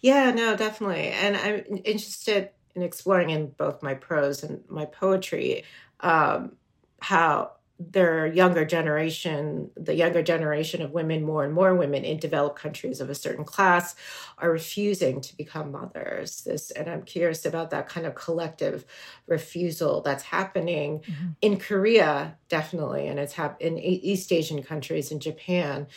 yeah 0.00 0.30
no 0.30 0.56
definitely 0.56 1.08
and 1.08 1.36
i'm 1.36 1.80
interested 1.84 2.50
in 2.74 2.82
exploring 2.82 3.30
in 3.30 3.48
both 3.56 3.82
my 3.82 3.94
prose 3.94 4.42
and 4.42 4.62
my 4.68 4.84
poetry 4.84 5.64
um, 6.00 6.56
how 7.00 7.52
their 7.78 8.26
younger 8.26 8.64
generation, 8.64 9.70
the 9.76 9.94
younger 9.94 10.22
generation 10.22 10.80
of 10.80 10.92
women, 10.92 11.24
more 11.24 11.44
and 11.44 11.52
more 11.52 11.74
women 11.74 12.04
in 12.04 12.18
developed 12.18 12.58
countries 12.58 13.00
of 13.00 13.10
a 13.10 13.14
certain 13.14 13.44
class 13.44 13.96
are 14.38 14.50
refusing 14.50 15.20
to 15.20 15.36
become 15.36 15.72
mothers. 15.72 16.42
This, 16.42 16.70
and 16.70 16.88
I'm 16.88 17.02
curious 17.02 17.44
about 17.44 17.70
that 17.70 17.88
kind 17.88 18.06
of 18.06 18.14
collective 18.14 18.84
refusal 19.26 20.02
that's 20.02 20.22
happening 20.22 21.00
mm-hmm. 21.00 21.28
in 21.42 21.58
Korea, 21.58 22.36
definitely, 22.48 23.08
and 23.08 23.18
it's 23.18 23.32
happened 23.32 23.78
in 23.78 23.78
East 23.78 24.30
Asian 24.32 24.62
countries 24.62 25.10
in 25.10 25.18
Japan. 25.18 25.88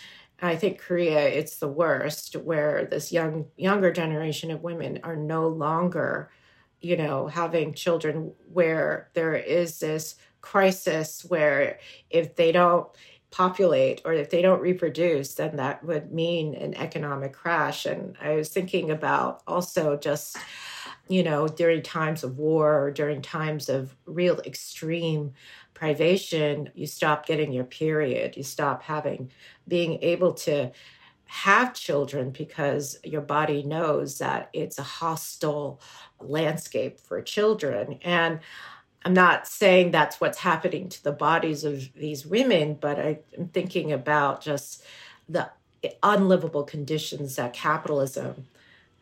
I 0.42 0.56
think 0.56 0.80
Korea, 0.80 1.28
it's 1.28 1.58
the 1.58 1.68
worst, 1.68 2.36
where 2.36 2.86
this 2.86 3.12
young 3.12 3.48
younger 3.56 3.92
generation 3.92 4.52
of 4.52 4.64
women 4.64 5.00
are 5.04 5.16
no 5.16 5.48
longer, 5.48 6.30
you 6.82 6.98
know, 6.98 7.28
having 7.28 7.74
children 7.74 8.34
where 8.52 9.10
there 9.14 9.36
is 9.36 9.80
this 9.80 10.16
crisis 10.42 11.26
where 11.26 11.80
if 12.10 12.36
they 12.36 12.52
don't 12.52 12.88
populate 13.32 14.02
or 14.06 14.14
if 14.14 14.30
they 14.30 14.42
don't 14.42 14.62
reproduce, 14.62 15.36
then 15.36 15.58
that 15.58 15.84
would 15.84 16.12
mean 16.12 16.56
an 16.56 16.74
economic 16.76 17.34
crash. 17.34 17.86
And 17.86 18.16
I 18.22 18.36
was 18.36 18.50
thinking 18.50 18.90
about 18.90 19.42
also 19.46 19.98
just, 19.98 20.38
you 21.08 21.24
know, 21.24 21.48
during 21.48 21.82
times 21.82 22.24
of 22.24 22.38
war 22.38 22.82
or 22.82 22.92
during 22.92 23.22
times 23.22 23.70
of 23.70 23.96
real 24.06 24.40
extreme 24.46 25.34
privation, 25.74 26.70
you 26.74 26.88
stop 26.88 27.26
getting 27.26 27.52
your 27.52 27.66
period, 27.66 28.38
you 28.38 28.44
stop 28.44 28.82
having, 28.82 29.32
being 29.68 30.02
able 30.02 30.34
to 30.34 30.72
have 31.26 31.74
children 31.74 32.32
because 32.32 32.98
your 33.04 33.22
body 33.22 33.62
knows 33.62 34.18
that 34.20 34.50
it's 34.54 34.80
a 34.80 34.84
hostile 34.84 35.82
landscape 36.22 37.00
for 37.00 37.22
children. 37.22 38.00
And 38.04 38.40
I'm 39.08 39.14
not 39.14 39.48
saying 39.48 39.92
that's 39.92 40.20
what's 40.20 40.40
happening 40.40 40.90
to 40.90 41.02
the 41.02 41.14
bodies 41.14 41.64
of 41.64 41.94
these 41.94 42.26
women, 42.26 42.74
but 42.74 43.00
I, 43.00 43.20
am 43.38 43.48
thinking 43.48 43.94
about 43.94 44.42
just 44.42 44.84
the 45.30 45.50
unlivable 46.04 46.66
conditions 46.66 47.38
that 47.38 47.54
capitalism 47.54 48.48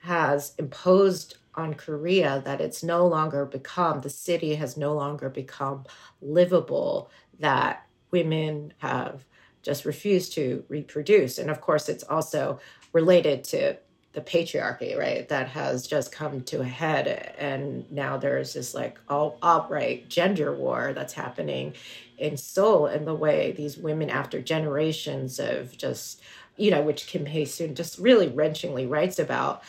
has 0.02 0.54
imposed 0.60 1.38
on 1.56 1.74
Korea, 1.74 2.40
that 2.46 2.62
it's 2.62 2.84
no 2.84 3.08
longer 3.08 3.46
become, 3.46 4.02
the 4.02 4.12
city 4.12 4.54
has 4.54 4.78
no 4.78 4.94
longer 4.94 5.28
become 5.28 5.86
livable, 6.22 7.10
that 7.40 7.88
women 8.12 8.74
have 8.78 9.26
just 9.64 9.86
refused 9.86 10.34
to 10.34 10.64
reproduce. 10.70 11.40
And 11.40 11.50
of 11.50 11.62
course, 11.62 11.90
it's 11.90 12.04
also 12.04 12.60
related 12.94 13.44
to 13.46 13.76
the 14.16 14.22
patriarchy, 14.22 14.98
right, 14.98 15.28
that 15.30 15.50
has 15.50 15.86
just 15.86 16.12
come 16.12 16.42
to 16.42 16.62
a 16.62 16.66
head. 16.66 17.36
And 17.38 17.90
now 17.92 18.18
there's 18.18 18.54
this 18.54 18.74
like 18.74 18.98
all 19.10 19.38
outright 19.44 20.10
gender 20.10 20.54
war 20.54 20.94
that's 20.94 21.14
happening 21.14 21.74
in 22.18 22.38
Seoul 22.38 22.88
and 22.88 23.06
the 23.06 23.14
way 23.14 23.52
these 23.52 23.78
women, 23.78 24.10
after 24.10 24.42
generations 24.42 25.38
of 25.38 25.78
just, 25.78 26.22
you 26.56 26.72
know, 26.72 26.82
which 26.82 27.08
Kim 27.08 27.26
Hyesoon 27.26 27.76
just 27.76 28.00
really 28.00 28.30
wrenchingly 28.30 28.90
writes 28.90 29.20
about, 29.20 29.62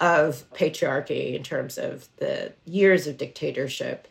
of 0.00 0.44
patriarchy 0.52 1.34
in 1.34 1.42
terms 1.42 1.78
of 1.78 2.08
the 2.18 2.52
years 2.66 3.06
of 3.06 3.16
dictatorship 3.16 4.06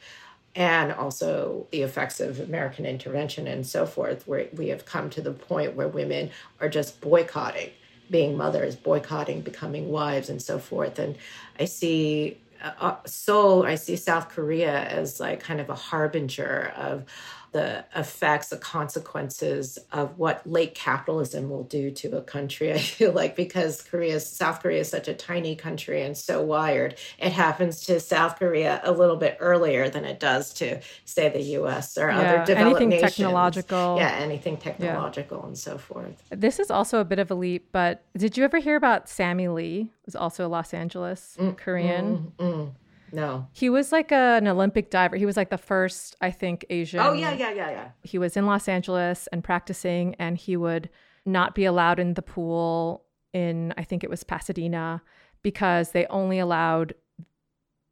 and 0.56 0.92
also 0.92 1.68
the 1.72 1.82
effects 1.82 2.20
of 2.20 2.40
American 2.40 2.86
intervention 2.86 3.48
and 3.48 3.66
so 3.66 3.86
forth, 3.86 4.28
where 4.28 4.48
we 4.54 4.70
have 4.70 4.86
come 4.86 5.10
to 5.12 5.22
the 5.22 5.32
point 5.32 5.76
where 5.76 5.88
women 5.88 6.32
are 6.60 6.70
just 6.70 7.00
boycotting 7.00 7.70
being 8.10 8.38
mothers, 8.38 8.76
boycotting, 8.76 9.42
becoming 9.42 9.90
wives, 9.90 10.30
and 10.30 10.42
so 10.42 10.60
forth. 10.60 11.00
And 11.00 11.16
I 11.60 11.66
see 11.66 12.38
uh, 12.64 12.72
uh, 12.80 12.96
Seoul, 13.06 13.66
I 13.66 13.76
see 13.76 13.96
South 13.96 14.30
Korea 14.30 14.84
as 14.86 15.20
like 15.20 15.42
kind 15.42 15.60
of 15.60 15.70
a 15.70 15.76
harbinger 15.76 16.74
of 16.78 17.06
the 17.54 17.86
effects, 17.96 18.50
the 18.50 18.58
consequences 18.58 19.80
of 19.92 20.18
what 20.18 20.46
late 20.46 20.76
capitalism 20.76 21.50
will 21.50 21.64
do 21.64 21.92
to 21.92 22.18
a 22.18 22.22
country. 22.22 22.74
I 22.74 22.80
feel 22.80 23.14
like 23.14 23.36
because 23.36 23.82
Korea, 23.82 24.20
South 24.20 24.62
Korea 24.62 24.82
is 24.82 24.90
such 24.90 25.08
a 25.08 25.14
tiny 25.14 25.56
country 25.56 26.02
and 26.02 26.18
so 26.18 26.42
wired, 26.42 26.96
it 27.18 27.32
happens 27.32 27.86
to 27.86 28.00
South 28.00 28.38
Korea 28.38 28.82
a 28.84 28.92
little 28.92 29.16
bit 29.16 29.38
earlier 29.40 29.90
than 29.90 30.04
it 30.04 30.20
does 30.20 30.54
to, 30.56 30.82
say, 31.06 31.30
the 31.30 31.42
U.S. 31.42 31.98
or 31.98 32.10
yeah, 32.10 32.20
other 32.20 32.46
developed 32.46 32.82
anything 32.82 32.90
nations. 32.90 33.16
technological. 33.16 33.98
Yeah, 33.98 34.12
anything 34.12 34.58
technological 34.58 35.40
yeah. 35.40 35.48
and 35.48 35.58
so 35.58 35.78
forth. 35.78 36.22
This 36.30 36.60
is 36.60 36.70
also 36.70 37.00
a 37.00 37.06
bit 37.06 37.20
of 37.20 37.32
a 37.32 37.36
leap, 37.36 37.70
but 37.72 38.04
did 38.18 38.38
you 38.38 38.44
ever 38.44 38.58
hear 38.58 38.76
about 38.76 39.08
Sammy 39.08 39.48
Lee? 39.48 39.92
Was 40.06 40.16
also 40.18 40.46
a 40.46 40.50
Los 40.50 40.74
Angeles 40.74 41.38
mm, 41.40 41.56
Korean. 41.56 42.34
Mm, 42.38 42.54
mm. 42.54 42.72
No. 43.14 43.48
He 43.54 43.70
was 43.70 43.92
like 43.92 44.12
a, 44.12 44.38
an 44.38 44.48
Olympic 44.48 44.90
diver. 44.90 45.16
He 45.16 45.26
was 45.26 45.38
like 45.38 45.52
the 45.52 45.58
first, 45.58 46.16
I 46.20 46.32
think, 46.32 46.66
Asian. 46.70 47.00
Oh, 47.00 47.14
yeah, 47.14 47.32
yeah, 47.32 47.52
yeah, 47.52 47.70
yeah. 47.70 47.90
He 48.02 48.18
was 48.18 48.36
in 48.36 48.48
Los 48.48 48.68
Angeles 48.68 49.28
and 49.32 49.44
practicing, 49.44 50.16
and 50.16 50.36
he 50.36 50.58
would 50.58 50.90
not 51.26 51.54
be 51.54 51.64
allowed 51.64 52.00
in 52.00 52.16
the 52.16 52.24
pool 52.24 53.06
in, 53.32 53.74
I 53.78 53.84
think 53.84 54.04
it 54.04 54.10
was 54.10 54.24
Pasadena, 54.24 55.04
because 55.44 55.92
they 55.92 56.08
only 56.08 56.40
allowed, 56.40 56.96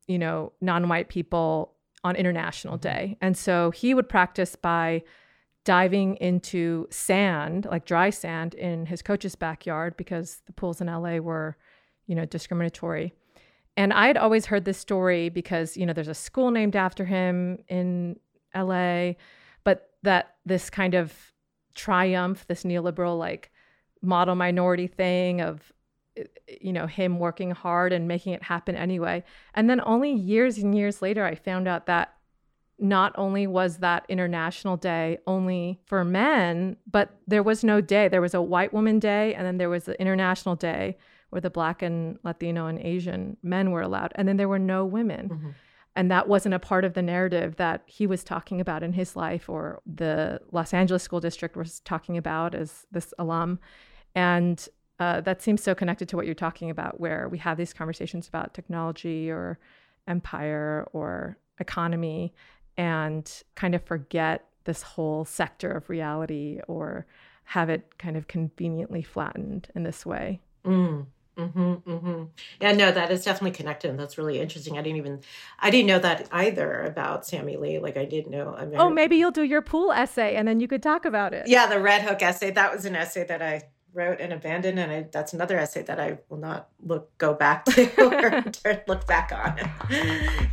you 0.08 0.18
know, 0.18 0.54
non 0.60 0.90
white 0.90 1.08
people 1.08 1.76
on 2.04 2.16
International 2.16 2.76
mm-hmm. 2.78 2.82
Day. 2.82 3.18
And 3.22 3.38
so 3.38 3.70
he 3.70 3.94
would 3.94 4.10
practice 4.10 4.56
by 4.56 5.04
diving 5.64 6.16
into 6.16 6.88
sand, 6.90 7.68
like 7.70 7.86
dry 7.86 8.10
sand, 8.10 8.56
in 8.56 8.88
his 8.88 9.04
coach's 9.04 9.36
backyard 9.36 9.96
because 9.98 10.42
the 10.48 10.54
pools 10.54 10.82
in 10.82 10.88
LA 10.88 11.18
were, 11.18 11.58
you 12.08 12.16
know, 12.16 12.26
discriminatory. 12.26 13.14
And 13.78 13.94
I'd 13.94 14.18
always 14.18 14.46
heard 14.46 14.66
this 14.66 14.78
story 14.78 15.30
because, 15.30 15.78
you 15.78 15.86
know, 15.86 15.94
there's 15.94 16.08
a 16.08 16.14
school 16.14 16.52
named 16.52 16.76
after 16.76 17.06
him 17.06 17.60
in 17.68 18.20
LA, 18.56 19.14
but 19.64 19.92
that 20.04 20.36
this 20.46 20.70
kind 20.70 20.94
of 20.94 21.14
triumph, 21.74 22.46
this 22.48 22.64
neoliberal 22.64 23.18
like 23.18 23.52
model 24.02 24.36
minority 24.36 24.88
thing 24.88 25.42
of, 25.42 25.72
eh, 26.18 26.24
you 26.60 26.74
know, 26.74 26.86
him 26.86 27.18
working 27.18 27.52
hard 27.52 27.94
and 27.94 28.08
making 28.08 28.34
it 28.34 28.44
happen 28.44 28.76
anyway. 28.76 29.24
And 29.54 29.70
then 29.70 29.82
only 29.86 30.12
years 30.12 30.58
and 30.58 30.76
years 30.76 31.02
later, 31.02 31.24
I 31.24 31.36
found 31.36 31.68
out 31.68 31.86
that 31.86 32.14
not 32.78 33.14
only 33.16 33.46
was 33.46 33.78
that 33.78 34.06
International 34.10 34.76
Day 34.76 35.20
only 35.28 35.80
for 35.86 36.04
men, 36.04 36.76
but 36.90 37.16
there 37.28 37.44
was 37.44 37.64
no 37.64 37.80
day. 37.80 38.08
There 38.08 38.22
was 38.22 38.34
a 38.34 38.42
white 38.42 38.74
woman 38.74 38.98
day, 38.98 39.36
and 39.36 39.46
then 39.46 39.58
there 39.58 39.70
was 39.70 39.86
the 39.86 40.00
International 40.02 40.56
Day 40.56 40.98
where 41.32 41.42
the 41.42 41.50
black 41.50 41.82
and 41.82 42.20
Latino 42.24 42.68
and 42.68 42.80
Asian 42.80 43.38
men 43.42 43.72
were 43.72 43.82
allowed. 43.82 44.12
And 44.16 44.28
then 44.28 44.38
there 44.38 44.50
were 44.50 44.60
no 44.60 44.86
women. 44.86 45.30
Mm-hmm. 45.30 45.50
And 45.96 46.12
that 46.12 46.28
wasn't 46.28 46.56
a 46.56 46.60
part 46.60 46.86
of 46.86 46.94
the 46.94 47.02
narrative 47.02 47.58
that 47.58 47.84
he 47.86 48.08
was 48.08 48.24
talking 48.24 48.62
about 48.62 48.84
in 48.84 48.94
his 48.94 49.16
life 49.16 49.50
or 49.50 49.82
the 49.86 50.40
Los 50.52 50.74
Angeles 50.74 51.04
School 51.04 51.20
District 51.20 51.58
was 51.58 51.82
talking 51.82 52.18
about 52.18 52.56
as 52.56 52.86
this 52.92 53.14
alum. 53.20 53.60
And 54.16 54.66
uh, 55.00 55.22
that 55.22 55.42
seems 55.42 55.64
so 55.64 55.74
connected 55.74 56.08
to 56.10 56.16
what 56.16 56.26
you're 56.26 56.36
talking 56.36 56.70
about, 56.70 57.00
where 57.00 57.28
we 57.28 57.40
have 57.40 57.58
these 57.58 57.74
conversations 57.74 58.28
about 58.28 58.54
technology 58.54 59.30
or 59.30 59.60
empire 60.08 60.88
or 60.94 61.38
economy 61.60 62.34
and 62.78 63.44
kind 63.56 63.76
of 63.76 63.84
forget 63.84 64.48
this 64.64 64.84
whole 64.84 65.26
sector 65.26 65.72
of 65.72 65.90
reality 65.90 66.60
or 66.68 67.06
have 67.46 67.70
it 67.70 67.98
kind 67.98 68.16
of 68.16 68.28
conveniently 68.28 69.02
flattened 69.02 69.70
in 69.76 69.84
this 69.84 70.06
way. 70.06 70.40
Mm. 70.66 71.06
Mm-hmm, 71.42 71.92
mm-hmm. 71.92 72.24
Yeah, 72.60 72.72
no, 72.74 72.92
that 72.92 73.12
is 73.12 73.26
definitely 73.26 73.52
connected. 73.52 73.90
And 73.90 74.00
that's 74.00 74.18
really 74.18 74.40
interesting. 74.40 74.78
I 74.78 74.82
didn't 74.82 74.98
even, 74.98 75.22
I 75.60 75.70
didn't 75.70 75.88
know 75.88 76.00
that 76.00 76.28
either 76.32 76.84
about 76.84 77.26
Sammy 77.26 77.58
Lee. 77.58 77.80
Like 77.80 77.98
I 77.98 78.06
didn't 78.06 78.32
know. 78.32 78.56
I 78.56 78.66
mean, 78.66 78.80
oh, 78.80 78.90
maybe 78.90 79.16
you'll 79.16 79.32
do 79.32 79.44
your 79.44 79.62
pool 79.62 79.92
essay 79.92 80.36
and 80.36 80.48
then 80.48 80.60
you 80.60 80.68
could 80.68 80.84
talk 80.84 81.06
about 81.06 81.34
it. 81.34 81.48
Yeah, 81.48 81.68
the 81.68 81.80
Red 81.80 82.04
Hook 82.04 82.22
essay. 82.22 82.52
That 82.52 82.74
was 82.74 82.86
an 82.86 82.96
essay 82.96 83.26
that 83.26 83.42
I 83.42 83.64
wrote 83.94 84.22
and 84.22 84.32
abandoned, 84.32 84.80
and 84.80 84.92
I, 84.92 85.06
that's 85.12 85.34
another 85.34 85.58
essay 85.58 85.82
that 85.84 86.00
I 86.00 86.18
will 86.30 86.38
not 86.38 86.70
look 86.86 87.18
go 87.18 87.34
back 87.34 87.66
to 87.76 87.90
or 88.06 88.84
look 88.88 89.06
back 89.08 89.32
on. 89.34 89.58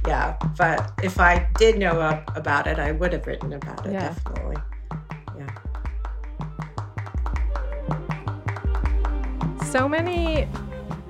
yeah, 0.07 0.37
but 0.57 0.93
if 1.03 1.21
I 1.21 1.49
did 1.57 1.79
know 1.79 2.23
about 2.35 2.67
it, 2.67 2.79
I 2.79 2.93
would 2.93 3.13
have 3.13 3.27
written 3.27 3.53
about 3.53 3.87
it. 3.87 3.93
Yeah. 3.93 4.15
Definitely. 4.15 4.57
Yeah. 5.37 5.49
So 9.65 9.89
many 9.89 10.49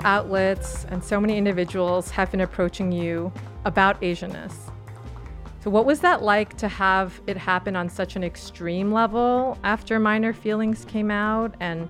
outlets 0.05 0.85
and 0.87 1.03
so 1.03 1.21
many 1.21 1.37
individuals 1.37 2.11
have 2.11 2.31
been 2.31 2.41
approaching 2.41 2.93
you 2.93 3.33
about 3.65 4.01
Asianness. 4.01 4.55
So, 5.61 5.71
what 5.71 5.85
was 5.85 6.01
that 6.01 6.23
like 6.23 6.57
to 6.59 6.69
have 6.69 7.21
it 7.27 7.37
happen 7.37 7.77
on 7.77 7.89
such 7.89 8.17
an 8.17 8.23
extreme 8.23 8.93
level 8.93 9.59
after 9.65 9.99
Minor 9.99 10.33
Feelings 10.33 10.85
came 10.85 11.11
out? 11.11 11.55
And 11.61 11.89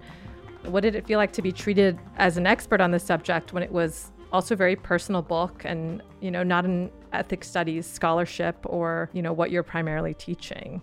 what 0.64 0.80
did 0.80 0.94
it 0.94 1.06
feel 1.06 1.18
like 1.18 1.32
to 1.32 1.42
be 1.42 1.52
treated 1.52 1.98
as 2.16 2.36
an 2.36 2.46
expert 2.46 2.80
on 2.80 2.90
the 2.90 2.98
subject 2.98 3.52
when 3.52 3.62
it 3.62 3.70
was 3.70 4.10
also 4.32 4.54
a 4.54 4.56
very 4.56 4.76
personal 4.76 5.22
book 5.22 5.62
and, 5.64 6.02
you 6.20 6.30
know, 6.30 6.42
not 6.42 6.64
an 6.64 6.90
ethics 7.12 7.48
studies 7.48 7.86
scholarship 7.86 8.56
or, 8.64 9.10
you 9.12 9.22
know, 9.22 9.32
what 9.32 9.50
you're 9.50 9.62
primarily 9.62 10.14
teaching? 10.14 10.82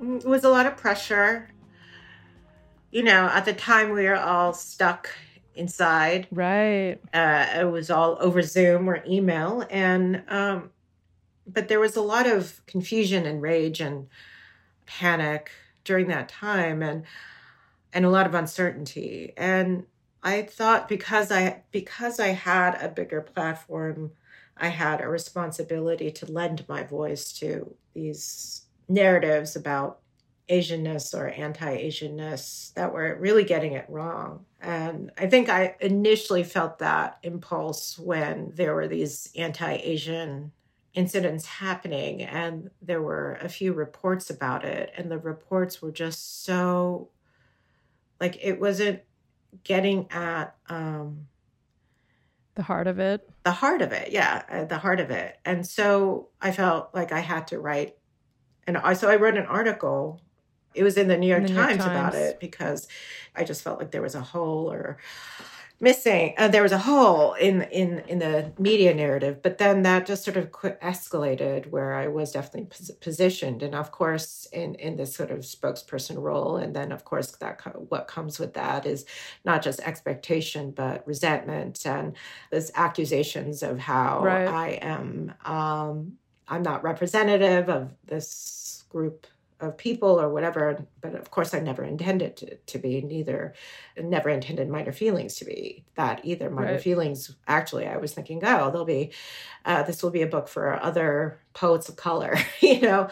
Mm, 0.00 0.20
it 0.20 0.26
was 0.26 0.44
a 0.44 0.48
lot 0.48 0.66
of 0.66 0.76
pressure. 0.76 1.48
You 2.92 3.02
know, 3.02 3.26
at 3.26 3.44
the 3.44 3.52
time 3.52 3.90
we 3.90 4.04
were 4.04 4.16
all 4.16 4.52
stuck 4.52 5.10
inside. 5.54 6.26
Right. 6.30 6.98
Uh, 7.12 7.46
it 7.60 7.70
was 7.70 7.90
all 7.90 8.16
over 8.20 8.42
Zoom 8.42 8.88
or 8.88 9.02
email, 9.06 9.66
and 9.70 10.22
um, 10.28 10.70
but 11.46 11.68
there 11.68 11.80
was 11.80 11.96
a 11.96 12.02
lot 12.02 12.26
of 12.26 12.64
confusion 12.66 13.26
and 13.26 13.42
rage 13.42 13.80
and 13.80 14.08
panic 14.86 15.50
during 15.84 16.08
that 16.08 16.28
time, 16.28 16.82
and 16.82 17.04
and 17.92 18.04
a 18.04 18.10
lot 18.10 18.26
of 18.26 18.34
uncertainty. 18.34 19.32
And 19.36 19.86
I 20.22 20.42
thought 20.42 20.88
because 20.88 21.30
I 21.30 21.62
because 21.70 22.20
I 22.20 22.28
had 22.28 22.80
a 22.82 22.88
bigger 22.88 23.20
platform, 23.20 24.12
I 24.56 24.68
had 24.68 25.00
a 25.00 25.08
responsibility 25.08 26.10
to 26.10 26.30
lend 26.30 26.68
my 26.68 26.82
voice 26.82 27.32
to 27.34 27.74
these 27.94 28.62
narratives 28.88 29.56
about 29.56 30.00
Asianness 30.50 31.14
or 31.14 31.28
anti 31.28 31.76
Asianness 31.84 32.74
that 32.74 32.92
were 32.92 33.16
really 33.20 33.44
getting 33.44 33.72
it 33.72 33.86
wrong. 33.88 34.44
And 34.60 35.10
I 35.16 35.26
think 35.26 35.48
I 35.48 35.76
initially 35.80 36.42
felt 36.42 36.80
that 36.80 37.18
impulse 37.22 37.98
when 37.98 38.52
there 38.54 38.74
were 38.74 38.88
these 38.88 39.30
anti 39.36 39.74
Asian 39.74 40.52
incidents 40.92 41.46
happening, 41.46 42.22
and 42.22 42.70
there 42.82 43.00
were 43.00 43.38
a 43.40 43.48
few 43.48 43.72
reports 43.72 44.28
about 44.28 44.64
it. 44.64 44.92
And 44.96 45.10
the 45.10 45.18
reports 45.18 45.80
were 45.80 45.92
just 45.92 46.44
so 46.44 47.10
like 48.20 48.38
it 48.42 48.60
wasn't 48.60 49.00
getting 49.64 50.10
at 50.10 50.54
um, 50.68 51.26
the 52.54 52.62
heart 52.62 52.86
of 52.86 52.98
it. 52.98 53.28
The 53.44 53.52
heart 53.52 53.82
of 53.82 53.92
it, 53.92 54.10
yeah, 54.12 54.42
uh, 54.50 54.64
the 54.64 54.78
heart 54.78 55.00
of 55.00 55.10
it. 55.10 55.38
And 55.44 55.66
so 55.66 56.28
I 56.40 56.52
felt 56.52 56.94
like 56.94 57.12
I 57.12 57.20
had 57.20 57.46
to 57.48 57.58
write. 57.58 57.96
And 58.66 58.76
I, 58.76 58.92
so 58.92 59.08
I 59.08 59.16
wrote 59.16 59.36
an 59.36 59.46
article 59.46 60.20
it 60.74 60.82
was 60.82 60.96
in 60.96 61.08
the 61.08 61.16
New 61.16 61.28
York, 61.28 61.42
the 61.42 61.48
New 61.48 61.54
York 61.54 61.68
Times, 61.68 61.84
Times, 61.84 61.90
about 61.90 62.14
it 62.14 62.40
because 62.40 62.88
I 63.34 63.44
just 63.44 63.62
felt 63.62 63.78
like 63.78 63.90
there 63.90 64.02
was 64.02 64.14
a 64.14 64.20
hole 64.20 64.70
or 64.70 64.98
missing. 65.80 66.34
Uh, 66.36 66.48
there 66.48 66.62
was 66.62 66.72
a 66.72 66.78
hole 66.78 67.32
in 67.34 67.62
in 67.62 68.00
in 68.00 68.18
the 68.18 68.52
media 68.58 68.94
narrative, 68.94 69.42
but 69.42 69.58
then 69.58 69.82
that 69.82 70.06
just 70.06 70.24
sort 70.24 70.36
of 70.36 70.50
escalated 70.52 71.70
where 71.70 71.94
I 71.94 72.08
was 72.08 72.32
definitely 72.32 72.66
pos- 72.66 72.90
positioned, 73.00 73.62
and 73.62 73.74
of 73.74 73.90
course 73.90 74.46
in 74.52 74.74
in 74.76 74.96
this 74.96 75.14
sort 75.14 75.30
of 75.30 75.40
spokesperson 75.40 76.20
role, 76.20 76.56
and 76.56 76.76
then 76.76 76.92
of 76.92 77.04
course 77.04 77.32
that 77.32 77.58
co- 77.58 77.86
what 77.88 78.06
comes 78.06 78.38
with 78.38 78.54
that 78.54 78.86
is 78.86 79.06
not 79.44 79.62
just 79.62 79.80
expectation 79.80 80.70
but 80.70 81.06
resentment 81.06 81.84
and 81.86 82.16
those 82.50 82.70
accusations 82.74 83.62
of 83.62 83.78
how 83.78 84.22
right. 84.22 84.48
I 84.48 84.68
am. 84.82 85.34
Um, 85.44 86.18
I'm 86.46 86.62
not 86.62 86.82
representative 86.82 87.68
of 87.68 87.94
this 88.06 88.84
group 88.88 89.26
of 89.60 89.76
people 89.76 90.20
or 90.20 90.28
whatever. 90.28 90.86
But 91.00 91.14
of 91.14 91.30
course, 91.30 91.54
I 91.54 91.60
never 91.60 91.84
intended 91.84 92.36
to, 92.38 92.56
to 92.56 92.78
be 92.78 93.00
neither, 93.02 93.54
never 94.00 94.28
intended 94.28 94.68
minor 94.68 94.92
feelings 94.92 95.36
to 95.36 95.44
be 95.44 95.84
that 95.94 96.20
either. 96.24 96.50
Minor 96.50 96.72
right. 96.72 96.80
feelings, 96.80 97.34
actually, 97.46 97.86
I 97.86 97.96
was 97.96 98.12
thinking, 98.12 98.40
oh, 98.44 98.70
there'll 98.70 98.84
be, 98.84 99.12
uh, 99.64 99.82
this 99.82 100.02
will 100.02 100.10
be 100.10 100.22
a 100.22 100.26
book 100.26 100.48
for 100.48 100.82
other 100.82 101.40
poets 101.52 101.88
of 101.88 101.96
color, 101.96 102.36
you 102.60 102.80
know? 102.80 103.08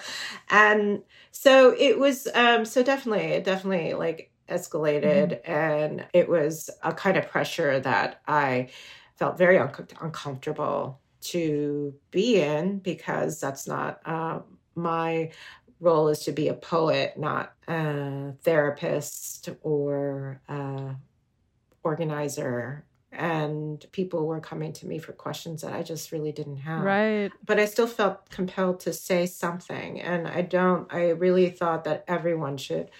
And 0.50 1.02
so 1.30 1.74
it 1.78 1.98
was, 1.98 2.28
um, 2.34 2.64
so 2.64 2.82
definitely, 2.82 3.26
it 3.26 3.44
definitely 3.44 3.94
like 3.94 4.30
escalated 4.48 5.42
mm-hmm. 5.42 5.50
and 5.50 6.06
it 6.12 6.28
was 6.28 6.70
a 6.82 6.92
kind 6.92 7.16
of 7.16 7.28
pressure 7.28 7.80
that 7.80 8.20
I 8.26 8.70
felt 9.16 9.36
very 9.36 9.58
un- 9.58 9.72
uncomfortable 10.00 11.00
to 11.20 11.94
be 12.10 12.40
in 12.40 12.78
because 12.78 13.40
that's 13.40 13.66
not 13.66 14.00
uh, 14.04 14.40
my 14.74 15.30
role 15.80 16.08
is 16.08 16.20
to 16.20 16.32
be 16.32 16.48
a 16.48 16.54
poet, 16.54 17.18
not 17.18 17.52
a 17.66 18.32
therapist 18.42 19.48
or 19.62 20.40
a 20.48 20.96
organizer. 21.84 22.84
and 23.10 23.86
people 23.92 24.26
were 24.26 24.40
coming 24.40 24.72
to 24.74 24.86
me 24.86 24.98
for 24.98 25.12
questions 25.12 25.62
that 25.62 25.72
I 25.72 25.82
just 25.82 26.12
really 26.12 26.30
didn't 26.32 26.58
have. 26.58 26.84
Right. 26.84 27.32
But 27.44 27.58
I 27.58 27.64
still 27.64 27.86
felt 27.86 28.28
compelled 28.28 28.80
to 28.80 28.92
say 28.92 29.24
something. 29.26 30.00
And 30.00 30.28
I 30.28 30.42
don't, 30.42 30.92
I 30.92 31.10
really 31.10 31.48
thought 31.50 31.84
that 31.84 32.04
everyone 32.06 32.58
should, 32.58 32.90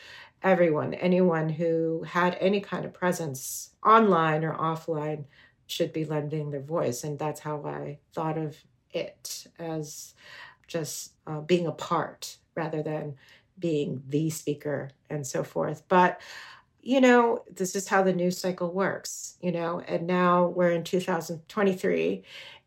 everyone, 0.43 0.95
anyone 0.95 1.51
who 1.51 2.05
had 2.05 2.39
any 2.41 2.61
kind 2.61 2.87
of 2.87 2.95
presence 2.95 3.71
online 3.85 4.45
or 4.45 4.55
offline 4.55 5.25
should 5.67 5.93
be 5.93 6.07
lending 6.07 6.51
their 6.51 6.63
voice. 6.63 7.05
And 7.05 7.19
that's 7.19 7.41
how 7.41 7.63
I 7.67 7.99
thought 8.15 8.39
of 8.39 8.57
it 8.91 9.47
as 9.59 10.15
just 10.67 11.13
uh, 11.27 11.41
being 11.41 11.67
a 11.67 11.73
part 11.73 12.39
rather 12.59 12.83
than 12.83 13.15
being 13.59 14.03
the 14.09 14.29
speaker 14.31 14.91
and 15.09 15.27
so 15.27 15.43
forth. 15.43 15.83
But 15.89 16.21
you 16.81 17.01
know, 17.01 17.45
this 17.53 17.75
is 17.77 17.89
how 17.89 18.03
the 18.03 18.13
news 18.13 18.39
cycle 18.39 18.73
works, 18.73 19.37
you 19.43 19.53
know, 19.53 19.81
and 19.81 20.07
now 20.07 20.47
we're 20.47 20.71
in 20.71 20.85
2023 20.85 22.23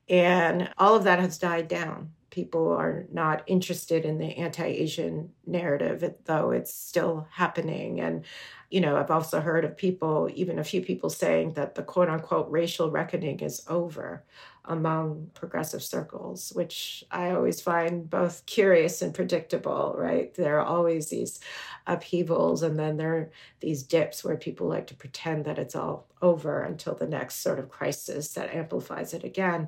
and 0.10 0.70
all 0.78 0.96
of 0.96 1.06
that 1.06 1.20
has 1.20 1.38
died 1.38 1.68
down. 1.68 2.12
People 2.30 2.72
are 2.72 3.06
not 3.12 3.44
interested 3.48 4.06
in 4.06 4.18
the 4.18 4.38
anti 4.38 4.66
Asian 4.66 5.32
narrative, 5.46 6.14
though 6.26 6.52
it's 6.52 6.74
still 6.74 7.28
happening. 7.32 8.00
And, 8.00 8.26
you 8.72 8.80
know, 8.80 8.96
I've 8.96 9.12
also 9.12 9.42
heard 9.42 9.66
of 9.66 9.76
people, 9.78 10.30
even 10.34 10.58
a 10.58 10.64
few 10.64 10.82
people 10.82 11.10
saying 11.10 11.54
that 11.54 11.76
the 11.76 11.84
quote 11.84 12.10
unquote 12.10 12.50
racial 12.50 12.90
reckoning 12.90 13.42
is 13.42 13.62
over 13.68 14.24
among 14.66 15.30
progressive 15.34 15.84
circles, 15.84 16.54
which 16.56 17.04
I 17.12 17.32
always 17.32 17.60
find 17.60 18.10
both 18.10 18.46
curious 18.46 19.02
and 19.02 19.14
predictable, 19.14 19.94
right? 19.98 20.34
There 20.34 20.58
are 20.60 20.66
always 20.66 21.10
these 21.10 21.42
upheavals 21.86 22.64
and 22.64 22.80
then 22.80 22.96
there 22.96 23.14
are 23.16 23.32
these 23.60 23.84
dips 23.84 24.24
where 24.24 24.38
people 24.38 24.68
like 24.68 24.88
to 24.88 24.96
pretend 24.96 25.46
that 25.46 25.60
it's 25.60 25.76
all 25.76 26.08
over 26.22 26.62
until 26.62 26.96
the 26.96 27.08
next 27.08 27.38
sort 27.38 27.60
of 27.60 27.70
crisis 27.70 28.34
that 28.36 28.54
amplifies 28.56 29.14
it 29.14 29.26
again. 29.26 29.68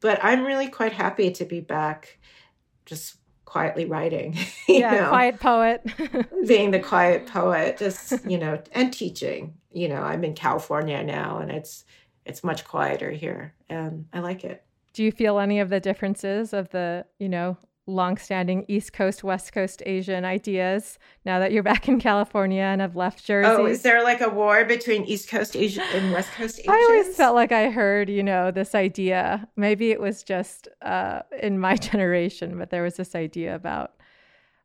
But 0.00 0.18
I'm 0.22 0.44
really 0.44 0.68
quite 0.68 0.94
happy 0.94 1.30
to 1.32 1.44
be 1.44 1.60
back 1.60 2.18
just 2.86 3.16
quietly 3.50 3.84
writing. 3.84 4.38
yeah, 4.68 4.94
know, 4.94 5.08
quiet 5.08 5.40
poet. 5.40 5.84
being 6.46 6.70
the 6.70 6.78
quiet 6.78 7.26
poet, 7.26 7.78
just, 7.78 8.24
you 8.24 8.38
know, 8.38 8.62
and 8.72 8.92
teaching. 8.92 9.54
You 9.72 9.88
know, 9.88 10.02
I'm 10.02 10.22
in 10.24 10.34
California 10.34 11.02
now 11.02 11.38
and 11.38 11.50
it's 11.50 11.84
it's 12.24 12.44
much 12.44 12.64
quieter 12.64 13.10
here 13.10 13.54
and 13.68 14.06
I 14.12 14.20
like 14.20 14.44
it. 14.44 14.62
Do 14.92 15.02
you 15.02 15.10
feel 15.10 15.40
any 15.40 15.58
of 15.58 15.68
the 15.68 15.80
differences 15.80 16.52
of 16.52 16.70
the, 16.70 17.06
you 17.18 17.28
know, 17.28 17.56
longstanding 17.90 18.64
East 18.68 18.92
Coast, 18.92 19.24
West 19.24 19.52
Coast 19.52 19.82
Asian 19.86 20.24
ideas 20.24 20.98
now 21.24 21.38
that 21.38 21.52
you're 21.52 21.62
back 21.72 21.88
in 21.88 22.00
California 22.00 22.62
and 22.62 22.80
have 22.80 22.96
left 22.96 23.24
Jersey? 23.24 23.48
Oh, 23.48 23.66
is 23.66 23.82
there 23.82 24.02
like 24.02 24.20
a 24.20 24.28
war 24.28 24.64
between 24.64 25.04
East 25.04 25.28
Coast 25.28 25.56
Asian 25.56 25.84
and 25.92 26.12
West 26.12 26.30
Coast 26.32 26.60
Asians? 26.60 26.74
I 26.74 26.88
always 26.90 27.16
felt 27.16 27.34
like 27.34 27.52
I 27.52 27.70
heard, 27.70 28.08
you 28.08 28.22
know, 28.22 28.50
this 28.50 28.74
idea. 28.74 29.46
Maybe 29.56 29.90
it 29.90 30.00
was 30.00 30.22
just 30.22 30.68
uh, 30.82 31.20
in 31.42 31.58
my 31.58 31.76
generation, 31.90 32.56
but 32.58 32.70
there 32.70 32.82
was 32.82 32.94
this 32.94 33.14
idea 33.14 33.54
about 33.54 33.92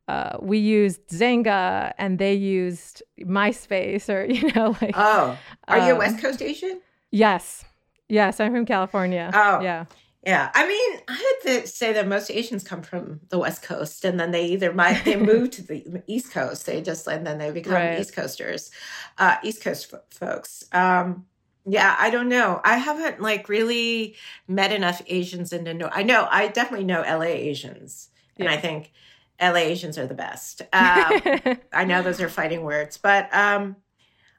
uh, 0.08 0.36
we 0.40 0.58
used 0.58 1.08
Xanga 1.08 1.92
and 1.98 2.18
they 2.18 2.34
used 2.34 3.02
MySpace 3.20 4.08
or, 4.08 4.24
you 4.32 4.52
know, 4.54 4.76
like. 4.80 4.94
Oh, 4.94 5.38
are 5.68 5.78
um, 5.78 5.86
you 5.86 5.94
a 5.94 5.98
West 5.98 6.20
Coast 6.20 6.42
Asian? 6.42 6.80
Yes. 7.10 7.64
Yes, 8.08 8.38
I'm 8.38 8.52
from 8.52 8.66
California. 8.66 9.30
Oh. 9.34 9.60
Yeah. 9.60 9.86
Yeah, 10.26 10.50
I 10.52 10.66
mean, 10.66 11.00
I 11.06 11.12
had 11.12 11.60
to 11.60 11.66
say 11.68 11.92
that 11.92 12.08
most 12.08 12.32
Asians 12.32 12.64
come 12.64 12.82
from 12.82 13.20
the 13.28 13.38
West 13.38 13.62
Coast, 13.62 14.04
and 14.04 14.18
then 14.18 14.32
they 14.32 14.46
either 14.46 14.72
might 14.72 15.04
they 15.04 15.14
move 15.32 15.52
to 15.52 15.62
the 15.62 16.02
East 16.08 16.32
Coast, 16.32 16.66
they 16.66 16.82
just 16.82 17.06
and 17.06 17.24
then 17.24 17.38
they 17.38 17.52
become 17.52 17.74
right. 17.74 18.00
East 18.00 18.12
Coasters, 18.12 18.72
uh, 19.18 19.36
East 19.44 19.62
Coast 19.62 19.94
f- 19.94 20.00
folks. 20.10 20.64
Um, 20.72 21.26
yeah, 21.64 21.94
I 21.96 22.10
don't 22.10 22.28
know. 22.28 22.60
I 22.64 22.76
haven't 22.76 23.22
like 23.22 23.48
really 23.48 24.16
met 24.48 24.72
enough 24.72 25.00
Asians 25.06 25.52
in 25.52 25.62
the 25.62 25.72
know. 25.72 25.90
I 25.92 26.02
know 26.02 26.26
I 26.28 26.48
definitely 26.48 26.86
know 26.86 27.02
LA 27.02 27.22
Asians, 27.22 28.08
and 28.36 28.48
I 28.48 28.56
think 28.56 28.92
LA 29.40 29.54
Asians 29.58 29.96
are 29.96 30.08
the 30.08 30.14
best. 30.14 30.62
Um, 30.62 30.68
I 31.72 31.84
know 31.84 32.02
those 32.02 32.20
are 32.20 32.28
fighting 32.28 32.62
words, 32.62 32.98
but 32.98 33.32
um, 33.32 33.76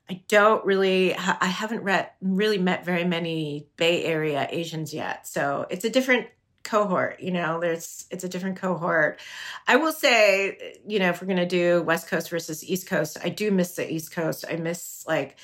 I 0.09 0.21
don't 0.27 0.65
really, 0.65 1.15
I 1.15 1.45
haven't 1.45 1.83
read, 1.83 2.09
really 2.21 2.57
met 2.57 2.85
very 2.85 3.03
many 3.03 3.67
Bay 3.75 4.05
Area 4.05 4.47
Asians 4.49 4.93
yet. 4.93 5.27
So 5.27 5.65
it's 5.69 5.83
a 5.83 5.89
different 5.89 6.27
cohort, 6.63 7.19
you 7.21 7.31
know, 7.31 7.59
there's, 7.59 8.05
it's 8.11 8.23
a 8.23 8.29
different 8.29 8.57
cohort. 8.57 9.19
I 9.67 9.77
will 9.77 9.91
say, 9.91 10.77
you 10.85 10.99
know, 10.99 11.09
if 11.09 11.21
we're 11.21 11.27
going 11.27 11.37
to 11.37 11.45
do 11.45 11.81
West 11.81 12.07
Coast 12.07 12.29
versus 12.29 12.63
East 12.63 12.87
Coast, 12.87 13.17
I 13.23 13.29
do 13.29 13.51
miss 13.51 13.75
the 13.75 13.91
East 13.91 14.11
Coast. 14.11 14.45
I 14.49 14.55
miss 14.57 15.05
like, 15.07 15.37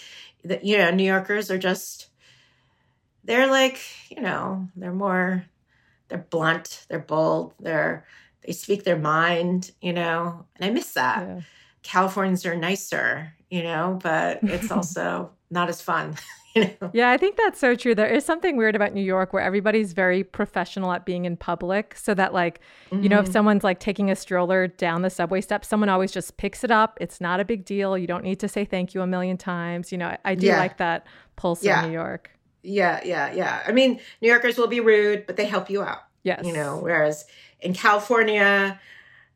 the, 0.44 0.60
you 0.62 0.78
know, 0.78 0.92
New 0.92 1.04
Yorkers 1.06 1.50
are 1.50 1.58
just, 1.58 2.08
they're 3.24 3.48
like, 3.48 3.80
you 4.10 4.22
know, 4.22 4.68
they're 4.76 4.92
more, 4.94 5.46
they're 6.10 6.26
blunt, 6.30 6.86
they're 6.90 7.00
bold, 7.00 7.54
they're, 7.60 8.06
they 8.46 8.52
speak 8.52 8.84
their 8.84 9.00
mind, 9.00 9.72
you 9.82 9.94
know, 9.94 10.46
and 10.56 10.66
I 10.66 10.70
miss 10.74 10.94
that. 10.94 11.26
Yeah. 11.26 11.42
Californians 11.84 12.46
are 12.46 12.56
nicer, 12.56 13.34
you 13.50 13.64
know, 13.64 14.00
but 14.02 14.40
it's 14.44 14.72
also 14.72 15.32
not 15.52 15.70
as 15.70 15.82
fun. 15.82 16.16
You 16.56 16.66
know? 16.66 16.92
Yeah, 16.94 17.10
I 17.10 17.18
think 17.18 17.36
that's 17.36 17.60
so 17.60 17.74
true. 17.74 17.96
There 17.96 18.08
is 18.08 18.24
something 18.24 18.58
weird 18.58 18.76
about 18.76 18.94
New 18.94 19.02
York 19.02 19.34
where 19.34 19.42
everybody's 19.42 19.94
very 19.94 20.24
professional 20.24 20.92
at 20.92 21.04
being 21.04 21.26
in 21.26 21.36
public. 21.36 21.96
So 21.98 22.14
that, 22.14 22.32
like, 22.32 22.60
mm-hmm. 22.92 23.02
you 23.02 23.10
know, 23.10 23.18
if 23.18 23.26
mm-hmm. 23.26 23.34
someone's 23.34 23.64
like 23.64 23.80
taking 23.80 24.12
a 24.12 24.16
stroller 24.16 24.68
down 24.68 25.02
the 25.02 25.10
subway 25.10 25.42
steps, 25.42 25.68
someone 25.68 25.90
always 25.90 26.12
just 26.12 26.38
picks 26.38 26.64
it 26.64 26.70
up. 26.70 27.00
It's 27.02 27.20
not 27.20 27.40
a 27.40 27.44
big 27.44 27.66
deal. 27.66 27.98
You 27.98 28.06
don't 28.06 28.24
need 28.24 28.40
to 28.40 28.48
say 28.48 28.66
thank 28.66 28.94
you 28.94 29.02
a 29.02 29.08
million 29.08 29.36
times. 29.36 29.92
You 29.92 29.98
know, 29.98 30.10
I, 30.10 30.20
I 30.26 30.36
do 30.36 30.46
yeah. 30.46 30.60
like 30.60 30.78
that 30.78 31.08
pulse 31.38 31.64
yeah. 31.64 31.82
in 31.82 31.90
New 31.90 31.94
York. 31.96 32.30
Yeah, 32.62 33.02
yeah, 33.04 33.34
yeah. 33.34 33.64
I 33.68 33.72
mean, 33.72 34.00
New 34.22 34.30
Yorkers 34.30 34.56
will 34.56 34.68
be 34.68 34.80
rude, 34.80 35.26
but 35.26 35.38
they 35.38 35.46
help 35.46 35.72
you 35.72 35.82
out. 35.82 36.04
Yes. 36.22 36.46
You 36.46 36.54
know, 36.54 36.78
whereas 36.78 37.26
in 37.62 37.74
California, 37.74 38.80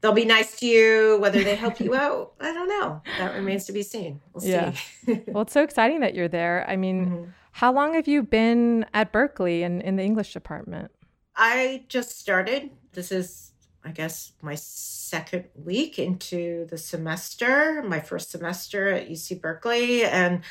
they'll 0.01 0.13
be 0.13 0.25
nice 0.25 0.59
to 0.59 0.65
you. 0.65 1.17
Whether 1.19 1.43
they 1.43 1.55
help 1.55 1.79
you 1.79 1.95
out, 2.05 2.33
I 2.39 2.53
don't 2.53 2.69
know. 2.69 3.01
That 3.17 3.35
remains 3.35 3.65
to 3.65 3.71
be 3.71 3.83
seen. 3.83 4.21
We'll 4.33 4.45
yeah. 4.45 4.73
see. 5.05 5.21
well, 5.27 5.43
it's 5.43 5.53
so 5.53 5.63
exciting 5.63 5.99
that 6.01 6.13
you're 6.13 6.27
there. 6.27 6.65
I 6.67 6.75
mean, 6.75 7.05
mm-hmm. 7.05 7.29
how 7.51 7.71
long 7.71 7.93
have 7.93 8.07
you 8.07 8.23
been 8.23 8.85
at 8.93 9.11
Berkeley 9.11 9.63
and 9.63 9.81
in 9.81 9.95
the 9.95 10.03
English 10.03 10.33
department? 10.33 10.91
I 11.35 11.85
just 11.87 12.19
started. 12.19 12.71
This 12.93 13.11
is, 13.11 13.51
I 13.83 13.91
guess, 13.91 14.33
my 14.41 14.55
second 14.55 15.45
week 15.55 15.99
into 15.99 16.65
the 16.65 16.77
semester, 16.77 17.83
my 17.83 17.99
first 17.99 18.31
semester 18.31 18.89
at 18.89 19.09
UC 19.09 19.39
Berkeley. 19.41 20.03
And 20.03 20.41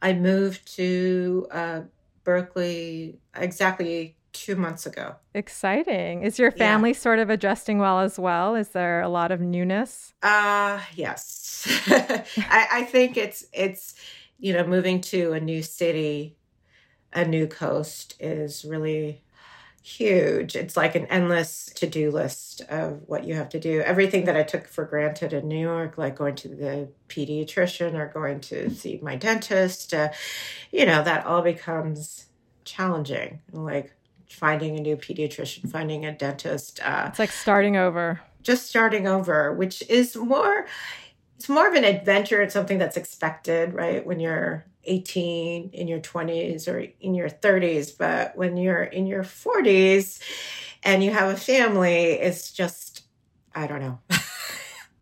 I 0.00 0.14
moved 0.14 0.74
to 0.76 1.46
uh, 1.50 1.80
Berkeley 2.24 3.18
exactly 3.34 4.16
two 4.32 4.56
months 4.56 4.86
ago. 4.86 5.16
Exciting. 5.34 6.22
Is 6.22 6.38
your 6.38 6.50
family 6.50 6.90
yeah. 6.90 6.96
sort 6.96 7.18
of 7.18 7.30
adjusting 7.30 7.78
well 7.78 8.00
as 8.00 8.18
well? 8.18 8.54
Is 8.54 8.68
there 8.68 9.00
a 9.00 9.08
lot 9.08 9.32
of 9.32 9.40
newness? 9.40 10.14
Uh 10.22 10.80
yes. 10.94 11.66
I, 11.88 12.66
I 12.72 12.82
think 12.84 13.16
it's 13.16 13.44
it's 13.52 13.94
you 14.40 14.54
know, 14.54 14.66
moving 14.66 15.00
to 15.00 15.32
a 15.32 15.40
new 15.40 15.62
city, 15.62 16.36
a 17.12 17.24
new 17.24 17.46
coast 17.46 18.16
is 18.18 18.64
really 18.64 19.22
huge. 19.82 20.56
It's 20.56 20.76
like 20.76 20.94
an 20.94 21.06
endless 21.06 21.66
to 21.76 21.86
do 21.86 22.10
list 22.10 22.62
of 22.62 23.02
what 23.06 23.24
you 23.24 23.34
have 23.34 23.50
to 23.50 23.60
do. 23.60 23.80
Everything 23.80 24.24
that 24.24 24.36
I 24.36 24.42
took 24.42 24.66
for 24.66 24.84
granted 24.84 25.32
in 25.32 25.48
New 25.48 25.60
York, 25.60 25.98
like 25.98 26.16
going 26.16 26.36
to 26.36 26.48
the 26.48 26.88
pediatrician 27.08 27.94
or 27.94 28.06
going 28.06 28.40
to 28.40 28.70
see 28.70 28.98
my 29.02 29.16
dentist, 29.16 29.92
uh, 29.92 30.10
you 30.70 30.86
know, 30.86 31.02
that 31.02 31.26
all 31.26 31.42
becomes 31.42 32.26
challenging. 32.64 33.40
Like, 33.52 33.92
finding 34.30 34.78
a 34.78 34.80
new 34.80 34.96
pediatrician, 34.96 35.70
finding 35.70 36.06
a 36.06 36.12
dentist. 36.12 36.80
Uh, 36.82 37.06
it's 37.08 37.18
like 37.18 37.32
starting 37.32 37.76
over. 37.76 38.20
Just 38.42 38.66
starting 38.66 39.06
over, 39.06 39.52
which 39.52 39.82
is 39.88 40.16
more, 40.16 40.66
it's 41.36 41.48
more 41.48 41.68
of 41.68 41.74
an 41.74 41.84
adventure. 41.84 42.40
It's 42.40 42.54
something 42.54 42.78
that's 42.78 42.96
expected, 42.96 43.74
right? 43.74 44.04
When 44.04 44.20
you're 44.20 44.64
18, 44.84 45.70
in 45.72 45.88
your 45.88 46.00
20s, 46.00 46.68
or 46.68 46.86
in 47.00 47.14
your 47.14 47.28
30s. 47.28 47.96
But 47.96 48.36
when 48.36 48.56
you're 48.56 48.82
in 48.82 49.06
your 49.06 49.24
40s 49.24 50.20
and 50.82 51.04
you 51.04 51.10
have 51.10 51.34
a 51.34 51.36
family, 51.36 52.12
it's 52.12 52.52
just, 52.52 53.02
I 53.54 53.66
don't 53.66 53.80
know. 53.80 53.98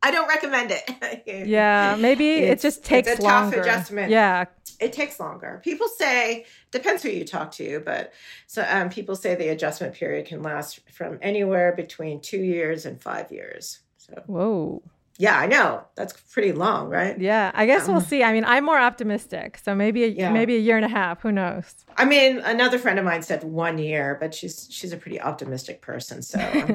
I 0.02 0.10
don't 0.10 0.28
recommend 0.28 0.72
it. 0.72 1.22
yeah, 1.46 1.96
maybe 1.98 2.34
it 2.36 2.60
just 2.60 2.84
takes 2.84 3.08
it's 3.08 3.20
a 3.20 3.22
longer. 3.22 3.56
tough 3.56 3.66
adjustment. 3.66 4.10
Yeah, 4.10 4.46
it 4.80 4.92
takes 4.92 5.18
longer. 5.18 5.60
People 5.64 5.88
say 5.88 6.46
depends 6.70 7.02
who 7.02 7.10
you 7.10 7.24
talk 7.24 7.50
to, 7.52 7.80
but 7.84 8.12
so 8.46 8.64
um, 8.68 8.90
people 8.90 9.16
say 9.16 9.34
the 9.34 9.48
adjustment 9.48 9.94
period 9.94 10.26
can 10.26 10.42
last 10.42 10.80
from 10.90 11.18
anywhere 11.20 11.72
between 11.72 12.20
two 12.20 12.42
years 12.42 12.86
and 12.86 13.02
five 13.02 13.32
years. 13.32 13.80
So 13.96 14.22
whoa. 14.26 14.82
Yeah, 15.18 15.36
I 15.36 15.46
know. 15.46 15.84
That's 15.96 16.12
pretty 16.32 16.52
long, 16.52 16.88
right? 16.88 17.20
Yeah, 17.20 17.50
I 17.52 17.66
guess 17.66 17.88
um, 17.88 17.94
we'll 17.94 18.00
see. 18.00 18.22
I 18.22 18.32
mean, 18.32 18.44
I'm 18.44 18.64
more 18.64 18.78
optimistic, 18.78 19.58
so 19.62 19.74
maybe 19.74 20.04
a, 20.04 20.08
yeah. 20.08 20.30
maybe 20.30 20.54
a 20.54 20.60
year 20.60 20.76
and 20.76 20.84
a 20.84 20.88
half. 20.88 21.20
Who 21.22 21.32
knows? 21.32 21.74
I 21.96 22.04
mean, 22.04 22.38
another 22.38 22.78
friend 22.78 23.00
of 23.00 23.04
mine 23.04 23.22
said 23.22 23.42
one 23.42 23.78
year, 23.78 24.16
but 24.20 24.32
she's 24.32 24.68
she's 24.70 24.92
a 24.92 24.96
pretty 24.96 25.20
optimistic 25.20 25.82
person, 25.82 26.22
so 26.22 26.38
I'm 26.38 26.66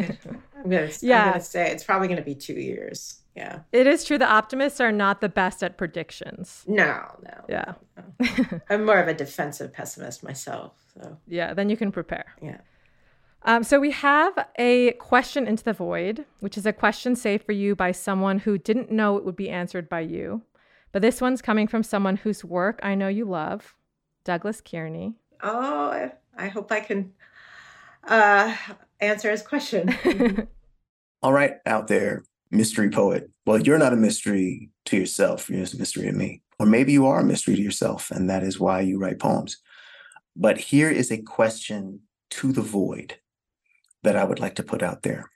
gonna, 0.66 0.90
yeah. 1.02 1.24
I'm 1.24 1.32
gonna 1.32 1.42
say 1.42 1.72
it's 1.72 1.86
probably 1.86 2.10
going 2.10 2.18
to 2.18 2.24
be 2.24 2.36
two 2.36 2.60
years. 2.60 3.22
Yeah. 3.36 3.60
It 3.72 3.88
is 3.88 4.04
true. 4.04 4.18
The 4.18 4.30
optimists 4.30 4.80
are 4.80 4.92
not 4.92 5.22
the 5.22 5.30
best 5.30 5.64
at 5.64 5.78
predictions. 5.78 6.64
No, 6.68 7.02
no. 7.24 7.46
Yeah. 7.50 7.74
I'm 8.70 8.86
more 8.86 9.00
of 9.00 9.08
a 9.08 9.14
defensive 9.14 9.74
pessimist 9.74 10.24
myself. 10.24 10.74
So 10.94 11.18
yeah, 11.28 11.54
then 11.54 11.70
you 11.70 11.78
can 11.78 11.92
prepare. 11.92 12.36
Yeah. 12.42 12.58
Um, 13.46 13.64
so 13.64 13.80
we 13.80 13.92
have 13.92 14.48
a 14.58 14.94
question 14.94 15.48
into 15.48 15.64
the 15.64 15.74
void, 15.74 16.26
which 16.40 16.58
is 16.58 16.66
a 16.66 16.72
question 16.72 17.16
saved 17.16 17.46
for 17.46 17.52
you 17.52 17.76
by 17.76 17.92
someone 17.92 18.40
who 18.40 18.58
didn't 18.58 18.92
know 18.92 19.18
it 19.18 19.26
would 19.26 19.36
be 19.36 19.50
answered 19.50 19.90
by 19.90 20.00
you. 20.02 20.44
But 20.94 21.02
this 21.02 21.20
one's 21.20 21.42
coming 21.42 21.68
from 21.68 21.84
someone 21.84 22.18
whose 22.18 22.46
work 22.46 22.80
I 22.84 22.96
know 22.96 23.10
you 23.10 23.26
love, 23.26 23.76
Douglas 24.24 24.62
Kearney. 24.62 25.16
Oh, 25.42 26.10
I 26.38 26.48
hope 26.48 26.72
I 26.72 26.80
can 26.80 27.14
uh, 28.06 28.56
answer 29.02 29.30
his 29.30 29.42
question. 29.42 29.94
All 31.22 31.34
right, 31.34 31.56
out 31.66 31.88
there, 31.88 32.24
mystery 32.50 32.90
poet. 32.90 33.30
Well, 33.46 33.60
you're 33.60 33.78
not 33.78 33.94
a 33.94 33.98
mystery 33.98 34.70
to 34.86 34.98
yourself. 34.98 35.50
You're 35.50 35.62
just 35.62 35.74
a 35.74 35.80
mystery 35.80 36.06
to 36.06 36.14
me. 36.14 36.44
Or 36.60 36.66
maybe 36.66 36.94
you 36.94 37.08
are 37.08 37.20
a 37.20 37.26
mystery 37.26 37.56
to 37.56 37.62
yourself, 37.62 38.10
and 38.10 38.30
that 38.30 38.44
is 38.44 38.60
why 38.60 38.82
you 38.82 39.00
write 39.00 39.20
poems. 39.20 39.58
But 40.36 40.58
here 40.58 40.90
is 40.90 41.12
a 41.12 41.22
question 41.22 42.02
to 42.32 42.52
the 42.52 42.62
void 42.62 43.18
that 44.04 44.16
I 44.16 44.24
would 44.24 44.40
like 44.40 44.56
to 44.56 44.64
put 44.64 44.84
out 44.84 45.04
there. 45.04 45.32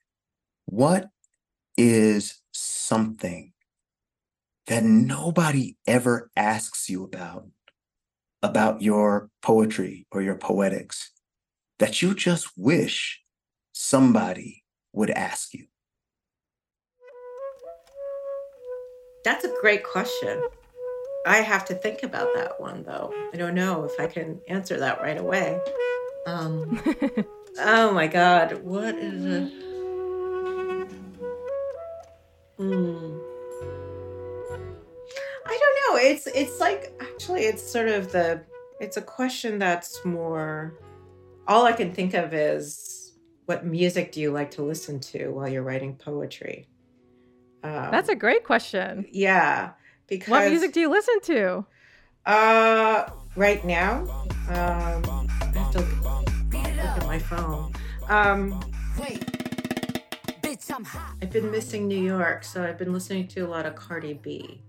What 0.65 1.07
is 1.78 2.41
something 2.51 3.53
that 4.68 4.84
nobody 4.84 5.78
ever 5.88 6.30
asks 6.36 6.89
you 6.89 7.03
about, 7.03 7.47
about 8.43 8.82
your 8.82 9.30
poetry 9.41 10.05
or 10.11 10.22
your 10.22 10.36
poetics, 10.36 11.11
that 11.80 12.01
you 12.01 12.13
just 12.13 12.49
wish 12.57 13.22
somebody 13.72 14.63
would 14.91 15.09
ask 15.11 15.53
you? 15.53 15.68
That's 19.24 19.45
a 19.45 19.53
great 19.61 19.84
question. 19.84 20.41
I 21.26 21.38
have 21.38 21.65
to 21.65 21.76
think 21.76 22.03
about 22.03 22.34
that 22.36 22.59
one 22.59 22.84
though. 22.84 23.13
I 23.34 23.38
don't 23.38 23.53
know 23.53 23.84
if 23.84 23.99
I 23.99 24.07
can 24.07 24.39
answer 24.47 24.80
that 24.80 25.01
right 25.01 25.18
away. 25.18 25.59
Um, 26.26 26.82
oh 27.60 27.91
my 27.91 28.08
God, 28.08 28.64
what 28.64 28.95
is 28.95 29.26
it? 29.26 29.53
Hmm. 32.58 33.18
I 35.45 35.58
don't 35.60 35.78
know. 35.82 35.99
It's 35.99 36.28
it's 36.28 36.60
like 36.60 36.93
actually 36.99 37.43
it's 37.43 37.64
sort 37.70 37.88
of 37.88 38.12
the 38.12 38.43
it's 38.80 38.97
a 38.97 39.01
question 39.01 39.60
that's 39.60 40.03
more 40.05 40.74
all 41.47 41.66
I 41.66 41.72
can 41.72 41.93
think 41.93 42.14
of 42.14 42.34
is 42.34 43.14
what 43.45 43.66
music 43.66 44.12
do 44.12 44.20
you 44.20 44.32
like 44.32 44.51
to 44.51 44.62
listen 44.62 44.99
to 44.99 45.30
while 45.30 45.47
you're 45.47 45.64
writing 45.64 45.95
poetry? 45.95 46.68
Um, 47.64 47.91
that's 47.91 48.10
a 48.10 48.16
great 48.16 48.43
question. 48.43 49.08
Yeah, 49.12 49.72
because 50.08 50.30
what 50.30 50.49
music 50.49 50.74
do 50.74 50.80
you 50.80 50.89
listen 50.89 51.22
to? 51.22 51.66
Uh, 52.26 53.10
right 53.36 53.64
now, 53.64 54.28
um, 54.49 55.26
Um, 58.09 58.59
I've 61.21 61.32
been 61.32 61.51
missing 61.51 61.88
New 61.88 62.01
York, 62.01 62.43
so 62.43 62.63
I've 62.63 62.78
been 62.78 62.93
listening 62.93 63.28
to 63.30 63.41
a 63.41 63.47
lot 63.47 63.65
of 63.65 63.75
Cardi 63.75 64.13
B 64.13 64.61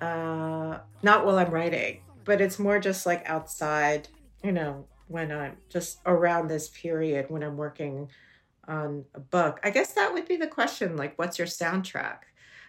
uh, 0.00 0.78
not 1.02 1.24
while 1.24 1.38
I'm 1.38 1.50
writing, 1.50 2.00
but 2.24 2.40
it's 2.40 2.58
more 2.58 2.78
just 2.78 3.06
like 3.06 3.28
outside, 3.28 4.08
you 4.42 4.52
know, 4.52 4.86
when 5.08 5.30
I'm 5.30 5.56
just 5.68 6.00
around 6.04 6.48
this 6.48 6.68
period 6.68 7.26
when 7.28 7.42
I'm 7.42 7.56
working 7.56 8.10
on 8.66 9.04
a 9.14 9.20
book. 9.20 9.60
I 9.62 9.70
guess 9.70 9.92
that 9.92 10.12
would 10.12 10.26
be 10.26 10.36
the 10.36 10.46
question 10.46 10.96
like, 10.96 11.18
what's 11.18 11.38
your 11.38 11.46
soundtrack? 11.46 12.18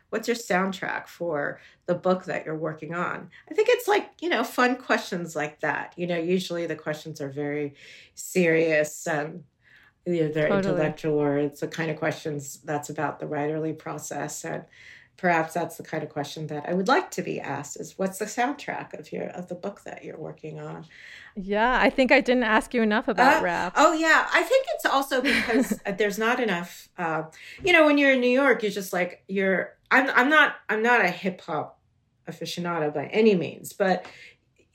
What's 0.09 0.27
your 0.27 0.37
soundtrack 0.37 1.07
for 1.07 1.59
the 1.85 1.95
book 1.95 2.25
that 2.25 2.45
you're 2.45 2.57
working 2.57 2.93
on? 2.93 3.29
I 3.49 3.53
think 3.53 3.67
it's 3.69 3.87
like, 3.87 4.09
you 4.21 4.29
know, 4.29 4.43
fun 4.43 4.77
questions 4.77 5.35
like 5.35 5.59
that. 5.61 5.93
You 5.97 6.07
know, 6.07 6.17
usually 6.17 6.65
the 6.65 6.75
questions 6.75 7.19
are 7.19 7.29
very 7.29 7.75
serious 8.15 9.07
and 9.07 9.43
either 10.05 10.29
they're 10.29 10.47
totally. 10.47 10.73
intellectual 10.73 11.19
or 11.19 11.37
it's 11.37 11.59
the 11.59 11.67
kind 11.67 11.91
of 11.91 11.97
questions 11.97 12.59
that's 12.63 12.89
about 12.89 13.19
the 13.19 13.25
writerly 13.25 13.77
process. 13.77 14.45
And 14.45 14.63
perhaps 15.17 15.53
that's 15.53 15.77
the 15.77 15.83
kind 15.83 16.03
of 16.03 16.09
question 16.09 16.47
that 16.47 16.65
I 16.67 16.73
would 16.73 16.87
like 16.87 17.11
to 17.11 17.21
be 17.21 17.41
asked 17.41 17.79
is 17.79 17.97
what's 17.97 18.19
the 18.19 18.25
soundtrack 18.25 18.97
of 18.97 19.11
your 19.11 19.25
of 19.29 19.47
the 19.47 19.55
book 19.55 19.81
that 19.83 20.05
you're 20.05 20.17
working 20.17 20.59
on? 20.59 20.85
Yeah, 21.35 21.79
I 21.81 21.89
think 21.89 22.11
I 22.11 22.21
didn't 22.21 22.43
ask 22.43 22.73
you 22.73 22.81
enough 22.81 23.07
about 23.07 23.41
uh, 23.41 23.43
rap. 23.43 23.73
Oh 23.75 23.93
yeah, 23.93 24.27
I 24.31 24.43
think 24.43 24.65
it's 24.75 24.85
also 24.85 25.21
because 25.21 25.79
there's 25.97 26.19
not 26.19 26.39
enough 26.39 26.89
uh, 26.97 27.23
you 27.63 27.73
know 27.73 27.85
when 27.85 27.97
you're 27.97 28.13
in 28.13 28.21
New 28.21 28.29
York 28.29 28.61
you're 28.61 28.71
just 28.71 28.93
like 28.93 29.23
you're 29.27 29.76
I'm 29.91 30.09
I'm 30.09 30.29
not 30.29 30.55
I'm 30.69 30.83
not 30.83 31.03
a 31.03 31.09
hip 31.09 31.41
hop 31.41 31.79
aficionado 32.27 32.93
by 32.93 33.05
any 33.07 33.35
means, 33.35 33.73
but 33.73 34.05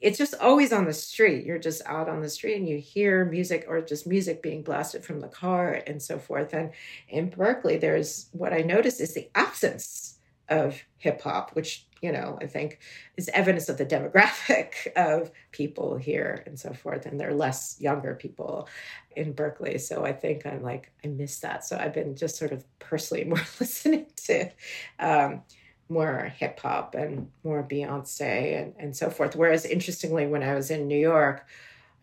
it's 0.00 0.18
just 0.18 0.34
always 0.40 0.72
on 0.72 0.84
the 0.84 0.92
street. 0.92 1.46
You're 1.46 1.58
just 1.58 1.80
out 1.86 2.08
on 2.08 2.20
the 2.20 2.28
street 2.28 2.56
and 2.56 2.68
you 2.68 2.78
hear 2.78 3.24
music 3.24 3.66
or 3.68 3.80
just 3.80 4.06
music 4.06 4.42
being 4.42 4.62
blasted 4.62 5.04
from 5.04 5.20
the 5.20 5.28
car 5.28 5.80
and 5.86 6.02
so 6.02 6.18
forth. 6.18 6.52
And 6.54 6.72
in 7.08 7.30
Berkeley, 7.30 7.76
there's 7.76 8.26
what 8.32 8.52
I 8.52 8.62
noticed 8.62 9.00
is 9.00 9.14
the 9.14 9.30
absence 9.34 10.11
of 10.52 10.82
hip 10.98 11.22
hop, 11.22 11.50
which, 11.52 11.86
you 12.02 12.12
know, 12.12 12.38
I 12.40 12.46
think 12.46 12.78
is 13.16 13.30
evidence 13.32 13.68
of 13.68 13.78
the 13.78 13.86
demographic 13.86 14.92
of 14.96 15.30
people 15.50 15.96
here 15.96 16.42
and 16.46 16.58
so 16.58 16.72
forth. 16.72 17.06
And 17.06 17.18
there 17.18 17.30
are 17.30 17.34
less 17.34 17.76
younger 17.80 18.14
people 18.14 18.68
in 19.16 19.32
Berkeley. 19.32 19.78
So 19.78 20.04
I 20.04 20.12
think 20.12 20.46
I'm 20.46 20.62
like, 20.62 20.92
I 21.04 21.08
miss 21.08 21.40
that. 21.40 21.64
So 21.64 21.76
I've 21.76 21.94
been 21.94 22.14
just 22.14 22.36
sort 22.36 22.52
of 22.52 22.64
personally 22.78 23.24
more 23.32 23.42
listening 23.58 24.06
to 24.26 24.50
um, 24.98 25.42
more 25.88 26.32
hip 26.36 26.60
hop 26.60 26.94
and 26.94 27.30
more 27.44 27.62
Beyonce 27.62 28.60
and, 28.60 28.74
and 28.78 28.96
so 28.96 29.10
forth. 29.10 29.34
Whereas 29.34 29.64
interestingly, 29.64 30.26
when 30.26 30.42
I 30.42 30.54
was 30.54 30.70
in 30.70 30.86
New 30.86 30.98
York, 30.98 31.46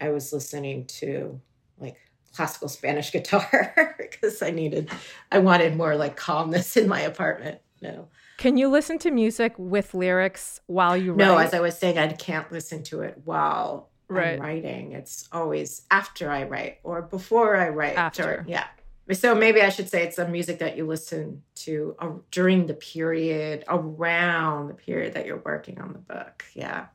I 0.02 0.10
was 0.10 0.34
listening 0.34 0.86
to 0.86 1.39
like 1.80 1.97
classical 2.34 2.70
Spanish 2.70 3.12
guitar 3.14 3.95
because 4.00 4.41
I 4.41 4.50
needed, 4.50 4.89
I 5.32 5.39
wanted 5.39 5.76
more 5.76 5.95
like 5.95 6.16
calmness 6.16 6.78
in 6.78 6.88
my 6.88 7.02
apartment. 7.02 7.60
No. 7.82 8.10
Can 8.40 8.56
you 8.56 8.70
listen 8.70 8.98
to 9.00 9.12
music 9.12 9.54
with 9.58 9.94
lyrics 9.94 10.62
while 10.68 10.96
you 10.96 11.12
write? 11.12 11.18
No, 11.18 11.38
as 11.38 11.54
I 11.54 11.60
was 11.60 11.78
saying, 11.78 11.98
I 11.98 12.08
can't 12.08 12.50
listen 12.54 12.84
to 12.84 13.02
it 13.02 13.22
while 13.26 13.90
right. 14.08 14.36
I'm 14.36 14.40
writing. 14.40 14.94
It's 14.94 15.28
always 15.34 15.82
after 15.92 16.32
I 16.32 16.46
write 16.46 16.78
or 16.84 17.02
before 17.02 17.58
I 17.58 17.68
write. 17.68 17.98
After. 17.98 18.24
Or, 18.24 18.46
yeah. 18.48 18.68
So 19.12 19.36
maybe 19.36 19.62
I 19.62 19.68
should 19.68 19.90
say 19.90 20.04
it's 20.04 20.18
a 20.20 20.26
music 20.26 20.60
that 20.60 20.78
you 20.78 20.88
listen 20.88 21.44
to 21.56 21.98
uh, 22.00 22.12
during 22.32 22.68
the 22.68 22.76
period, 22.76 23.66
around 23.68 24.70
the 24.70 24.74
period 24.74 25.16
that 25.16 25.26
you're 25.26 25.42
working 25.44 25.82
on 25.82 25.92
the 25.92 26.00
book. 26.00 26.46
Yeah. 26.54 26.86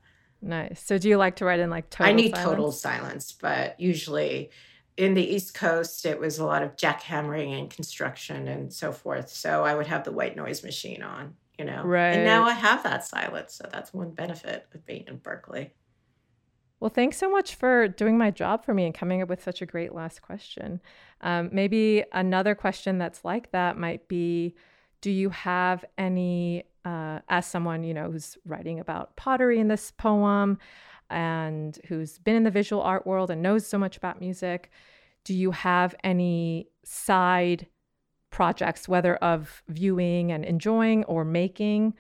Nice. 0.41 0.83
So 0.83 0.97
do 0.97 1.11
you 1.11 1.19
like 1.19 1.37
to 1.37 1.45
write 1.45 1.61
in 1.61 1.69
like 1.69 1.91
total 1.91 2.11
I 2.11 2.13
need 2.15 2.35
silence? 2.35 2.51
total 2.51 2.73
silence, 2.73 3.33
but 3.33 3.79
usually 3.79 4.49
in 4.97 5.15
the 5.15 5.35
East 5.35 5.55
Coast, 5.55 6.07
it 6.07 6.19
was 6.19 6.39
a 6.39 6.45
lot 6.45 6.63
of 6.63 6.77
jackhammering 6.77 7.59
and 7.59 7.71
construction 7.71 8.49
and 8.49 8.73
so 8.73 8.93
forth. 8.93 9.29
So 9.29 9.65
I 9.65 9.75
would 9.75 9.87
have 9.87 10.05
the 10.05 10.13
white 10.13 10.37
noise 10.37 10.63
machine 10.63 11.03
on, 11.03 11.35
you 11.59 11.65
know. 11.65 11.83
Right. 11.83 12.13
And 12.13 12.25
now 12.25 12.45
I 12.45 12.53
have 12.53 12.83
that 12.85 13.05
silence. 13.05 13.55
So 13.55 13.69
that's 13.73 13.93
one 13.93 14.13
benefit 14.13 14.67
of 14.73 14.87
being 14.87 15.05
in 15.09 15.17
Berkeley. 15.17 15.73
Well, 16.79 16.91
thanks 16.91 17.17
so 17.17 17.31
much 17.31 17.55
for 17.55 17.89
doing 17.89 18.19
my 18.19 18.31
job 18.31 18.65
for 18.65 18.75
me 18.75 18.85
and 18.85 18.95
coming 18.95 19.23
up 19.23 19.29
with 19.29 19.43
such 19.43 19.63
a 19.63 19.67
great 19.67 19.95
last 19.95 20.23
question. 20.23 20.81
Um, 21.23 21.49
maybe 21.51 22.05
another 22.13 22.55
question 22.55 22.99
that's 22.99 23.25
like 23.25 23.51
that 23.53 23.79
might 23.79 24.07
be 24.07 24.55
Do 25.01 25.11
you 25.11 25.31
have 25.31 25.85
any, 25.97 26.65
uh, 26.85 27.21
as 27.29 27.47
someone, 27.47 27.85
you 27.85 27.95
know, 27.95 28.11
who's 28.11 28.37
writing 28.45 28.81
about 28.81 29.17
pottery 29.17 29.59
in 29.59 29.69
this 29.69 29.91
poem, 29.93 30.59
and 31.11 31.79
who's 31.89 32.19
been 32.19 32.37
in 32.37 32.45
the 32.45 32.51
visual 32.51 32.83
art 32.83 33.07
world 33.07 33.31
and 33.31 33.43
knows 33.43 33.67
so 33.67 33.79
much 33.79 33.97
about 33.97 34.21
music, 34.21 34.71
do 35.25 35.35
you 35.35 35.51
have 35.51 35.95
any 36.05 36.69
side 36.85 37.67
projects, 38.31 38.89
whether 38.89 39.17
of 39.17 39.63
viewing 39.69 40.33
and 40.33 40.45
enjoying 40.45 41.05
or 41.05 41.25
making, 41.25 41.95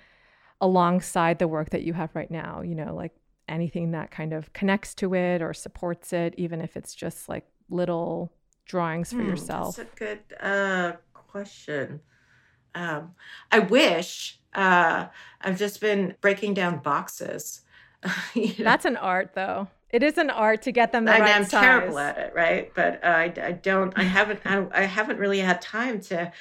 alongside 0.61 1.39
the 1.39 1.49
work 1.49 1.71
that 1.71 1.83
you 1.83 1.93
have 1.93 2.15
right 2.15 2.31
now? 2.31 2.61
You 2.63 2.75
know, 2.75 2.95
like 2.95 3.13
anything 3.49 3.93
that 3.93 4.11
kind 4.11 4.33
of 4.33 4.53
connects 4.53 4.95
to 4.97 5.15
it 5.15 5.43
or 5.43 5.53
supports 5.53 6.13
it, 6.13 6.35
even 6.37 6.61
if 6.61 6.77
it's 6.77 6.95
just 6.95 7.29
like 7.29 7.47
little 7.69 8.33
drawings 8.67 9.11
for 9.11 9.19
hmm, 9.19 9.29
yourself? 9.29 9.77
That's 9.77 9.93
a 9.93 9.97
good 9.97 10.21
uh, 10.41 10.93
question. 11.13 12.01
Um, 12.75 13.15
I 13.53 13.61
wish 13.61 14.41
uh, 14.55 15.07
I've 15.41 15.59
just 15.59 15.81
been 15.81 16.17
breaking 16.21 16.55
down 16.55 16.79
boxes 16.79 17.63
you 18.35 18.49
know? 18.49 18.65
That's 18.65 18.85
an 18.85 18.97
art, 18.97 19.31
though. 19.35 19.69
It 19.91 20.03
is 20.03 20.19
an 20.19 20.29
art 20.31 20.63
to 20.63 20.73
get 20.73 20.91
them 20.91 21.05
the 21.05 21.13
I, 21.13 21.21
right 21.21 21.37
I'm 21.37 21.45
size. 21.45 21.61
terrible 21.61 21.99
at 21.99 22.19
it, 22.19 22.33
right? 22.35 22.73
But 22.75 23.05
uh, 23.05 23.07
I, 23.07 23.33
I 23.41 23.53
don't. 23.53 23.93
I 23.97 24.03
haven't. 24.03 24.41
I, 24.45 24.67
I 24.73 24.83
haven't 24.83 25.19
really 25.19 25.39
had 25.39 25.61
time 25.63 26.01
to, 26.03 26.33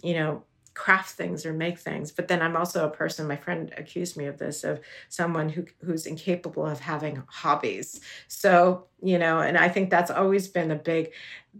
you 0.00 0.14
know, 0.14 0.44
craft 0.74 1.10
things 1.16 1.44
or 1.44 1.52
make 1.52 1.78
things. 1.78 2.12
But 2.12 2.28
then 2.28 2.42
i'm 2.42 2.56
also 2.56 2.86
a 2.86 2.90
person 2.90 3.26
my 3.26 3.36
friend 3.36 3.72
accused 3.76 4.16
me 4.16 4.26
of 4.26 4.38
this 4.38 4.64
of 4.64 4.80
someone 5.08 5.48
who 5.48 5.64
who's 5.84 6.06
incapable 6.06 6.66
of 6.66 6.80
having 6.80 7.22
hobbies. 7.28 8.00
So 8.28 8.86
you 9.02 9.18
know 9.18 9.40
and 9.40 9.56
i 9.56 9.66
think 9.68 9.88
that's 9.88 10.10
always 10.10 10.46
been 10.46 10.70
a 10.70 10.76
big 10.76 11.10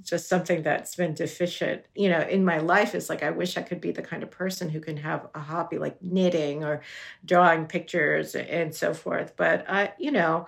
just 0.02 0.28
something 0.28 0.62
that's 0.62 0.94
been 0.94 1.14
deficient 1.14 1.84
you 1.94 2.08
know 2.08 2.20
in 2.20 2.44
my 2.44 2.58
life 2.58 2.94
is 2.94 3.08
like 3.08 3.22
i 3.22 3.30
wish 3.30 3.56
i 3.56 3.62
could 3.62 3.80
be 3.80 3.90
the 3.92 4.02
kind 4.02 4.22
of 4.22 4.30
person 4.30 4.68
who 4.68 4.80
can 4.80 4.96
have 4.96 5.26
a 5.34 5.40
hobby 5.40 5.78
like 5.78 6.00
knitting 6.02 6.62
or 6.64 6.82
drawing 7.24 7.66
pictures 7.66 8.34
and 8.34 8.74
so 8.74 8.94
forth. 8.94 9.34
But 9.36 9.64
i 9.68 9.92
you 9.98 10.10
know 10.12 10.46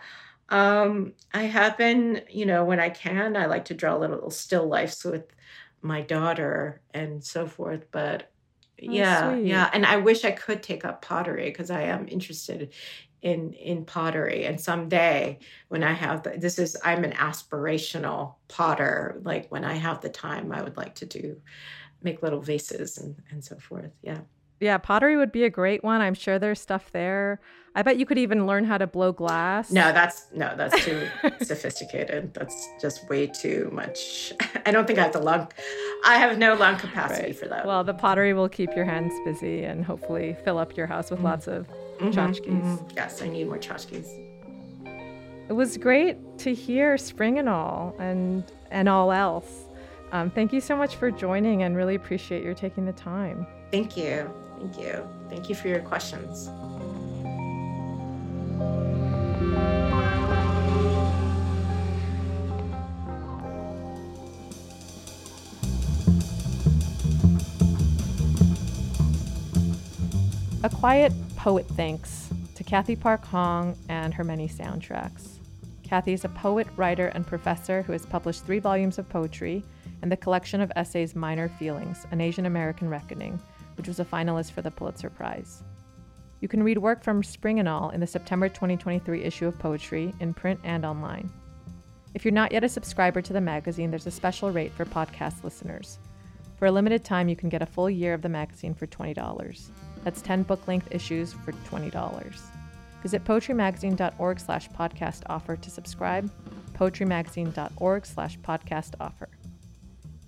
um 0.50 1.12
i 1.32 1.44
have 1.44 1.76
been 1.78 2.22
you 2.30 2.46
know 2.46 2.64
when 2.64 2.80
i 2.80 2.90
can 2.90 3.36
i 3.36 3.46
like 3.46 3.64
to 3.66 3.74
draw 3.74 3.96
little 3.96 4.30
still 4.30 4.66
lifes 4.66 5.04
with 5.04 5.24
my 5.82 6.00
daughter 6.00 6.80
and 6.94 7.24
so 7.24 7.46
forth. 7.46 7.86
But 7.90 8.30
Oh, 8.88 8.92
yeah 8.92 9.32
sweet. 9.32 9.46
yeah 9.46 9.70
and 9.72 9.86
i 9.86 9.96
wish 9.96 10.24
i 10.24 10.30
could 10.30 10.62
take 10.62 10.84
up 10.84 11.02
pottery 11.02 11.44
because 11.46 11.70
i 11.70 11.82
am 11.82 12.08
interested 12.08 12.72
in 13.22 13.52
in 13.52 13.84
pottery 13.84 14.44
and 14.44 14.60
someday 14.60 15.38
when 15.68 15.82
i 15.84 15.92
have 15.92 16.22
the, 16.24 16.30
this 16.30 16.58
is 16.58 16.76
i'm 16.84 17.04
an 17.04 17.12
aspirational 17.12 18.34
potter 18.48 19.20
like 19.24 19.48
when 19.50 19.64
i 19.64 19.74
have 19.74 20.00
the 20.00 20.08
time 20.08 20.52
i 20.52 20.62
would 20.62 20.76
like 20.76 20.94
to 20.96 21.06
do 21.06 21.40
make 22.02 22.22
little 22.22 22.40
vases 22.40 22.98
and 22.98 23.14
and 23.30 23.44
so 23.44 23.56
forth 23.56 23.92
yeah 24.02 24.18
Yeah, 24.62 24.78
pottery 24.78 25.16
would 25.16 25.32
be 25.32 25.42
a 25.44 25.50
great 25.50 25.82
one. 25.82 26.00
I'm 26.00 26.14
sure 26.14 26.38
there's 26.38 26.60
stuff 26.60 26.92
there. 26.92 27.40
I 27.74 27.82
bet 27.82 27.98
you 27.98 28.06
could 28.06 28.18
even 28.18 28.46
learn 28.46 28.64
how 28.64 28.78
to 28.78 28.86
blow 28.86 29.10
glass. 29.12 29.70
no 29.72 29.92
that's 29.92 30.26
no 30.34 30.54
that's 30.56 30.84
too 30.84 31.08
sophisticated 31.40 32.32
that's 32.34 32.68
just 32.80 33.08
way 33.08 33.26
too 33.26 33.70
much 33.72 34.32
i 34.66 34.70
don't 34.70 34.86
think 34.86 34.98
i 34.98 35.02
have 35.02 35.12
the 35.14 35.18
lung 35.20 35.48
i 36.04 36.16
have 36.18 36.36
no 36.38 36.54
lung 36.54 36.76
capacity 36.76 37.28
Right. 37.28 37.36
for 37.36 37.48
that 37.48 37.64
Well, 37.66 37.82
the 37.82 37.94
pottery 37.94 38.34
will 38.34 38.48
keep 38.50 38.76
your 38.76 38.84
hands 38.84 39.12
busy 39.24 39.64
and 39.64 39.84
hopefully 39.84 40.36
fill 40.44 40.58
up 40.58 40.76
your 40.76 40.86
house 40.86 41.10
with 41.10 41.20
lots 41.20 41.48
of 41.48 41.66
Mhm, 41.98 42.12
tchotchkes. 42.12 42.46
mhm. 42.46 42.92
yes 42.96 43.22
i 43.22 43.28
need 43.28 43.46
more 43.48 43.58
tchotchkes 43.58 44.06
It 45.48 45.54
was 45.54 45.76
great 45.78 46.16
to 46.44 46.52
hear 46.54 46.96
spring 46.98 47.38
and 47.38 47.48
all 47.48 47.94
and 47.98 48.44
and 48.70 48.88
all 48.88 49.12
else. 49.12 49.50
Um, 50.12 50.30
thank 50.30 50.52
you 50.52 50.60
so 50.60 50.76
much 50.76 50.96
for 50.96 51.10
joining 51.10 51.62
and 51.62 51.74
really 51.76 51.94
appreciate 51.94 52.42
your 52.44 52.54
taking 52.54 52.84
the 52.84 52.92
time. 52.92 53.46
thank 53.70 53.96
you 53.96 54.30
thank 54.62 54.78
you 54.78 55.08
thank 55.28 55.48
you 55.48 55.54
for 55.54 55.68
your 55.68 55.80
questions 55.80 56.48
A 70.64 70.68
quiet 70.70 71.12
poet 71.34 71.66
thanks 71.70 72.28
to 72.54 72.62
Cathy 72.62 72.94
Park 72.94 73.24
Hong 73.24 73.76
and 73.88 74.14
her 74.14 74.22
many 74.22 74.46
soundtracks. 74.46 75.38
Cathy 75.82 76.12
is 76.12 76.24
a 76.24 76.28
poet, 76.28 76.68
writer, 76.76 77.08
and 77.08 77.26
professor 77.26 77.82
who 77.82 77.90
has 77.90 78.06
published 78.06 78.46
three 78.46 78.60
volumes 78.60 78.96
of 78.96 79.08
poetry 79.08 79.64
and 80.02 80.12
the 80.12 80.16
collection 80.16 80.60
of 80.60 80.70
essays 80.76 81.16
Minor 81.16 81.48
Feelings, 81.48 82.06
An 82.12 82.20
Asian 82.20 82.46
American 82.46 82.88
Reckoning, 82.88 83.40
which 83.76 83.88
was 83.88 84.00
a 84.00 84.04
finalist 84.04 84.52
for 84.52 84.62
the 84.62 84.70
Pulitzer 84.70 85.10
Prize. 85.10 85.62
You 86.40 86.48
can 86.48 86.62
read 86.62 86.78
work 86.78 87.04
from 87.04 87.22
Spring 87.22 87.60
and 87.60 87.68
All 87.68 87.90
in 87.90 88.00
the 88.00 88.06
September 88.06 88.48
2023 88.48 89.22
issue 89.22 89.46
of 89.46 89.58
Poetry 89.58 90.12
in 90.20 90.34
print 90.34 90.58
and 90.64 90.84
online. 90.84 91.30
If 92.14 92.24
you're 92.24 92.32
not 92.32 92.52
yet 92.52 92.64
a 92.64 92.68
subscriber 92.68 93.22
to 93.22 93.32
the 93.32 93.40
magazine, 93.40 93.90
there's 93.90 94.06
a 94.06 94.10
special 94.10 94.50
rate 94.50 94.72
for 94.72 94.84
podcast 94.84 95.44
listeners. 95.44 95.98
For 96.58 96.66
a 96.66 96.72
limited 96.72 97.04
time, 97.04 97.28
you 97.28 97.36
can 97.36 97.48
get 97.48 97.62
a 97.62 97.66
full 97.66 97.88
year 97.88 98.12
of 98.12 98.22
the 98.22 98.28
magazine 98.28 98.74
for 98.74 98.86
$20. 98.86 99.70
That's 100.04 100.20
10 100.20 100.42
book-length 100.42 100.88
issues 100.90 101.32
for 101.32 101.52
$20. 101.52 102.40
Visit 103.02 103.24
poetrymagazine.org 103.24 104.40
slash 104.40 104.68
podcast 104.70 105.22
offer 105.26 105.56
to 105.56 105.70
subscribe, 105.70 106.30
poetrymagazine.org 106.74 108.06
slash 108.06 108.38
podcast 108.40 108.94
offer. 109.00 109.28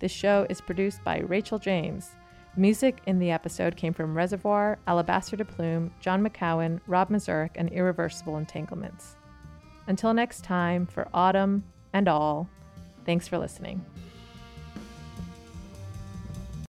This 0.00 0.12
show 0.12 0.46
is 0.50 0.60
produced 0.60 1.02
by 1.04 1.20
Rachel 1.20 1.58
James. 1.58 2.10
Music 2.56 3.00
in 3.06 3.18
the 3.18 3.32
episode 3.32 3.76
came 3.76 3.92
from 3.92 4.16
Reservoir, 4.16 4.78
Alabaster 4.86 5.36
de 5.36 5.44
Plume, 5.44 5.92
John 5.98 6.24
McCowen, 6.24 6.80
Rob 6.86 7.10
Mazurek, 7.10 7.50
and 7.56 7.68
Irreversible 7.72 8.36
Entanglements. 8.36 9.16
Until 9.88 10.14
next 10.14 10.44
time, 10.44 10.86
for 10.86 11.08
Autumn 11.12 11.64
and 11.92 12.06
all, 12.06 12.48
thanks 13.04 13.26
for 13.26 13.38
listening. 13.38 13.84